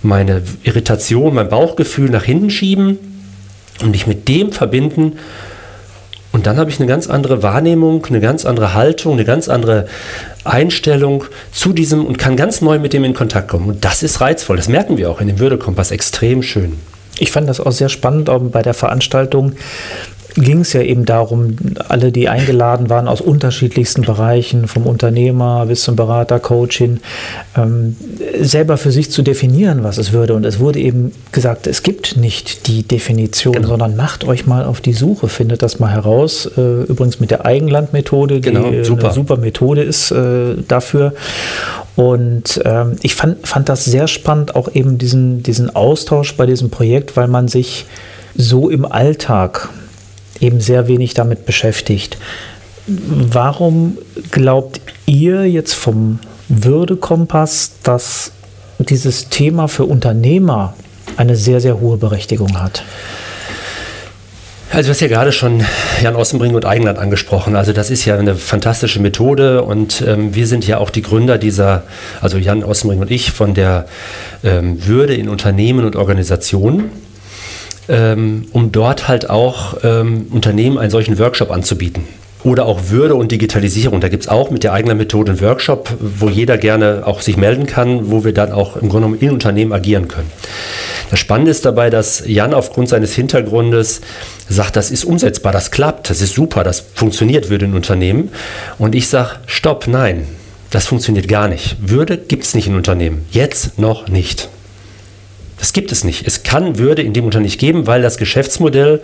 meine 0.02 0.42
Irritation, 0.62 1.34
mein 1.34 1.48
Bauchgefühl 1.48 2.10
nach 2.10 2.24
hinten 2.24 2.50
schieben 2.50 2.98
und 3.82 3.90
mich 3.90 4.06
mit 4.06 4.28
dem 4.28 4.52
verbinden. 4.52 5.18
Und 6.32 6.46
dann 6.46 6.58
habe 6.58 6.70
ich 6.70 6.78
eine 6.78 6.86
ganz 6.86 7.08
andere 7.08 7.42
Wahrnehmung, 7.42 8.06
eine 8.06 8.20
ganz 8.20 8.44
andere 8.44 8.74
Haltung, 8.74 9.14
eine 9.14 9.24
ganz 9.24 9.48
andere 9.48 9.86
Einstellung 10.44 11.24
zu 11.52 11.72
diesem 11.72 12.06
und 12.06 12.18
kann 12.18 12.36
ganz 12.36 12.60
neu 12.60 12.78
mit 12.78 12.92
dem 12.92 13.04
in 13.04 13.14
Kontakt 13.14 13.48
kommen. 13.48 13.68
Und 13.68 13.84
das 13.84 14.02
ist 14.02 14.20
reizvoll. 14.20 14.56
Das 14.56 14.68
merken 14.68 14.96
wir 14.96 15.10
auch 15.10 15.20
in 15.20 15.26
dem 15.26 15.40
Würdekompass 15.40 15.90
extrem 15.90 16.42
schön. 16.42 16.78
Ich 17.18 17.32
fand 17.32 17.48
das 17.48 17.60
auch 17.60 17.72
sehr 17.72 17.88
spannend 17.88 18.30
auch 18.30 18.40
bei 18.40 18.62
der 18.62 18.74
Veranstaltung, 18.74 19.52
ging 20.34 20.60
es 20.60 20.72
ja 20.72 20.82
eben 20.82 21.04
darum, 21.04 21.56
alle, 21.88 22.12
die 22.12 22.28
eingeladen 22.28 22.90
waren 22.90 23.08
aus 23.08 23.20
unterschiedlichsten 23.20 24.02
Bereichen, 24.02 24.68
vom 24.68 24.86
Unternehmer 24.86 25.66
bis 25.66 25.82
zum 25.82 25.96
Berater, 25.96 26.38
Coaching, 26.38 27.00
ähm, 27.56 27.96
selber 28.40 28.76
für 28.76 28.92
sich 28.92 29.10
zu 29.10 29.22
definieren, 29.22 29.82
was 29.82 29.98
es 29.98 30.12
würde. 30.12 30.34
Und 30.34 30.44
es 30.44 30.60
wurde 30.60 30.78
eben 30.78 31.12
gesagt, 31.32 31.66
es 31.66 31.82
gibt 31.82 32.16
nicht 32.16 32.66
die 32.66 32.82
Definition, 32.82 33.54
genau. 33.54 33.68
sondern 33.68 33.96
macht 33.96 34.24
euch 34.24 34.46
mal 34.46 34.64
auf 34.64 34.80
die 34.80 34.92
Suche, 34.92 35.28
findet 35.28 35.62
das 35.62 35.78
mal 35.78 35.90
heraus. 35.90 36.50
Äh, 36.56 36.82
übrigens 36.84 37.20
mit 37.20 37.30
der 37.30 37.46
Eigenlandmethode, 37.46 38.40
die 38.40 38.52
genau, 38.52 38.84
super. 38.84 39.06
eine 39.06 39.14
super 39.14 39.36
Methode 39.36 39.82
ist 39.82 40.10
äh, 40.10 40.56
dafür. 40.66 41.14
Und 41.96 42.60
ähm, 42.64 42.96
ich 43.02 43.14
fand, 43.14 43.46
fand 43.46 43.68
das 43.68 43.84
sehr 43.84 44.08
spannend, 44.08 44.54
auch 44.56 44.74
eben 44.74 44.98
diesen, 44.98 45.42
diesen 45.42 45.74
Austausch 45.74 46.36
bei 46.36 46.46
diesem 46.46 46.70
Projekt, 46.70 47.16
weil 47.16 47.28
man 47.28 47.48
sich 47.48 47.86
so 48.36 48.70
im 48.70 48.90
Alltag 48.90 49.68
eben 50.40 50.60
sehr 50.60 50.88
wenig 50.88 51.14
damit 51.14 51.46
beschäftigt. 51.46 52.18
Warum 52.86 53.98
glaubt 54.30 54.80
ihr 55.06 55.48
jetzt 55.48 55.74
vom 55.74 56.18
Würdekompass, 56.48 57.72
dass 57.82 58.32
dieses 58.78 59.28
Thema 59.28 59.68
für 59.68 59.84
Unternehmer 59.84 60.74
eine 61.16 61.36
sehr, 61.36 61.60
sehr 61.60 61.80
hohe 61.80 61.96
Berechtigung 61.96 62.60
hat? 62.60 62.82
Also 64.72 64.86
du 64.86 64.90
hast 64.90 65.00
ja 65.00 65.08
gerade 65.08 65.32
schon 65.32 65.64
Jan 66.00 66.14
Ossenbring 66.14 66.54
und 66.54 66.64
Eigenland 66.64 66.98
angesprochen. 66.98 67.56
Also 67.56 67.72
das 67.72 67.90
ist 67.90 68.04
ja 68.04 68.16
eine 68.16 68.36
fantastische 68.36 69.00
Methode 69.00 69.64
und 69.64 70.02
ähm, 70.06 70.34
wir 70.36 70.46
sind 70.46 70.64
ja 70.64 70.78
auch 70.78 70.90
die 70.90 71.02
Gründer 71.02 71.38
dieser, 71.38 71.82
also 72.20 72.38
Jan 72.38 72.62
Ossenbring 72.62 73.00
und 73.00 73.10
ich, 73.10 73.32
von 73.32 73.54
der 73.54 73.86
ähm, 74.44 74.86
Würde 74.86 75.14
in 75.14 75.28
Unternehmen 75.28 75.84
und 75.84 75.96
Organisationen, 75.96 76.92
ähm, 77.90 78.46
um 78.52 78.72
dort 78.72 79.08
halt 79.08 79.28
auch 79.28 79.76
ähm, 79.82 80.28
Unternehmen 80.30 80.78
einen 80.78 80.90
solchen 80.90 81.18
Workshop 81.18 81.50
anzubieten. 81.50 82.04
Oder 82.42 82.64
auch 82.64 82.88
Würde 82.88 83.16
und 83.16 83.32
Digitalisierung. 83.32 84.00
Da 84.00 84.08
gibt 84.08 84.22
es 84.22 84.28
auch 84.28 84.50
mit 84.50 84.64
der 84.64 84.72
eigenen 84.72 84.96
Methode 84.96 85.32
einen 85.32 85.40
Workshop, 85.42 85.90
wo 86.00 86.30
jeder 86.30 86.56
gerne 86.56 87.02
auch 87.04 87.20
sich 87.20 87.36
melden 87.36 87.66
kann, 87.66 88.10
wo 88.10 88.24
wir 88.24 88.32
dann 88.32 88.52
auch 88.52 88.76
im 88.76 88.88
Grunde 88.88 89.08
genommen 89.08 89.20
in 89.20 89.30
Unternehmen 89.30 89.74
agieren 89.74 90.08
können. 90.08 90.30
Das 91.10 91.18
Spannende 91.18 91.50
ist 91.50 91.66
dabei, 91.66 91.90
dass 91.90 92.22
Jan 92.26 92.54
aufgrund 92.54 92.88
seines 92.88 93.12
Hintergrundes 93.14 94.00
sagt, 94.48 94.76
das 94.76 94.90
ist 94.90 95.04
umsetzbar, 95.04 95.52
das 95.52 95.70
klappt, 95.70 96.08
das 96.08 96.22
ist 96.22 96.34
super, 96.34 96.64
das 96.64 96.82
funktioniert 96.94 97.50
Würde 97.50 97.66
in 97.66 97.74
Unternehmen. 97.74 98.30
Und 98.78 98.94
ich 98.94 99.08
sage, 99.08 99.32
stopp, 99.46 99.86
nein, 99.86 100.26
das 100.70 100.86
funktioniert 100.86 101.28
gar 101.28 101.48
nicht. 101.48 101.76
Würde 101.80 102.16
gibt 102.16 102.44
es 102.44 102.54
nicht 102.54 102.68
in 102.68 102.74
Unternehmen. 102.76 103.26
Jetzt 103.32 103.78
noch 103.78 104.08
nicht. 104.08 104.48
Das 105.60 105.74
gibt 105.74 105.92
es 105.92 106.04
nicht. 106.04 106.26
Es 106.26 106.42
kann 106.42 106.78
Würde 106.78 107.02
in 107.02 107.12
dem 107.12 107.26
Unternehmen 107.26 107.44
nicht 107.44 107.60
geben, 107.60 107.86
weil 107.86 108.02
das 108.02 108.16
Geschäftsmodell, 108.16 109.02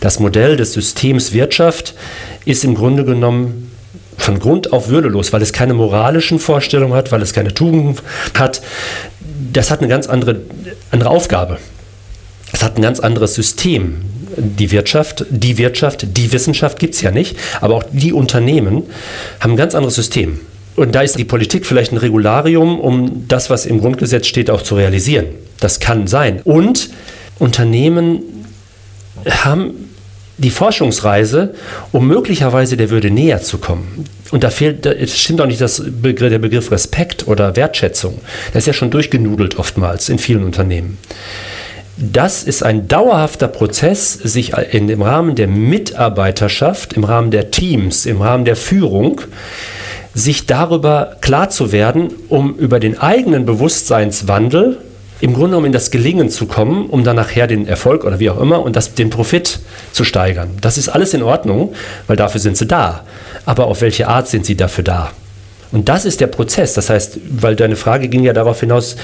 das 0.00 0.20
Modell 0.20 0.56
des 0.56 0.72
Systems 0.72 1.32
Wirtschaft 1.32 1.94
ist 2.44 2.64
im 2.64 2.74
Grunde 2.74 3.04
genommen 3.04 3.72
von 4.16 4.38
Grund 4.38 4.72
auf 4.72 4.88
würdelos, 4.88 5.32
weil 5.32 5.42
es 5.42 5.52
keine 5.52 5.74
moralischen 5.74 6.38
Vorstellungen 6.38 6.94
hat, 6.94 7.12
weil 7.12 7.22
es 7.22 7.32
keine 7.32 7.52
Tugenden 7.52 7.96
hat. 8.34 8.62
Das 9.52 9.70
hat 9.70 9.80
eine 9.80 9.88
ganz 9.88 10.06
andere, 10.06 10.40
andere 10.90 11.10
Aufgabe. 11.10 11.58
Es 12.52 12.62
hat 12.62 12.76
ein 12.76 12.82
ganz 12.82 13.00
anderes 13.00 13.34
System. 13.34 14.02
Die 14.36 14.70
Wirtschaft, 14.70 15.26
die 15.30 15.58
Wirtschaft, 15.58 16.06
die 16.16 16.32
Wissenschaft 16.32 16.78
gibt 16.78 16.94
es 16.94 17.00
ja 17.00 17.10
nicht, 17.10 17.36
aber 17.60 17.74
auch 17.74 17.84
die 17.90 18.12
Unternehmen 18.12 18.84
haben 19.40 19.52
ein 19.52 19.56
ganz 19.56 19.74
anderes 19.74 19.96
System. 19.96 20.40
Und 20.76 20.94
da 20.94 21.00
ist 21.00 21.18
die 21.18 21.24
Politik 21.24 21.66
vielleicht 21.66 21.92
ein 21.92 21.96
Regularium, 21.96 22.78
um 22.78 23.26
das, 23.28 23.50
was 23.50 23.66
im 23.66 23.80
Grundgesetz 23.80 24.26
steht, 24.26 24.50
auch 24.50 24.62
zu 24.62 24.76
realisieren. 24.76 25.26
Das 25.58 25.80
kann 25.80 26.06
sein. 26.06 26.40
Und 26.44 26.90
Unternehmen 27.38 28.22
haben 29.24 29.86
die 30.38 30.50
Forschungsreise, 30.50 31.54
um 31.92 32.06
möglicherweise 32.06 32.76
der 32.76 32.90
Würde 32.90 33.10
näher 33.10 33.40
zu 33.40 33.56
kommen. 33.56 34.04
Und 34.30 34.44
da 34.44 34.50
fehlt, 34.50 34.84
es 34.84 35.18
stimmt 35.18 35.40
auch 35.40 35.46
nicht 35.46 35.60
das 35.60 35.82
Begriff, 35.86 36.30
der 36.30 36.38
Begriff 36.38 36.70
Respekt 36.70 37.26
oder 37.26 37.56
Wertschätzung. 37.56 38.20
Das 38.52 38.64
ist 38.64 38.66
ja 38.66 38.72
schon 38.74 38.90
durchgenudelt 38.90 39.58
oftmals 39.58 40.10
in 40.10 40.18
vielen 40.18 40.44
Unternehmen. 40.44 40.98
Das 41.96 42.42
ist 42.42 42.62
ein 42.62 42.88
dauerhafter 42.88 43.48
Prozess, 43.48 44.12
sich 44.12 44.52
im 44.72 45.00
Rahmen 45.00 45.34
der 45.34 45.48
Mitarbeiterschaft, 45.48 46.92
im 46.92 47.04
Rahmen 47.04 47.30
der 47.30 47.50
Teams, 47.50 48.04
im 48.04 48.20
Rahmen 48.20 48.44
der 48.44 48.56
Führung, 48.56 49.22
sich 50.16 50.46
darüber 50.46 51.16
klar 51.20 51.50
zu 51.50 51.72
werden, 51.72 52.08
um 52.30 52.56
über 52.56 52.80
den 52.80 52.98
eigenen 52.98 53.44
Bewusstseinswandel 53.44 54.78
im 55.20 55.34
Grunde 55.34 55.50
genommen 55.50 55.66
in 55.66 55.72
das 55.72 55.90
Gelingen 55.90 56.30
zu 56.30 56.46
kommen, 56.46 56.86
um 56.86 57.04
dann 57.04 57.16
nachher 57.16 57.46
den 57.46 57.68
Erfolg 57.68 58.02
oder 58.02 58.18
wie 58.18 58.30
auch 58.30 58.40
immer 58.40 58.62
und 58.62 58.76
das, 58.76 58.94
den 58.94 59.10
Profit 59.10 59.60
zu 59.92 60.04
steigern. 60.04 60.50
Das 60.62 60.78
ist 60.78 60.88
alles 60.88 61.12
in 61.12 61.22
Ordnung, 61.22 61.74
weil 62.06 62.16
dafür 62.16 62.40
sind 62.40 62.56
sie 62.56 62.66
da. 62.66 63.04
Aber 63.44 63.66
auf 63.66 63.82
welche 63.82 64.08
Art 64.08 64.26
sind 64.26 64.46
sie 64.46 64.56
dafür 64.56 64.84
da? 64.84 65.12
Und 65.72 65.88
das 65.88 66.04
ist 66.04 66.20
der 66.20 66.28
Prozess. 66.28 66.74
Das 66.74 66.90
heißt, 66.90 67.18
weil 67.40 67.56
deine 67.56 67.76
Frage 67.76 68.08
ging 68.08 68.22
ja 68.22 68.32
darauf 68.32 68.60
hinaus, 68.60 68.96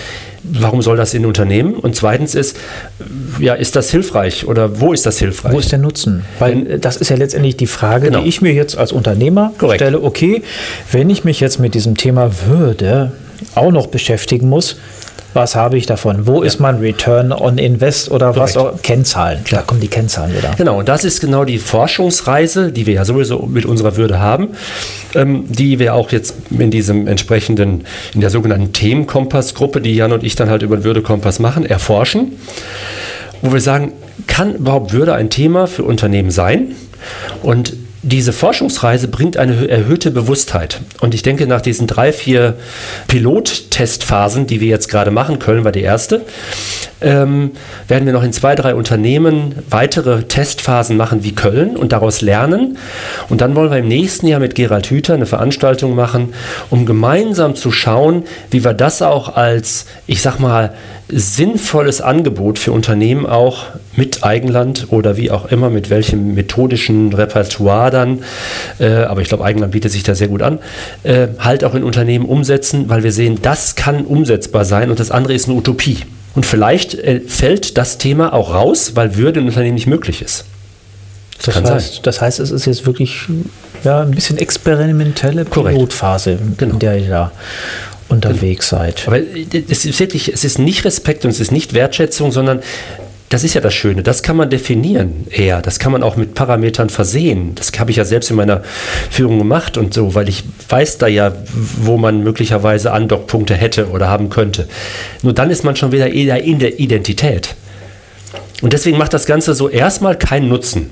warum 0.43 0.83
soll 0.83 0.97
das 0.97 1.15
in 1.15 1.27
Unternehmen? 1.27 1.75
Und 1.75 1.97
zweitens 1.97 2.35
ist, 2.35 2.57
ja, 3.39 3.55
ist 3.55 3.77
das 3.77 3.91
hilfreich 3.91 4.47
oder 4.47 4.81
wo 4.81 4.93
ist 4.93 5.07
das 5.07 5.19
hilfreich? 5.19 5.53
Wo 5.53 5.59
ist 5.59 5.73
der 5.73 5.79
Nutzen? 5.79 6.25
Weil 6.39 6.79
das 6.79 6.97
ist 6.97 7.09
ja 7.09 7.17
letztendlich 7.17 7.57
die 7.57 7.67
Frage, 7.67 8.07
genau. 8.07 8.21
die 8.21 8.29
ich 8.29 8.41
mir 8.41 8.53
jetzt 8.53 8.77
als 8.77 8.93
Unternehmer 8.93 9.53
Korrekt. 9.59 9.81
stelle. 9.81 10.03
Okay, 10.03 10.43
wenn 10.91 11.11
ich 11.11 11.25
mich 11.25 11.41
jetzt 11.41 11.59
mit 11.59 11.75
diesem 11.75 11.97
Thema 11.97 12.31
Würde 12.47 13.13
auch 13.55 13.73
noch 13.73 13.89
beschäftigen 13.89 14.49
muss, 14.49 14.77
was 15.35 15.55
habe 15.55 15.79
ich 15.79 15.87
davon? 15.87 16.27
Wo 16.27 16.43
ja. 16.43 16.47
ist 16.47 16.61
mein 16.61 16.77
Return 16.77 17.33
on 17.33 17.59
Invest 17.59 18.11
oder 18.11 18.33
Korrekt. 18.33 18.41
was 18.41 18.57
auch? 18.57 18.83
Kennzahlen. 18.83 19.41
Da 19.51 19.63
kommen 19.63 19.81
die 19.81 19.89
Kennzahlen 19.89 20.37
wieder. 20.37 20.53
Genau, 20.57 20.79
und 20.79 20.89
das 20.89 21.05
ist 21.05 21.21
genau 21.21 21.45
die 21.45 21.59
Forschungsreise, 21.59 22.73
die 22.73 22.87
wir 22.87 22.95
ja 22.95 23.05
sowieso 23.05 23.47
mit 23.47 23.65
unserer 23.65 23.97
Würde 23.97 24.21
haben, 24.21 24.49
ähm, 25.15 25.45
die 25.49 25.79
wir 25.79 25.95
auch 25.95 26.11
jetzt 26.13 26.35
in 26.51 26.71
diesem 26.71 27.07
entsprechenden, 27.07 27.85
in 28.15 28.21
der 28.21 28.31
sogenannten 28.31 28.73
Themenkompass-Gruppe, 28.73 29.81
die 29.81 29.95
Jan 29.95 30.13
und 30.13 30.23
ich 30.23 30.35
dann 30.35 30.51
halt 30.51 30.63
über 30.63 30.77
den 30.77 30.85
Würdekompass 30.85 31.39
machen, 31.39 31.65
erforschen, 31.65 32.39
wo 33.41 33.53
wir 33.53 33.61
sagen, 33.61 33.93
kann 34.27 34.55
überhaupt 34.55 34.93
Würde 34.93 35.15
ein 35.15 35.31
Thema 35.31 35.67
für 35.67 35.85
Unternehmen 35.85 36.31
sein? 36.31 36.77
Und 37.43 37.75
diese 38.03 38.33
Forschungsreise 38.33 39.07
bringt 39.07 39.37
eine 39.37 39.69
erhöhte 39.69 40.11
Bewusstheit. 40.11 40.81
Und 41.01 41.15
ich 41.15 41.23
denke, 41.23 41.47
nach 41.47 41.61
diesen 41.61 41.87
drei, 41.87 42.13
vier 42.13 42.55
Pilottestphasen, 43.07 44.49
die 44.49 44.61
wir 44.61 44.69
jetzt 44.69 44.89
gerade 44.89 45.13
machen, 45.13 45.39
Köln 45.39 45.65
war 45.65 45.71
die 45.71 45.83
erste, 45.83 46.23
ähm, 47.01 47.53
werden 47.87 48.07
wir 48.07 48.13
noch 48.13 48.25
in 48.25 48.33
zwei, 48.33 48.57
drei 48.57 48.75
Unternehmen 48.75 49.55
weitere 49.71 50.25
Testphasen 50.25 50.97
machen 50.97 51.23
wie 51.23 51.33
Köln 51.33 51.77
und 51.77 51.93
daraus 51.93 52.23
lernen. 52.23 52.77
Und 53.29 53.41
dann 53.41 53.55
wollen 53.55 53.71
wir 53.71 53.79
im 53.79 53.89
nächsten 53.89 54.27
Jahr 54.27 54.41
mit 54.41 54.57
Gerald 54.57 54.87
Hüther 54.91 55.15
eine 55.15 55.27
Veranstaltung 55.27 55.95
machen, 55.95 56.35
um 56.71 56.87
gemeinsam 56.87 57.55
zu 57.55 57.71
schauen, 57.71 58.25
wie 58.51 58.65
wir 58.65 58.75
das 58.75 59.01
auch 59.01 59.37
als, 59.37 59.87
ich 60.09 60.23
sag 60.23 60.41
mal, 60.41 60.75
sinnvolles 61.09 62.01
Angebot 62.01 62.59
für 62.59 62.73
Unternehmen 62.73 63.27
auch 63.27 63.67
mit 63.97 64.25
Eigenland 64.25 64.87
oder 64.91 65.17
wie 65.17 65.31
auch 65.31 65.47
immer, 65.47 65.71
mit 65.71 65.91
welchem 65.91 66.35
methodischen 66.35 67.13
Repertoire 67.13 67.91
dann, 67.91 68.21
äh, 68.79 68.91
aber 68.91 69.21
ich 69.21 69.29
glaube, 69.29 69.45
Eigenland 69.45 69.73
bietet 69.73 69.93
sich 69.93 70.03
da 70.03 70.15
sehr 70.15 70.29
gut 70.29 70.43
an, 70.43 70.59
äh, 71.03 71.29
halt 71.39 71.65
auch 71.65 71.75
in 71.75 71.85
Unternehmen 71.85 72.25
umsetzen, 72.25 72.89
weil 72.89 73.03
wir 73.03 73.13
sehen, 73.13 73.39
das 73.43 73.75
kann 73.75 74.05
umsetzbar 74.05 74.65
sein 74.65 74.91
und 74.91 74.99
das 75.01 75.11
andere 75.11 75.35
ist 75.35 75.49
eine 75.49 75.57
Utopie. 75.57 75.99
Und 76.35 76.47
vielleicht 76.47 76.95
äh, 76.95 77.21
fällt 77.21 77.77
das 77.77 77.99
Thema 77.99 78.33
auch 78.33 78.55
raus, 78.55 78.93
weil 78.95 79.17
Würde 79.17 79.41
im 79.41 79.47
Unternehmen 79.47 79.75
nicht 79.75 79.87
möglich 79.87 80.23
ist. 80.23 80.47
Das, 81.45 81.57
das 81.57 81.71
heißt, 81.71 82.01
das 82.07 82.21
heißt, 82.21 82.41
es 82.41 82.51
ist 82.51 82.67
jetzt 82.67 82.87
wirklich 82.87 83.27
ja, 83.85 84.03
ein 84.03 84.13
bisschen 84.13 84.39
experimentelle 84.39 85.45
Pilotphase, 85.45 86.39
genau. 86.57 86.75
in 86.75 86.79
der 86.79 86.99
ihr 86.99 87.09
da 87.09 87.33
unterwegs 88.09 88.71
genau. 88.71 88.83
seid. 88.83 89.03
Aber 89.07 89.19
es 89.19 89.85
ist 89.85 89.99
wirklich, 89.99 90.33
es 90.33 90.45
ist 90.45 90.59
nicht 90.59 90.85
Respekt 90.85 91.25
und 91.25 91.33
es 91.33 91.41
ist 91.41 91.51
nicht 91.51 91.75
Wertschätzung, 91.75 92.31
sondern 92.31 92.61
das 93.33 93.45
ist 93.45 93.55
ja 93.55 93.63
das 93.63 93.73
Schöne, 93.73 94.03
das 94.03 94.23
kann 94.23 94.37
man 94.37 94.51
definieren 94.51 95.27
eher, 95.31 95.63
das 95.63 95.79
kann 95.79 95.91
man 95.91 96.03
auch 96.03 96.17
mit 96.17 96.35
Parametern 96.35 96.91
versehen. 96.91 97.55
Das 97.55 97.73
habe 97.79 97.91
ich 97.91 97.97
ja 97.97 98.05
selbst 98.05 98.29
in 98.29 98.37
meiner 98.37 98.63
Führung 99.09 99.39
gemacht 99.39 99.79
und 99.79 99.95
so, 99.95 100.15
weil 100.15 100.29
ich 100.29 100.45
weiß 100.69 100.99
da 100.99 101.07
ja, 101.07 101.33
wo 101.81 101.97
man 101.97 102.23
möglicherweise 102.23 102.93
Andockpunkte 102.93 103.55
hätte 103.55 103.89
oder 103.89 104.09
haben 104.09 104.29
könnte. 104.29 104.69
Nur 105.23 105.33
dann 105.33 105.49
ist 105.49 105.65
man 105.65 105.77
schon 105.77 105.93
wieder 105.93 106.13
eher 106.13 106.43
in 106.45 106.59
der 106.59 106.79
Identität. 106.79 107.55
Und 108.61 108.75
deswegen 108.75 108.99
macht 108.99 109.15
das 109.15 109.25
Ganze 109.25 109.55
so 109.55 109.71
erstmal 109.71 110.19
keinen 110.19 110.51
Nutzen. 110.51 110.91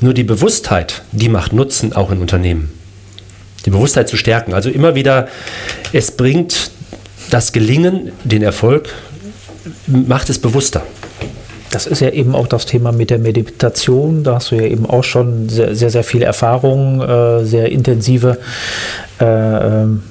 Nur 0.00 0.14
die 0.14 0.22
Bewusstheit, 0.22 1.02
die 1.10 1.28
macht 1.28 1.52
Nutzen 1.52 1.94
auch 1.94 2.12
in 2.12 2.18
Unternehmen. 2.18 2.70
Die 3.66 3.70
Bewusstheit 3.70 4.08
zu 4.08 4.16
stärken. 4.16 4.54
Also 4.54 4.70
immer 4.70 4.94
wieder, 4.94 5.26
es 5.92 6.12
bringt 6.12 6.70
das 7.30 7.50
Gelingen, 7.50 8.12
den 8.22 8.42
Erfolg, 8.42 8.94
macht 9.88 10.30
es 10.30 10.38
bewusster. 10.38 10.86
Das 11.70 11.86
ist 11.86 12.00
ja 12.00 12.10
eben 12.10 12.34
auch 12.34 12.46
das 12.46 12.66
Thema 12.66 12.92
mit 12.92 13.10
der 13.10 13.18
Meditation. 13.18 14.22
Da 14.24 14.36
hast 14.36 14.50
du 14.50 14.56
ja 14.56 14.62
eben 14.62 14.86
auch 14.86 15.04
schon 15.04 15.48
sehr, 15.48 15.74
sehr, 15.74 15.90
sehr 15.90 16.04
viel 16.04 16.22
Erfahrung, 16.22 17.02
äh, 17.02 17.44
sehr 17.44 17.70
intensive. 17.70 18.38
Äh, 19.20 19.24
ähm, 19.24 20.02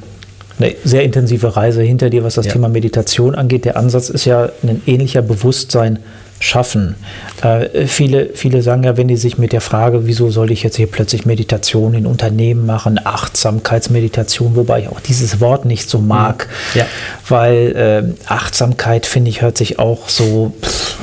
eine 0.60 0.74
sehr 0.84 1.04
intensive 1.04 1.56
Reise 1.56 1.84
hinter 1.84 2.10
dir, 2.10 2.24
was 2.24 2.36
das 2.36 2.48
ja. 2.48 2.54
Thema 2.54 2.68
Meditation 2.68 3.36
angeht. 3.36 3.66
Der 3.66 3.78
Ansatz 3.78 4.10
ist 4.10 4.26
ja 4.26 4.50
ein 4.64 4.82
ähnlicher 4.88 5.22
Bewusstsein 5.22 6.00
schaffen. 6.40 6.96
Äh, 7.42 7.88
viele, 7.88 8.30
viele 8.34 8.62
sagen 8.62 8.84
ja, 8.84 8.98
wenn 8.98 9.08
die 9.08 9.18
sich 9.18 9.38
mit 9.38 9.54
der 9.54 9.62
Frage, 9.62 10.06
wieso 10.06 10.30
soll 10.30 10.52
ich 10.52 10.64
jetzt 10.64 10.76
hier 10.78 10.88
plötzlich 10.88 11.26
Meditation 11.26 11.94
in 11.94 12.06
Unternehmen 12.06 12.66
machen, 12.66 13.00
Achtsamkeitsmeditation, 13.04 14.56
wobei 14.56 14.82
ich 14.82 14.88
auch 14.90 15.00
dieses 15.00 15.40
Wort 15.40 15.66
nicht 15.66 15.90
so 15.90 16.00
mag, 16.00 16.48
ja. 16.76 16.86
weil 17.28 17.76
äh, 17.76 18.32
Achtsamkeit, 18.32 19.06
finde 19.06 19.30
ich, 19.30 19.42
hört 19.42 19.58
sich 19.58 19.80
auch 19.80 20.10
so... 20.10 20.54
Pff, 20.62 20.98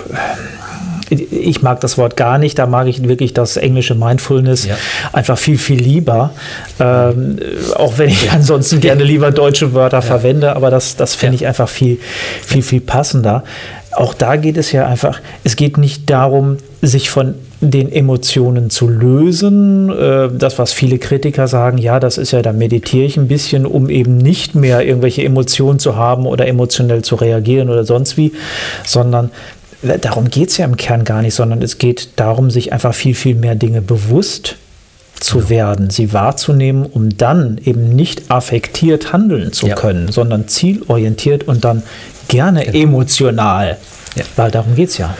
ich 1.11 1.63
mag 1.63 1.81
das 1.81 1.99
Wort 1.99 2.17
gar 2.17 2.39
nicht, 2.39 2.59
da 2.59 2.67
mag 2.67 2.87
ich 2.87 3.07
wirklich 3.07 3.35
das 3.35 3.57
englische 3.57 3.95
Mindfulness 3.95 4.67
ja. 4.67 4.77
einfach 5.13 5.39
viel, 5.39 5.59
viel 5.59 5.81
lieber. 5.81 6.31
Ähm, 6.81 7.39
auch 7.75 7.99
wenn 7.99 8.09
ich 8.09 8.31
ansonsten 8.33 8.81
gerne 8.81 9.05
lieber 9.05 9.31
deutsche 9.31 9.75
Wörter 9.75 9.99
ja. 9.99 10.03
verwende, 10.03 10.57
aber 10.57 10.71
das, 10.71 10.97
das 10.97 11.15
finde 11.15 11.37
ich 11.37 11.47
einfach 11.47 11.69
viel, 11.69 11.99
viel, 12.43 12.63
viel 12.63 12.81
passender. 12.81 13.45
Auch 13.97 14.15
da 14.15 14.37
geht 14.37 14.57
es 14.57 14.73
ja 14.73 14.87
einfach, 14.87 15.21
es 15.45 15.57
geht 15.57 15.79
nicht 15.79 16.11
darum, 16.11 16.57
sich 16.83 17.11
von 17.11 17.35
den 17.61 17.91
Emotionen 17.91 18.71
zu 18.71 18.89
lösen. 18.89 19.91
Äh, 19.91 20.31
das, 20.37 20.59
was 20.59 20.73
viele 20.73 20.99
Kritiker 20.99 21.49
sagen, 21.49 21.79
ja, 21.79 22.01
das 22.01 22.19
ist 22.19 22.33
ja, 22.33 22.43
da 22.43 22.53
meditiere 22.53 23.05
ich 23.05 23.17
ein 23.17 23.29
bisschen, 23.29 23.67
um 23.67 23.89
eben 23.89 24.19
nicht 24.19 24.55
mehr 24.55 24.85
irgendwelche 24.85 25.25
Emotionen 25.25 25.79
zu 25.79 25.97
haben 25.97 26.27
oder 26.27 26.47
emotionell 26.47 27.03
zu 27.03 27.15
reagieren 27.15 27.71
oder 27.71 27.85
sonst 27.85 28.17
wie, 28.17 28.33
sondern 28.85 29.31
darum 30.01 30.31
geht 30.31 30.49
es 30.49 30.57
ja 30.57 30.65
im 30.65 30.77
Kern 30.77 31.05
gar 31.05 31.23
nicht, 31.23 31.35
sondern 31.35 31.63
es 31.63 31.79
geht 31.79 32.11
darum, 32.17 32.51
sich 32.51 32.73
einfach 32.73 32.95
viel, 32.95 33.15
viel 33.15 33.35
mehr 33.35 33.55
Dinge 33.55 33.83
bewusst 33.83 34.57
zu 35.21 35.49
werden, 35.49 35.91
sie 35.91 36.13
wahrzunehmen, 36.13 36.87
um 36.87 37.17
dann 37.17 37.59
eben 37.65 37.91
nicht 37.91 38.31
affektiert 38.31 39.13
handeln 39.13 39.53
zu 39.53 39.69
ja. 39.69 39.75
können, 39.75 40.11
sondern 40.11 40.49
zielorientiert 40.49 41.45
und 41.45 41.65
dann 41.65 41.83
gerne 42.29 42.65
genau. 42.65 42.79
emotional. 42.79 43.79
Ja. 44.17 44.25
Weil 44.37 44.51
darum 44.51 44.75
geht 44.75 44.91
es 44.91 44.99
ja. 44.99 45.15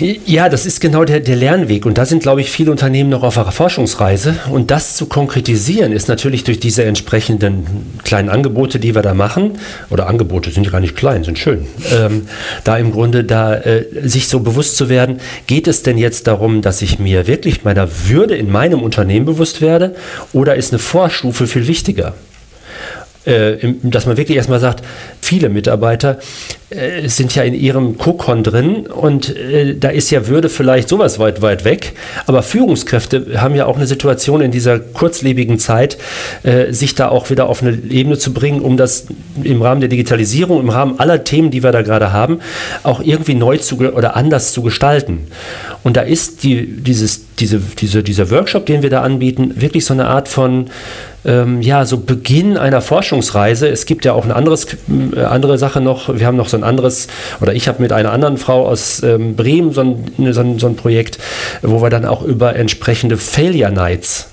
Ja, 0.00 0.48
das 0.48 0.64
ist 0.64 0.80
genau 0.80 1.04
der, 1.04 1.18
der 1.18 1.34
Lernweg. 1.34 1.84
Und 1.84 1.98
da 1.98 2.06
sind, 2.06 2.22
glaube 2.22 2.40
ich, 2.40 2.50
viele 2.50 2.70
Unternehmen 2.70 3.10
noch 3.10 3.24
auf 3.24 3.36
einer 3.36 3.50
Forschungsreise. 3.50 4.36
Und 4.50 4.70
das 4.70 4.96
zu 4.96 5.06
konkretisieren 5.06 5.90
ist 5.90 6.08
natürlich 6.08 6.44
durch 6.44 6.60
diese 6.60 6.84
entsprechenden 6.84 7.66
kleinen 8.04 8.28
Angebote, 8.28 8.78
die 8.78 8.94
wir 8.94 9.02
da 9.02 9.14
machen, 9.14 9.58
oder 9.90 10.06
Angebote 10.06 10.50
sind 10.50 10.64
ja 10.64 10.70
gar 10.70 10.80
nicht 10.80 10.94
klein, 10.94 11.24
sind 11.24 11.38
schön, 11.38 11.66
ähm, 11.92 12.28
da 12.62 12.78
im 12.78 12.92
Grunde 12.92 13.24
da 13.24 13.56
äh, 13.56 13.86
sich 14.04 14.28
so 14.28 14.40
bewusst 14.40 14.76
zu 14.76 14.88
werden, 14.88 15.18
geht 15.48 15.66
es 15.66 15.82
denn 15.82 15.98
jetzt 15.98 16.28
darum, 16.28 16.62
dass 16.62 16.80
ich 16.80 17.00
mir 17.00 17.26
wirklich 17.26 17.64
meiner 17.64 17.88
Würde 18.06 18.36
in 18.36 18.52
meinem 18.52 18.82
Unternehmen 18.82 19.26
bewusst 19.26 19.60
werde 19.60 19.96
oder 20.32 20.54
ist 20.54 20.72
eine 20.72 20.78
Vorstufe 20.78 21.48
viel 21.48 21.66
wichtiger? 21.66 22.14
Äh, 23.24 23.74
dass 23.82 24.06
man 24.06 24.16
wirklich 24.16 24.36
erstmal 24.36 24.60
sagt, 24.60 24.84
viele 25.20 25.48
Mitarbeiter 25.48 26.18
äh, 26.70 27.08
sind 27.08 27.34
ja 27.34 27.44
in 27.44 27.54
ihrem 27.54 27.96
Kokon 27.96 28.42
drin 28.42 28.86
und 28.86 29.34
äh, 29.34 29.74
da 29.74 29.88
ist 29.88 30.10
ja 30.10 30.26
Würde 30.26 30.50
vielleicht 30.50 30.90
sowas 30.90 31.18
weit, 31.18 31.40
weit 31.40 31.64
weg. 31.64 31.94
Aber 32.26 32.42
Führungskräfte 32.42 33.40
haben 33.40 33.54
ja 33.54 33.64
auch 33.64 33.76
eine 33.76 33.86
Situation 33.86 34.42
in 34.42 34.50
dieser 34.50 34.78
kurzlebigen 34.78 35.58
Zeit, 35.58 35.96
äh, 36.42 36.70
sich 36.72 36.94
da 36.94 37.08
auch 37.08 37.30
wieder 37.30 37.48
auf 37.48 37.62
eine 37.62 37.70
Ebene 37.70 38.18
zu 38.18 38.34
bringen, 38.34 38.60
um 38.60 38.76
das 38.76 39.06
im 39.42 39.62
Rahmen 39.62 39.80
der 39.80 39.88
Digitalisierung, 39.88 40.60
im 40.60 40.68
Rahmen 40.68 41.00
aller 41.00 41.24
Themen, 41.24 41.50
die 41.50 41.62
wir 41.62 41.72
da 41.72 41.80
gerade 41.80 42.12
haben, 42.12 42.40
auch 42.82 43.00
irgendwie 43.00 43.34
neu 43.34 43.56
zu 43.56 43.78
oder 43.78 44.14
anders 44.14 44.52
zu 44.52 44.60
gestalten. 44.60 45.28
Und 45.84 45.96
da 45.96 46.02
ist 46.02 46.42
die, 46.42 46.66
dieses, 46.66 47.34
diese, 47.36 47.60
diese, 47.78 48.02
dieser 48.02 48.30
Workshop, 48.30 48.66
den 48.66 48.82
wir 48.82 48.90
da 48.90 49.00
anbieten, 49.00 49.54
wirklich 49.56 49.86
so 49.86 49.94
eine 49.94 50.06
Art 50.06 50.28
von 50.28 50.66
ähm, 51.24 51.60
ja, 51.62 51.84
so 51.84 51.98
Beginn 51.98 52.56
einer 52.56 52.80
Forschungsreise. 52.80 53.68
Es 53.68 53.86
gibt 53.86 54.04
ja 54.04 54.12
auch 54.12 54.24
eine 54.24 54.36
anderes, 54.36 54.66
äh, 55.14 55.20
andere 55.20 55.58
Sache 55.58 55.80
noch. 55.80 56.16
Wir 56.16 56.26
haben 56.26 56.36
noch 56.36 56.48
so 56.48 56.56
ein 56.58 56.64
anderes, 56.64 57.08
oder 57.40 57.54
ich 57.54 57.68
habe 57.68 57.82
mit 57.82 57.92
einer 57.92 58.12
anderen 58.12 58.36
Frau 58.38 58.66
aus 58.66 59.02
ähm, 59.02 59.36
Bremen 59.36 59.72
so 59.72 59.80
ein, 59.82 60.32
so, 60.32 60.40
ein, 60.40 60.58
so 60.58 60.66
ein 60.66 60.76
Projekt, 60.76 61.18
wo 61.62 61.82
wir 61.82 61.90
dann 61.90 62.04
auch 62.04 62.22
über 62.22 62.56
entsprechende 62.56 63.16
Failure 63.16 63.72
Nights 63.72 64.28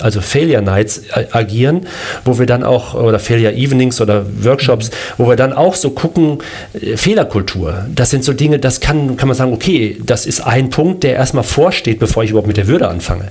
also 0.00 0.20
Failure 0.20 0.62
Nights 0.62 1.02
agieren, 1.32 1.86
wo 2.24 2.38
wir 2.38 2.46
dann 2.46 2.62
auch, 2.64 2.94
oder 2.94 3.18
Failure 3.18 3.52
Evenings 3.52 4.00
oder 4.00 4.24
Workshops, 4.42 4.90
wo 5.18 5.28
wir 5.28 5.36
dann 5.36 5.52
auch 5.52 5.74
so 5.74 5.90
gucken, 5.90 6.38
äh, 6.74 6.96
Fehlerkultur. 6.96 7.86
Das 7.94 8.10
sind 8.10 8.24
so 8.24 8.32
Dinge, 8.32 8.58
das 8.58 8.80
kann, 8.80 9.16
kann 9.16 9.28
man 9.28 9.36
sagen, 9.36 9.52
okay, 9.52 9.98
das 10.04 10.26
ist 10.26 10.40
ein 10.40 10.70
Punkt, 10.70 11.04
der 11.04 11.14
erstmal 11.14 11.44
vorsteht, 11.44 11.98
bevor 11.98 12.24
ich 12.24 12.30
überhaupt 12.30 12.48
mit 12.48 12.56
der 12.56 12.66
Würde 12.66 12.88
anfange. 12.88 13.28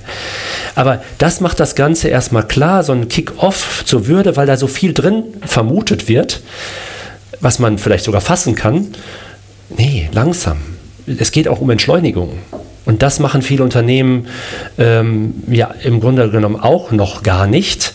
Aber 0.74 1.02
das 1.18 1.40
macht 1.40 1.60
das 1.60 1.74
Ganze 1.74 2.08
erstmal 2.08 2.46
klar, 2.46 2.82
so 2.82 2.92
ein 2.92 3.08
Kick-off 3.08 3.82
zur 3.84 4.06
Würde, 4.06 4.36
weil 4.36 4.46
da 4.46 4.56
so 4.56 4.66
viel 4.66 4.92
drin 4.92 5.24
vermutet 5.44 6.08
wird, 6.08 6.40
was 7.42 7.58
man 7.58 7.76
vielleicht 7.76 8.04
sogar 8.04 8.22
fassen 8.22 8.54
kann. 8.54 8.88
Nee, 9.76 10.08
langsam. 10.12 10.58
Es 11.06 11.32
geht 11.32 11.48
auch 11.48 11.60
um 11.60 11.68
Entschleunigung. 11.68 12.38
Und 12.84 13.02
das 13.02 13.20
machen 13.20 13.42
viele 13.42 13.62
Unternehmen 13.62 14.26
ähm, 14.78 15.34
ja 15.48 15.74
im 15.84 16.00
Grunde 16.00 16.30
genommen 16.30 16.56
auch 16.56 16.90
noch 16.90 17.22
gar 17.22 17.46
nicht 17.46 17.94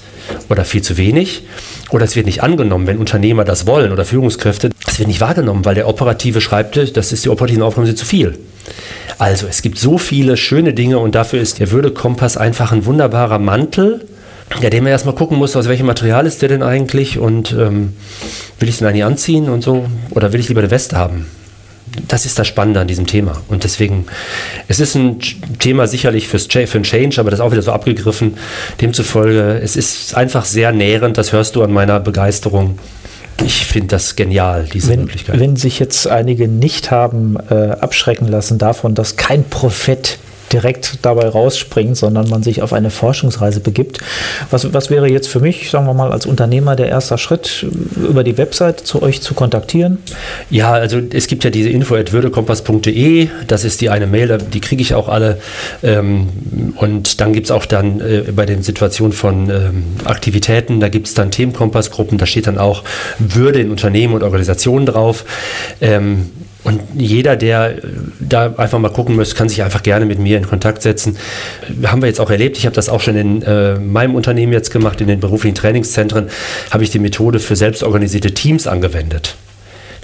oder 0.49 0.65
viel 0.65 0.81
zu 0.81 0.97
wenig. 0.97 1.43
Oder 1.89 2.03
es 2.03 2.15
wird 2.15 2.25
nicht 2.25 2.43
angenommen, 2.43 2.86
wenn 2.88 2.97
Unternehmer 2.97 3.45
das 3.45 3.65
wollen 3.65 3.91
oder 3.91 4.05
Führungskräfte. 4.05 4.69
Es 4.86 4.99
wird 4.99 5.07
nicht 5.07 5.21
wahrgenommen, 5.21 5.63
weil 5.65 5.75
der 5.75 5.88
operative 5.88 6.41
schreibt, 6.41 6.77
das 6.95 7.12
ist 7.12 7.23
die 7.23 7.29
operativen 7.29 7.63
Aufgaben 7.63 7.88
sind 7.88 7.97
zu 7.97 8.05
viel. 8.05 8.38
Also 9.17 9.47
es 9.47 9.62
gibt 9.62 9.77
so 9.79 9.97
viele 9.97 10.38
schöne 10.38 10.73
Dinge 10.73 10.99
und 10.99 11.15
dafür 11.15 11.39
ist 11.41 11.60
der 11.60 11.71
Würdekompass 11.71 12.38
einfach 12.38 12.71
ein 12.71 12.86
wunderbarer 12.86 13.39
Mantel, 13.39 14.05
ja, 14.62 14.69
dem 14.69 14.83
man 14.83 14.91
erstmal 14.91 15.15
gucken 15.15 15.38
muss, 15.38 15.55
aus 15.55 15.67
welchem 15.67 15.86
Material 15.86 16.25
ist 16.25 16.41
der 16.41 16.49
denn 16.49 16.63
eigentlich 16.63 17.19
und 17.19 17.51
ähm, 17.51 17.93
will 18.60 18.69
ich 18.69 18.75
es 18.75 18.79
denn 18.79 18.88
eigentlich 18.88 19.03
anziehen 19.03 19.49
und 19.49 19.62
so 19.62 19.86
oder 20.12 20.33
will 20.33 20.39
ich 20.39 20.47
lieber 20.47 20.62
eine 20.62 20.71
Weste 20.71 20.97
haben? 20.97 21.27
das 22.07 22.25
ist 22.25 22.38
das 22.38 22.47
Spannende 22.47 22.79
an 22.79 22.88
diesem 22.88 23.07
Thema. 23.07 23.41
Und 23.47 23.63
deswegen, 23.63 24.05
es 24.67 24.79
ist 24.79 24.95
ein 24.95 25.19
Thema 25.60 25.88
sicherlich 25.88 26.27
fürs, 26.27 26.45
für 26.47 26.77
ein 26.77 26.83
Change, 26.83 27.19
aber 27.19 27.31
das 27.31 27.39
ist 27.39 27.45
auch 27.45 27.51
wieder 27.51 27.62
so 27.62 27.71
abgegriffen. 27.71 28.38
Demzufolge, 28.81 29.60
es 29.63 29.75
ist 29.75 30.15
einfach 30.15 30.45
sehr 30.45 30.71
nährend, 30.71 31.17
das 31.17 31.31
hörst 31.31 31.55
du 31.55 31.63
an 31.63 31.71
meiner 31.71 31.99
Begeisterung. 31.99 32.77
Ich 33.45 33.65
finde 33.65 33.89
das 33.89 34.15
genial, 34.15 34.67
diese 34.71 34.89
wenn, 34.89 35.01
Möglichkeit. 35.01 35.39
Wenn 35.39 35.55
sich 35.55 35.79
jetzt 35.79 36.07
einige 36.07 36.47
nicht 36.47 36.91
haben 36.91 37.38
äh, 37.49 37.53
abschrecken 37.53 38.27
lassen 38.27 38.57
davon, 38.57 38.95
dass 38.95 39.15
kein 39.15 39.43
Prophet 39.43 40.17
direkt 40.53 40.99
dabei 41.01 41.27
rausspringt, 41.27 41.97
sondern 41.97 42.29
man 42.29 42.43
sich 42.43 42.62
auf 42.62 42.73
eine 42.73 42.89
Forschungsreise 42.89 43.60
begibt. 43.60 43.99
Was, 44.51 44.73
was 44.73 44.89
wäre 44.89 45.10
jetzt 45.10 45.27
für 45.27 45.39
mich, 45.39 45.69
sagen 45.69 45.86
wir 45.86 45.93
mal, 45.93 46.12
als 46.12 46.25
Unternehmer 46.25 46.75
der 46.75 46.88
erste 46.88 47.17
Schritt, 47.17 47.65
über 47.95 48.23
die 48.23 48.38
Website 48.38 48.79
zu 48.81 49.01
euch 49.01 49.21
zu 49.21 49.33
kontaktieren? 49.33 49.99
Ja, 50.49 50.73
also 50.73 50.99
es 51.12 51.27
gibt 51.27 51.43
ja 51.43 51.49
diese 51.49 51.69
info 51.69 51.95
at 51.95 52.12
würdekompass.de, 52.12 53.29
das 53.47 53.63
ist 53.63 53.81
die 53.81 53.89
eine 53.89 54.07
Mail, 54.07 54.38
die 54.38 54.62
kriege 54.62 54.81
ich 54.81 54.93
auch 54.93 55.10
alle. 55.10 55.39
Ähm, 55.83 56.29
und 56.75 57.21
dann 57.21 57.33
gibt 57.33 57.47
es 57.47 57.51
auch 57.51 57.65
dann 57.65 58.01
äh, 58.01 58.31
bei 58.36 58.45
den 58.45 58.63
Situationen 58.63 59.13
von 59.13 59.49
ähm, 59.49 59.83
Aktivitäten, 60.05 60.79
da 60.79 60.89
gibt 60.89 61.07
es 61.07 61.13
dann 61.13 61.31
Themenkompassgruppen, 61.31 62.17
da 62.17 62.25
steht 62.25 62.47
dann 62.47 62.57
auch 62.57 62.83
Würde 63.19 63.60
in 63.60 63.71
Unternehmen 63.71 64.13
und 64.13 64.23
Organisationen 64.23 64.86
drauf. 64.86 65.25
Und 66.63 66.82
jeder, 66.96 67.36
der 67.36 67.76
da 68.20 68.54
einfach 68.58 68.80
mal 68.80 68.89
gucken 68.89 69.15
möchte, 69.15 69.36
kann 69.36 69.48
sich 69.48 69.63
einfach 69.63 69.84
gerne 69.84 70.06
mit 70.06 70.20
mir 70.20 70.38
in 70.38 70.48
Kontakt 70.48 70.82
setzen. 70.82 71.17
Haben 71.86 72.02
wir 72.02 72.08
jetzt 72.08 72.20
auch 72.20 72.30
erlebt. 72.30 72.58
Ich 72.58 72.65
habe 72.65 72.76
das 72.76 72.89
auch 72.89 73.00
schon 73.00 73.15
in 73.15 73.41
äh, 73.43 73.76
meinem 73.76 74.15
Unternehmen 74.15 74.52
jetzt 74.52 74.72
gemacht, 74.72 75.00
in 75.00 75.08
den 75.08 75.20
beruflichen 75.20 75.56
Trainingszentren, 75.56 76.30
habe 76.72 76.84
ich 76.84 76.89
die 76.89 77.00
Methode 77.00 77.39
für 77.39 77.56
selbstorganisierte 77.56 78.34
Teams 78.34 78.67
angewendet. 78.67 79.36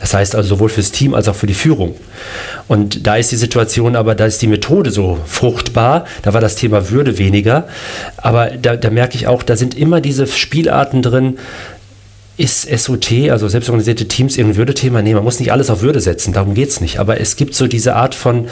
Das 0.03 0.13
heißt 0.13 0.35
also 0.35 0.49
sowohl 0.49 0.67
fürs 0.67 0.91
Team 0.91 1.13
als 1.13 1.29
auch 1.29 1.35
für 1.35 1.47
die 1.47 1.53
Führung. 1.53 1.95
Und 2.67 3.07
da 3.07 3.15
ist 3.15 3.31
die 3.31 3.37
Situation 3.37 3.95
aber, 3.95 4.15
da 4.15 4.25
ist 4.25 4.41
die 4.41 4.47
Methode 4.47 4.91
so 4.91 5.17
fruchtbar, 5.25 6.05
da 6.23 6.33
war 6.33 6.41
das 6.41 6.55
Thema 6.55 6.89
Würde 6.89 7.17
weniger. 7.17 7.69
Aber 8.17 8.47
da, 8.47 8.75
da 8.75 8.89
merke 8.89 9.15
ich 9.15 9.27
auch, 9.27 9.43
da 9.43 9.55
sind 9.55 9.77
immer 9.77 10.01
diese 10.01 10.27
Spielarten 10.27 11.03
drin, 11.03 11.37
ist 12.35 12.67
SOT, 12.67 13.29
also 13.29 13.47
selbstorganisierte 13.47 14.07
Teams, 14.07 14.37
irgendein 14.37 14.57
Würdethema? 14.57 15.01
Nee, 15.03 15.13
man 15.13 15.23
muss 15.23 15.39
nicht 15.39 15.51
alles 15.51 15.69
auf 15.69 15.81
Würde 15.81 15.99
setzen, 15.99 16.33
darum 16.33 16.55
geht 16.55 16.69
es 16.69 16.81
nicht. 16.81 16.99
Aber 16.99 17.19
es 17.19 17.35
gibt 17.35 17.53
so 17.53 17.67
diese 17.67 17.95
Art 17.95 18.15
von, 18.15 18.47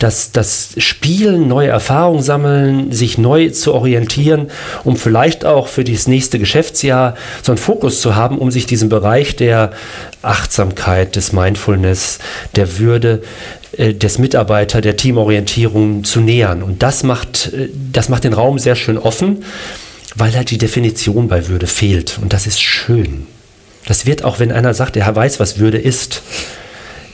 das, 0.00 0.32
das 0.32 0.70
Spielen, 0.78 1.46
neue 1.46 1.68
Erfahrungen 1.68 2.22
sammeln, 2.22 2.90
sich 2.90 3.18
neu 3.18 3.50
zu 3.50 3.74
orientieren, 3.74 4.50
um 4.82 4.96
vielleicht 4.96 5.44
auch 5.44 5.68
für 5.68 5.84
das 5.84 6.08
nächste 6.08 6.40
Geschäftsjahr 6.40 7.14
so 7.42 7.52
einen 7.52 7.58
Fokus 7.58 8.00
zu 8.00 8.16
haben, 8.16 8.38
um 8.38 8.50
sich 8.50 8.66
diesem 8.66 8.88
Bereich 8.88 9.36
der 9.36 9.70
Achtsamkeit, 10.22 11.14
des 11.14 11.32
Mindfulness, 11.32 12.18
der 12.56 12.78
Würde, 12.80 13.22
äh, 13.76 13.94
des 13.94 14.18
Mitarbeiter, 14.18 14.80
der 14.80 14.96
Teamorientierung 14.96 16.02
zu 16.02 16.20
nähern. 16.20 16.64
Und 16.64 16.82
das 16.82 17.04
macht, 17.04 17.52
äh, 17.52 17.68
das 17.92 18.08
macht 18.08 18.24
den 18.24 18.32
Raum 18.32 18.58
sehr 18.58 18.74
schön 18.74 18.98
offen 18.98 19.44
weil 20.14 20.34
halt 20.34 20.50
die 20.50 20.58
Definition 20.58 21.28
bei 21.28 21.48
Würde 21.48 21.66
fehlt. 21.66 22.18
Und 22.20 22.32
das 22.32 22.46
ist 22.46 22.60
schön. 22.60 23.26
Das 23.86 24.06
wird 24.06 24.24
auch, 24.24 24.38
wenn 24.38 24.52
einer 24.52 24.74
sagt, 24.74 24.96
er 24.96 25.14
weiß, 25.14 25.40
was 25.40 25.58
Würde 25.58 25.78
ist, 25.78 26.22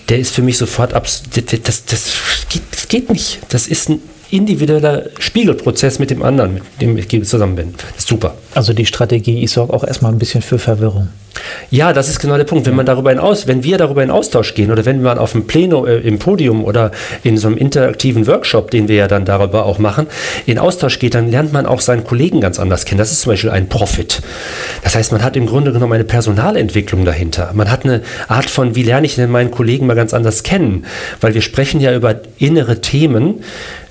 der 0.08 0.18
ist 0.18 0.34
für 0.34 0.42
mich 0.42 0.58
sofort 0.58 0.94
abs. 0.94 1.22
Das, 1.34 1.44
das, 1.62 1.84
das, 1.84 2.12
geht, 2.48 2.62
das 2.70 2.88
geht 2.88 3.10
nicht. 3.10 3.40
Das 3.48 3.66
ist 3.66 3.88
ein 3.88 4.02
individueller 4.30 5.04
Spiegelprozess 5.18 5.98
mit 5.98 6.10
dem 6.10 6.22
anderen, 6.22 6.54
mit 6.54 6.80
dem 6.80 6.96
ich 6.96 7.08
zusammen 7.26 7.56
bin. 7.56 7.74
Das 7.76 7.98
ist 7.98 8.08
super. 8.08 8.34
Also 8.54 8.72
die 8.72 8.86
Strategie, 8.86 9.42
ich 9.42 9.50
sorge 9.50 9.72
auch 9.72 9.84
erstmal 9.84 10.12
ein 10.12 10.18
bisschen 10.18 10.42
für 10.42 10.58
Verwirrung. 10.58 11.08
Ja, 11.70 11.92
das 11.92 12.08
ist 12.08 12.18
genau 12.18 12.36
der 12.36 12.44
Punkt. 12.44 12.66
Wenn 12.66 12.74
man 12.74 12.86
darüber 12.86 13.10
hinaus, 13.10 13.46
wenn 13.46 13.62
wir 13.62 13.78
darüber 13.78 14.02
in 14.02 14.10
Austausch 14.10 14.54
gehen 14.54 14.70
oder 14.70 14.84
wenn 14.84 15.02
man 15.02 15.18
auf 15.18 15.32
dem 15.32 15.46
Pleno 15.46 15.86
äh, 15.86 15.98
im 15.98 16.18
Podium 16.18 16.64
oder 16.64 16.90
in 17.22 17.36
so 17.36 17.48
einem 17.48 17.56
interaktiven 17.56 18.26
Workshop, 18.26 18.70
den 18.70 18.88
wir 18.88 18.96
ja 18.96 19.08
dann 19.08 19.24
darüber 19.24 19.66
auch 19.66 19.78
machen, 19.78 20.06
in 20.46 20.58
Austausch 20.58 20.98
geht, 20.98 21.14
dann 21.14 21.30
lernt 21.30 21.52
man 21.52 21.66
auch 21.66 21.80
seinen 21.80 22.04
Kollegen 22.04 22.40
ganz 22.40 22.58
anders 22.58 22.84
kennen. 22.84 22.98
Das 22.98 23.12
ist 23.12 23.20
zum 23.22 23.32
Beispiel 23.32 23.50
ein 23.50 23.68
Profit. 23.68 24.22
Das 24.82 24.94
heißt, 24.94 25.12
man 25.12 25.22
hat 25.22 25.36
im 25.36 25.46
Grunde 25.46 25.72
genommen 25.72 25.92
eine 25.92 26.04
Personalentwicklung 26.04 27.04
dahinter. 27.04 27.50
Man 27.54 27.70
hat 27.70 27.84
eine 27.84 28.02
Art 28.28 28.50
von, 28.50 28.74
wie 28.74 28.82
lerne 28.82 29.06
ich 29.06 29.16
denn 29.16 29.30
meinen 29.30 29.50
Kollegen 29.50 29.86
mal 29.86 29.94
ganz 29.94 30.14
anders 30.14 30.42
kennen? 30.42 30.86
Weil 31.20 31.34
wir 31.34 31.42
sprechen 31.42 31.80
ja 31.80 31.94
über 31.94 32.16
innere 32.38 32.80
Themen, 32.80 33.44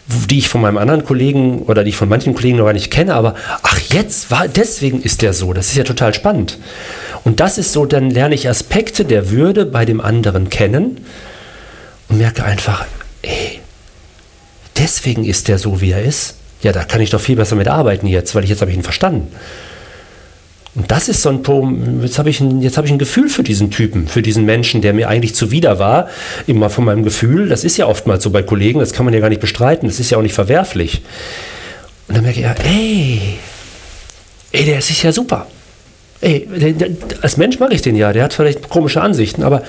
die 0.08 0.40
ich 0.40 0.48
von 0.48 0.62
meinem 0.62 0.78
anderen 0.78 1.04
Kollegen 1.04 1.64
oder 1.64 1.84
die 1.84 1.90
ich 1.90 1.98
von 1.98 2.08
manchen 2.08 2.34
Kollegen 2.34 2.58
noch 2.58 2.66
gar 2.66 2.74
nicht 2.74 2.92
kenne, 2.92 3.14
aber 3.14 3.36
ach, 3.62 3.80
jetzt 3.90 4.32
war, 4.32 4.48
deswegen 4.48 5.02
ist 5.02 5.22
der 5.22 5.34
so. 5.34 5.54
Das 5.54 5.68
ist 5.68 5.76
ja 5.76 5.84
total 5.84 6.14
spannend. 6.14 6.58
Und 7.24 7.40
das 7.40 7.58
ist 7.58 7.74
so, 7.74 7.86
dann 7.86 8.10
lerne 8.10 8.36
ich 8.36 8.48
Aspekte 8.48 9.04
der 9.04 9.32
Würde 9.32 9.66
bei 9.66 9.84
dem 9.86 10.00
anderen 10.00 10.50
kennen 10.50 11.02
und 12.08 12.18
merke 12.20 12.44
einfach, 12.44 12.86
ey, 13.22 13.60
deswegen 14.78 15.26
ist 15.26 15.50
der 15.50 15.58
so, 15.58 15.82
wie 15.82 15.92
er 15.92 16.04
ist. 16.04 16.36
Ja, 16.62 16.72
da 16.72 16.84
kann 16.84 17.02
ich 17.02 17.10
doch 17.10 17.22
viel 17.22 17.36
besser 17.36 17.56
mit 17.56 17.68
arbeiten 17.68 18.08
jetzt, 18.08 18.34
weil 18.34 18.44
ich 18.44 18.50
jetzt 18.50 18.62
habe 18.62 18.72
ich 18.72 18.78
ihn 18.78 18.84
verstanden. 18.84 19.28
Und 20.78 20.92
das 20.92 21.10
ist 21.10 21.24
so 21.24 21.30
ein 21.30 21.42
Punkt, 21.42 22.04
jetzt 22.04 22.20
habe 22.20 22.30
ich, 22.30 22.40
ein, 22.40 22.64
hab 22.64 22.86
ich 22.86 22.92
ein 22.92 23.00
Gefühl 23.00 23.30
für 23.30 23.42
diesen 23.42 23.72
Typen, 23.72 24.08
für 24.08 24.22
diesen 24.22 24.46
Menschen, 24.46 24.84
der 24.84 24.94
mir 24.94 25.10
eigentlich 25.10 25.34
zuwider 25.34 25.80
war, 25.80 26.08
immer 26.46 26.70
von 26.70 26.86
meinem 26.86 27.04
Gefühl. 27.04 27.50
Das 27.50 27.64
ist 27.64 27.78
ja 27.78 27.88
oftmals 27.88 28.24
so 28.24 28.30
bei 28.30 28.44
Kollegen, 28.44 28.80
das 28.80 28.94
kann 28.94 29.04
man 29.04 29.14
ja 29.14 29.20
gar 29.20 29.30
nicht 29.30 29.42
bestreiten, 29.42 29.90
das 29.90 30.00
ist 30.00 30.12
ja 30.12 30.20
auch 30.20 30.22
nicht 30.22 30.36
verwerflich. 30.36 31.02
Und 32.08 32.16
dann 32.16 32.24
merke 32.24 32.40
ich 32.40 32.46
ja, 32.46 32.54
ey, 32.64 33.40
ey, 34.52 34.66
der 34.66 34.78
ist 34.78 35.02
ja 35.02 35.12
super. 35.12 35.48
Ey, 36.22 36.48
der, 36.48 36.74
der, 36.74 36.90
als 37.22 37.38
Mensch 37.38 37.58
mag 37.58 37.74
ich 37.74 37.82
den 37.82 37.96
ja, 37.96 38.14
der 38.14 38.26
hat 38.26 38.34
vielleicht 38.34 38.70
komische 38.70 39.02
Ansichten, 39.02 39.42
aber 39.42 39.64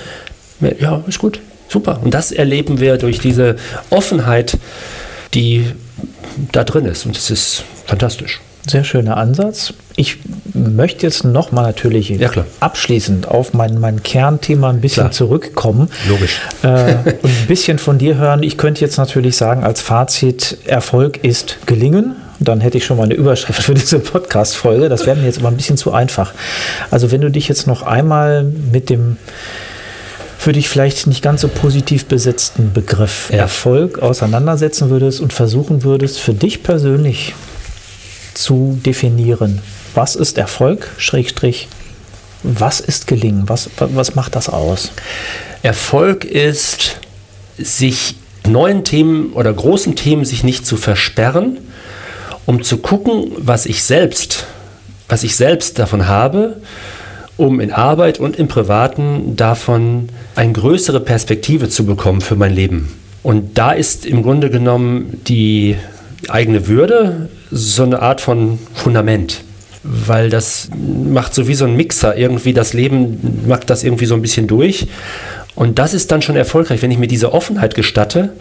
ja, 0.78 1.02
ist 1.06 1.18
gut, 1.18 1.40
super. 1.68 2.00
Und 2.04 2.12
das 2.12 2.32
erleben 2.32 2.80
wir 2.80 2.98
durch 2.98 3.18
diese 3.18 3.56
Offenheit, 3.88 4.58
die 5.32 5.64
da 6.52 6.64
drin 6.64 6.84
ist. 6.84 7.06
Und 7.06 7.16
das 7.16 7.30
ist 7.30 7.64
fantastisch. 7.86 8.40
Sehr 8.68 8.84
schöner 8.84 9.16
Ansatz. 9.16 9.72
Ich 9.96 10.18
möchte 10.54 11.06
jetzt 11.06 11.24
nochmal 11.24 11.64
natürlich 11.64 12.10
ja, 12.10 12.30
abschließend 12.60 13.26
auf 13.26 13.54
mein, 13.54 13.80
mein 13.80 14.02
Kernthema 14.02 14.70
ein 14.70 14.80
bisschen 14.80 15.04
klar. 15.04 15.12
zurückkommen. 15.12 15.88
Logisch. 16.08 16.40
Äh, 16.62 16.94
und 17.22 17.30
ein 17.30 17.46
bisschen 17.46 17.78
von 17.78 17.98
dir 17.98 18.16
hören. 18.16 18.42
Ich 18.42 18.58
könnte 18.58 18.80
jetzt 18.82 18.98
natürlich 18.98 19.36
sagen, 19.36 19.64
als 19.64 19.80
Fazit, 19.80 20.58
Erfolg 20.66 21.24
ist 21.24 21.58
gelingen. 21.66 22.16
Dann 22.40 22.60
hätte 22.60 22.78
ich 22.78 22.84
schon 22.84 22.98
mal 22.98 23.04
eine 23.04 23.14
Überschrift 23.14 23.62
für 23.62 23.74
diese 23.74 23.98
Podcast-Folge. 23.98 24.88
Das 24.88 25.06
wäre 25.06 25.16
mir 25.16 25.24
jetzt 25.24 25.38
aber 25.38 25.48
ein 25.48 25.56
bisschen 25.56 25.76
zu 25.76 25.92
einfach. 25.92 26.32
Also, 26.90 27.10
wenn 27.10 27.20
du 27.20 27.30
dich 27.30 27.48
jetzt 27.48 27.66
noch 27.66 27.82
einmal 27.82 28.44
mit 28.44 28.90
dem 28.90 29.16
für 30.38 30.52
dich 30.52 30.68
vielleicht 30.68 31.08
nicht 31.08 31.20
ganz 31.20 31.40
so 31.40 31.48
positiv 31.48 32.06
besetzten 32.06 32.72
Begriff 32.72 33.28
ja. 33.32 33.38
Erfolg 33.38 33.98
auseinandersetzen 33.98 34.88
würdest 34.88 35.20
und 35.20 35.32
versuchen 35.32 35.82
würdest, 35.82 36.20
für 36.20 36.32
dich 36.32 36.62
persönlich 36.62 37.34
zu 38.38 38.78
definieren. 38.86 39.60
Was 39.94 40.14
ist 40.14 40.38
Erfolg? 40.38 40.88
Schrägstrich, 40.96 41.66
was 42.44 42.78
ist 42.78 43.08
Gelingen? 43.08 43.48
Was, 43.48 43.68
was 43.78 44.14
macht 44.14 44.36
das 44.36 44.48
aus? 44.48 44.92
Erfolg 45.62 46.24
ist, 46.24 47.00
sich 47.58 48.14
neuen 48.46 48.84
Themen 48.84 49.32
oder 49.32 49.52
großen 49.52 49.96
Themen 49.96 50.24
sich 50.24 50.44
nicht 50.44 50.64
zu 50.64 50.76
versperren, 50.76 51.58
um 52.46 52.62
zu 52.62 52.78
gucken, 52.78 53.32
was 53.38 53.66
ich 53.66 53.82
selbst, 53.82 54.46
was 55.08 55.24
ich 55.24 55.34
selbst 55.34 55.80
davon 55.80 56.06
habe, 56.06 56.60
um 57.36 57.58
in 57.58 57.72
Arbeit 57.72 58.20
und 58.20 58.36
im 58.36 58.46
Privaten 58.46 59.34
davon 59.34 60.10
eine 60.36 60.52
größere 60.52 61.00
Perspektive 61.00 61.68
zu 61.68 61.84
bekommen 61.84 62.20
für 62.20 62.36
mein 62.36 62.54
Leben. 62.54 62.94
Und 63.24 63.58
da 63.58 63.72
ist 63.72 64.06
im 64.06 64.22
Grunde 64.22 64.48
genommen 64.48 65.20
die 65.26 65.76
eigene 66.28 66.68
Würde 66.68 67.28
so 67.50 67.82
eine 67.82 68.02
Art 68.02 68.20
von 68.20 68.58
Fundament. 68.74 69.42
Weil 69.82 70.28
das 70.28 70.68
macht 70.76 71.34
so 71.34 71.48
wie 71.48 71.54
so 71.54 71.64
ein 71.64 71.76
Mixer 71.76 72.16
irgendwie, 72.16 72.52
das 72.52 72.72
Leben 72.72 73.44
macht 73.46 73.70
das 73.70 73.84
irgendwie 73.84 74.06
so 74.06 74.14
ein 74.14 74.22
bisschen 74.22 74.46
durch. 74.46 74.88
Und 75.54 75.78
das 75.78 75.94
ist 75.94 76.10
dann 76.10 76.22
schon 76.22 76.36
erfolgreich, 76.36 76.82
wenn 76.82 76.90
ich 76.90 76.98
mir 76.98 77.08
diese 77.08 77.32
Offenheit 77.32 77.74
gestatte, 77.74 78.32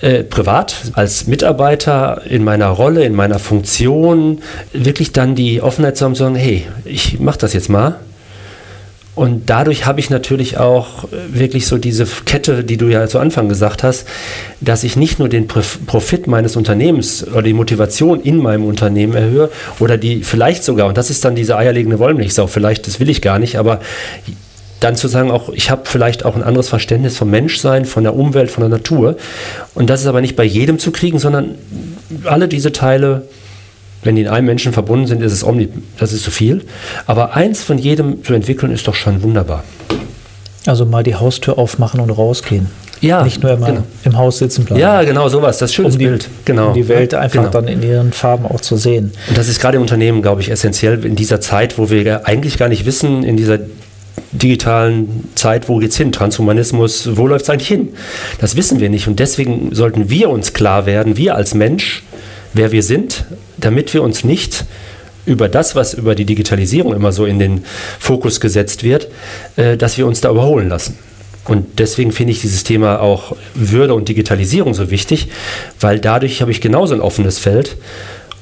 äh, 0.00 0.24
privat, 0.24 0.76
als 0.94 1.26
Mitarbeiter, 1.26 2.22
in 2.28 2.44
meiner 2.44 2.68
Rolle, 2.68 3.04
in 3.04 3.14
meiner 3.14 3.38
Funktion, 3.38 4.40
wirklich 4.72 5.12
dann 5.12 5.34
die 5.34 5.60
Offenheit 5.60 5.96
zu 5.96 6.04
haben, 6.04 6.14
zu 6.14 6.24
sagen, 6.24 6.34
hey, 6.34 6.66
ich 6.84 7.20
mache 7.20 7.38
das 7.38 7.52
jetzt 7.52 7.68
mal 7.68 7.96
und 9.14 9.48
dadurch 9.48 9.86
habe 9.86 10.00
ich 10.00 10.10
natürlich 10.10 10.58
auch 10.58 11.04
wirklich 11.28 11.66
so 11.66 11.78
diese 11.78 12.06
Kette, 12.24 12.64
die 12.64 12.76
du 12.76 12.86
ja 12.86 13.06
zu 13.06 13.18
Anfang 13.20 13.48
gesagt 13.48 13.82
hast, 13.82 14.06
dass 14.60 14.82
ich 14.82 14.96
nicht 14.96 15.18
nur 15.18 15.28
den 15.28 15.46
Profit 15.46 16.26
meines 16.26 16.56
Unternehmens 16.56 17.26
oder 17.26 17.42
die 17.42 17.52
Motivation 17.52 18.20
in 18.20 18.38
meinem 18.38 18.64
Unternehmen 18.64 19.14
erhöhe 19.14 19.50
oder 19.78 19.96
die 19.98 20.24
vielleicht 20.24 20.64
sogar, 20.64 20.88
und 20.88 20.98
das 20.98 21.10
ist 21.10 21.24
dann 21.24 21.36
diese 21.36 21.56
eierlegende 21.56 21.98
Wollmilchsau, 21.98 22.48
vielleicht, 22.48 22.86
das 22.88 22.98
will 22.98 23.08
ich 23.08 23.22
gar 23.22 23.38
nicht, 23.38 23.56
aber 23.56 23.80
dann 24.80 24.96
zu 24.96 25.08
sagen, 25.08 25.30
auch 25.30 25.48
ich 25.50 25.70
habe 25.70 25.82
vielleicht 25.84 26.24
auch 26.24 26.36
ein 26.36 26.42
anderes 26.42 26.68
Verständnis 26.68 27.16
vom 27.16 27.30
Menschsein, 27.30 27.84
von 27.84 28.02
der 28.02 28.14
Umwelt, 28.14 28.50
von 28.50 28.60
der 28.62 28.68
Natur. 28.68 29.16
Und 29.74 29.88
das 29.88 30.02
ist 30.02 30.06
aber 30.06 30.20
nicht 30.20 30.36
bei 30.36 30.44
jedem 30.44 30.78
zu 30.78 30.90
kriegen, 30.90 31.18
sondern 31.18 31.54
alle 32.24 32.48
diese 32.48 32.70
Teile 32.70 33.22
wenn 34.04 34.16
die 34.16 34.22
in 34.22 34.28
einem 34.28 34.46
Menschen 34.46 34.72
verbunden 34.72 35.06
sind, 35.06 35.22
ist 35.22 35.32
es 35.32 35.44
omni, 35.44 35.68
das 35.98 36.12
ist 36.12 36.24
zu 36.24 36.30
viel. 36.30 36.62
Aber 37.06 37.34
eins 37.34 37.62
von 37.62 37.78
jedem 37.78 38.22
zu 38.22 38.34
entwickeln, 38.34 38.72
ist 38.72 38.86
doch 38.86 38.94
schon 38.94 39.22
wunderbar. 39.22 39.64
Also 40.66 40.86
mal 40.86 41.02
die 41.02 41.14
Haustür 41.14 41.58
aufmachen 41.58 42.00
und 42.00 42.10
rausgehen. 42.10 42.68
Ja, 43.00 43.22
nicht 43.22 43.42
nur 43.42 43.52
immer 43.52 43.66
genau. 43.66 43.82
im 44.04 44.16
Haus 44.16 44.38
sitzen 44.38 44.64
bleiben. 44.64 44.80
Ja, 44.80 45.02
genau, 45.02 45.28
sowas. 45.28 45.58
Das 45.58 45.70
ist 45.70 45.74
schönes 45.74 45.94
um 45.94 45.98
die, 45.98 46.06
Bild. 46.06 46.28
Genau. 46.46 46.68
Um 46.68 46.74
die 46.74 46.88
Welt 46.88 47.12
einfach 47.12 47.40
genau. 47.40 47.50
dann 47.50 47.68
in 47.68 47.82
ihren 47.82 48.12
Farben 48.12 48.46
auch 48.46 48.60
zu 48.60 48.76
sehen. 48.76 49.12
Und 49.28 49.36
das 49.36 49.48
ist 49.48 49.60
gerade 49.60 49.76
im 49.76 49.82
Unternehmen, 49.82 50.22
glaube 50.22 50.40
ich, 50.40 50.50
essentiell 50.50 51.04
in 51.04 51.14
dieser 51.14 51.40
Zeit, 51.40 51.76
wo 51.76 51.90
wir 51.90 52.26
eigentlich 52.26 52.56
gar 52.56 52.68
nicht 52.68 52.86
wissen, 52.86 53.22
in 53.22 53.36
dieser 53.36 53.58
digitalen 54.32 55.28
Zeit, 55.34 55.68
wo 55.68 55.78
geht's 55.78 55.96
hin? 55.96 56.12
Transhumanismus, 56.12 57.16
wo 57.16 57.26
läuft 57.26 57.44
es 57.44 57.50
eigentlich 57.50 57.68
hin? 57.68 57.90
Das 58.40 58.56
wissen 58.56 58.80
wir 58.80 58.88
nicht. 58.88 59.06
Und 59.06 59.20
deswegen 59.20 59.74
sollten 59.74 60.08
wir 60.10 60.30
uns 60.30 60.54
klar 60.54 60.86
werden, 60.86 61.16
wir 61.16 61.34
als 61.34 61.54
Mensch, 61.54 62.02
wer 62.54 62.72
wir 62.72 62.82
sind, 62.82 63.24
damit 63.58 63.92
wir 63.92 64.02
uns 64.02 64.24
nicht 64.24 64.64
über 65.26 65.48
das, 65.48 65.74
was 65.74 65.94
über 65.94 66.14
die 66.14 66.24
Digitalisierung 66.24 66.94
immer 66.94 67.12
so 67.12 67.26
in 67.26 67.38
den 67.38 67.64
Fokus 67.98 68.40
gesetzt 68.40 68.82
wird, 68.82 69.08
äh, 69.56 69.76
dass 69.76 69.98
wir 69.98 70.06
uns 70.06 70.20
da 70.20 70.30
überholen 70.30 70.68
lassen. 70.68 70.98
Und 71.46 71.78
deswegen 71.78 72.12
finde 72.12 72.32
ich 72.32 72.40
dieses 72.40 72.64
Thema 72.64 73.00
auch 73.00 73.36
Würde 73.54 73.94
und 73.94 74.08
Digitalisierung 74.08 74.72
so 74.72 74.90
wichtig, 74.90 75.28
weil 75.78 75.98
dadurch 75.98 76.40
habe 76.40 76.50
ich 76.50 76.60
genauso 76.60 76.94
ein 76.94 77.00
offenes 77.00 77.38
Feld 77.38 77.76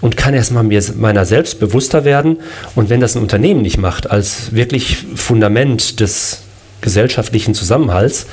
und 0.00 0.16
kann 0.16 0.34
erstmal 0.34 0.62
mir 0.62 0.82
meiner 0.96 1.24
selbst 1.24 1.58
bewusster 1.58 2.04
werden. 2.04 2.38
Und 2.74 2.90
wenn 2.90 3.00
das 3.00 3.16
ein 3.16 3.22
Unternehmen 3.22 3.62
nicht 3.62 3.78
macht, 3.78 4.10
als 4.10 4.54
wirklich 4.54 4.98
Fundament 5.16 6.00
des 6.00 6.42
gesellschaftlichen 6.80 7.54
Zusammenhalts, 7.54 8.26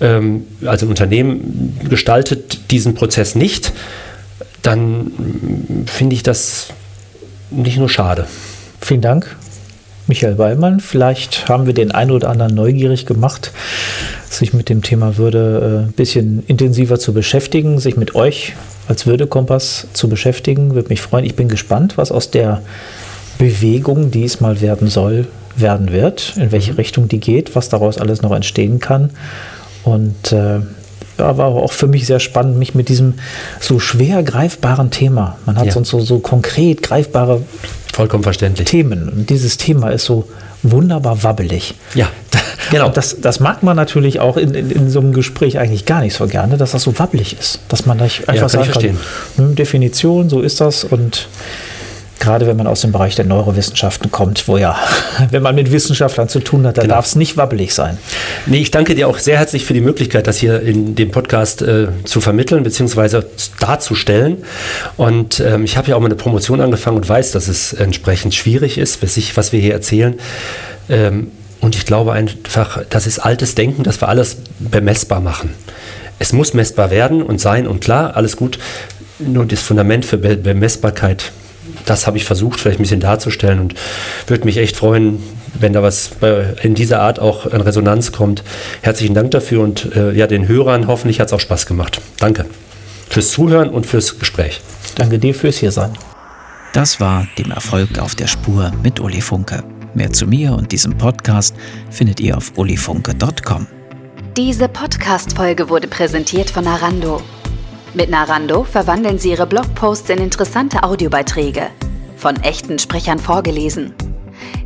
ähm, 0.00 0.46
also 0.64 0.86
ein 0.86 0.90
Unternehmen 0.90 1.78
gestaltet 1.88 2.70
diesen 2.70 2.94
Prozess 2.94 3.34
nicht, 3.34 3.72
dann 4.68 5.84
finde 5.86 6.14
ich 6.14 6.22
das 6.22 6.68
nicht 7.50 7.78
nur 7.78 7.88
schade. 7.88 8.26
Vielen 8.80 9.00
Dank, 9.00 9.36
Michael 10.06 10.36
Weilmann. 10.36 10.80
Vielleicht 10.80 11.48
haben 11.48 11.66
wir 11.66 11.72
den 11.72 11.90
einen 11.90 12.10
oder 12.10 12.28
anderen 12.28 12.54
neugierig 12.54 13.06
gemacht, 13.06 13.52
sich 14.28 14.52
mit 14.52 14.68
dem 14.68 14.82
Thema 14.82 15.16
Würde 15.16 15.84
ein 15.84 15.88
äh, 15.88 15.92
bisschen 15.92 16.44
intensiver 16.46 16.98
zu 16.98 17.14
beschäftigen, 17.14 17.78
sich 17.78 17.96
mit 17.96 18.14
euch 18.14 18.54
als 18.88 19.06
Würdekompass 19.06 19.86
zu 19.94 20.08
beschäftigen. 20.08 20.74
Würde 20.74 20.90
mich 20.90 21.00
freuen. 21.00 21.24
Ich 21.24 21.34
bin 21.34 21.48
gespannt, 21.48 21.96
was 21.96 22.12
aus 22.12 22.30
der 22.30 22.60
Bewegung, 23.38 24.10
die 24.10 24.24
es 24.24 24.40
mal 24.40 24.60
werden 24.60 24.88
soll, 24.88 25.28
werden 25.56 25.92
wird, 25.92 26.34
in 26.36 26.52
welche 26.52 26.76
Richtung 26.76 27.08
die 27.08 27.20
geht, 27.20 27.56
was 27.56 27.70
daraus 27.70 27.96
alles 27.96 28.20
noch 28.20 28.32
entstehen 28.32 28.80
kann. 28.80 29.10
Und 29.84 30.32
äh, 30.32 30.60
ja, 31.18 31.36
war 31.36 31.46
aber 31.46 31.62
auch 31.62 31.72
für 31.72 31.86
mich 31.86 32.06
sehr 32.06 32.20
spannend, 32.20 32.58
mich 32.58 32.74
mit 32.74 32.88
diesem 32.88 33.14
so 33.60 33.78
schwer 33.78 34.22
greifbaren 34.22 34.90
Thema. 34.90 35.38
Man 35.46 35.58
hat 35.58 35.66
ja. 35.66 35.72
sonst 35.72 35.90
so, 35.90 36.00
so 36.00 36.18
konkret 36.18 36.82
greifbare 36.82 37.42
Vollkommen 37.92 38.22
verständlich. 38.22 38.68
Themen. 38.68 39.08
Und 39.08 39.30
dieses 39.30 39.56
Thema 39.56 39.90
ist 39.90 40.04
so 40.04 40.28
wunderbar 40.62 41.22
wabbelig. 41.24 41.74
Ja, 41.94 42.08
genau. 42.70 42.86
Und 42.86 42.96
das, 42.96 43.20
das 43.20 43.40
mag 43.40 43.62
man 43.62 43.76
natürlich 43.76 44.20
auch 44.20 44.36
in, 44.36 44.54
in, 44.54 44.70
in, 44.70 44.90
so 44.90 45.00
einem 45.00 45.12
Gespräch 45.12 45.58
eigentlich 45.58 45.84
gar 45.84 46.00
nicht 46.00 46.14
so 46.14 46.26
gerne, 46.26 46.56
dass 46.56 46.72
das 46.72 46.82
so 46.82 46.98
wabbelig 46.98 47.36
ist. 47.38 47.60
Dass 47.68 47.86
man 47.86 47.98
da 47.98 48.04
einfach 48.04 48.34
ja, 48.34 48.48
sagen 48.48 48.70
kann, 48.70 48.98
hm, 49.36 49.54
Definition, 49.56 50.28
so 50.28 50.40
ist 50.40 50.60
das 50.60 50.84
und 50.84 51.28
Gerade 52.18 52.46
wenn 52.46 52.56
man 52.56 52.66
aus 52.66 52.80
dem 52.80 52.92
Bereich 52.92 53.14
der 53.14 53.24
Neurowissenschaften 53.24 54.10
kommt, 54.10 54.48
wo 54.48 54.56
ja, 54.56 54.76
wenn 55.30 55.42
man 55.42 55.54
mit 55.54 55.70
Wissenschaftlern 55.70 56.28
zu 56.28 56.40
tun 56.40 56.66
hat, 56.66 56.78
dann 56.78 56.84
genau. 56.84 56.96
darf 56.96 57.06
es 57.06 57.16
nicht 57.16 57.36
wabbelig 57.36 57.74
sein. 57.74 57.98
Nee, 58.46 58.58
ich 58.58 58.70
danke 58.70 58.94
dir 58.94 59.08
auch 59.08 59.18
sehr 59.18 59.38
herzlich 59.38 59.64
für 59.64 59.74
die 59.74 59.80
Möglichkeit, 59.80 60.26
das 60.26 60.38
hier 60.38 60.60
in 60.60 60.94
dem 60.94 61.10
Podcast 61.10 61.62
äh, 61.62 61.88
zu 62.04 62.20
vermitteln 62.20 62.62
bzw. 62.62 63.22
darzustellen. 63.60 64.38
Und 64.96 65.40
ähm, 65.40 65.64
ich 65.64 65.76
habe 65.76 65.88
ja 65.88 65.96
auch 65.96 66.00
mal 66.00 66.06
eine 66.06 66.16
Promotion 66.16 66.60
angefangen 66.60 66.96
und 66.96 67.08
weiß, 67.08 67.32
dass 67.32 67.48
es 67.48 67.72
entsprechend 67.72 68.34
schwierig 68.34 68.78
ist, 68.78 69.02
was, 69.02 69.16
ich, 69.16 69.36
was 69.36 69.52
wir 69.52 69.60
hier 69.60 69.72
erzählen. 69.72 70.14
Ähm, 70.88 71.30
und 71.60 71.76
ich 71.76 71.86
glaube 71.86 72.12
einfach, 72.12 72.82
das 72.88 73.06
ist 73.06 73.18
altes 73.18 73.54
Denken, 73.54 73.82
dass 73.82 74.00
wir 74.00 74.08
alles 74.08 74.36
bemessbar 74.58 75.20
machen. 75.20 75.54
Es 76.18 76.32
muss 76.32 76.54
messbar 76.54 76.90
werden 76.90 77.22
und 77.22 77.40
sein 77.40 77.66
und 77.66 77.80
klar, 77.80 78.16
alles 78.16 78.36
gut. 78.36 78.58
Nur 79.18 79.46
das 79.46 79.60
Fundament 79.60 80.04
für 80.04 80.16
Bemessbarkeit 80.16 81.32
das 81.88 82.06
habe 82.06 82.16
ich 82.16 82.24
versucht, 82.24 82.60
vielleicht 82.60 82.78
ein 82.78 82.82
bisschen 82.82 83.00
darzustellen 83.00 83.60
und 83.60 83.74
würde 84.26 84.44
mich 84.44 84.58
echt 84.58 84.76
freuen, 84.76 85.22
wenn 85.58 85.72
da 85.72 85.82
was 85.82 86.10
in 86.62 86.74
dieser 86.74 87.00
Art 87.00 87.18
auch 87.18 87.46
in 87.46 87.60
Resonanz 87.60 88.12
kommt. 88.12 88.42
Herzlichen 88.82 89.14
Dank 89.14 89.30
dafür 89.30 89.62
und 89.62 89.94
äh, 89.96 90.12
ja, 90.12 90.26
den 90.26 90.48
Hörern 90.48 90.86
hoffentlich 90.86 91.20
hat 91.20 91.28
es 91.28 91.32
auch 91.32 91.40
Spaß 91.40 91.66
gemacht. 91.66 92.00
Danke 92.18 92.46
fürs 93.08 93.30
Zuhören 93.30 93.70
und 93.70 93.86
fürs 93.86 94.18
Gespräch. 94.18 94.60
Danke 94.96 95.18
dir 95.18 95.34
fürs 95.34 95.56
Hiersein. 95.58 95.92
Das 96.74 97.00
war 97.00 97.26
dem 97.38 97.50
Erfolg 97.50 97.98
auf 97.98 98.14
der 98.14 98.26
Spur 98.26 98.72
mit 98.82 99.00
Uli 99.00 99.20
Funke. 99.20 99.64
Mehr 99.94 100.12
zu 100.12 100.26
mir 100.26 100.52
und 100.52 100.70
diesem 100.70 100.96
Podcast 100.96 101.54
findet 101.90 102.20
ihr 102.20 102.36
auf 102.36 102.52
ulifunke.com. 102.56 103.66
Diese 104.36 104.68
Podcast-Folge 104.68 105.68
wurde 105.68 105.88
präsentiert 105.88 106.50
von 106.50 106.66
Arando. 106.66 107.22
Mit 107.98 108.10
Narando 108.10 108.62
verwandeln 108.62 109.18
Sie 109.18 109.30
Ihre 109.30 109.48
Blogposts 109.48 110.08
in 110.08 110.18
interessante 110.18 110.84
Audiobeiträge, 110.84 111.66
von 112.16 112.36
echten 112.44 112.78
Sprechern 112.78 113.18
vorgelesen. 113.18 113.92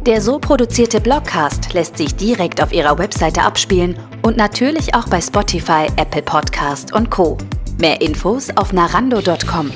Der 0.05 0.21
so 0.21 0.39
produzierte 0.39 1.01
Blogcast 1.01 1.73
lässt 1.73 1.97
sich 1.97 2.15
direkt 2.15 2.63
auf 2.63 2.75
Ihrer 2.75 2.99
Webseite 2.99 3.41
abspielen 3.41 3.97
und 4.21 4.37
natürlich 4.37 4.95
auch 4.95 5.09
bei 5.09 5.23
Spotify, 5.23 5.87
Apple 5.97 6.21
Podcast 6.21 6.93
und 6.93 7.09
Co. 7.09 7.39
Mehr 7.79 8.03
Infos 8.03 8.55
auf 8.55 8.75
narando.com. 8.75 9.71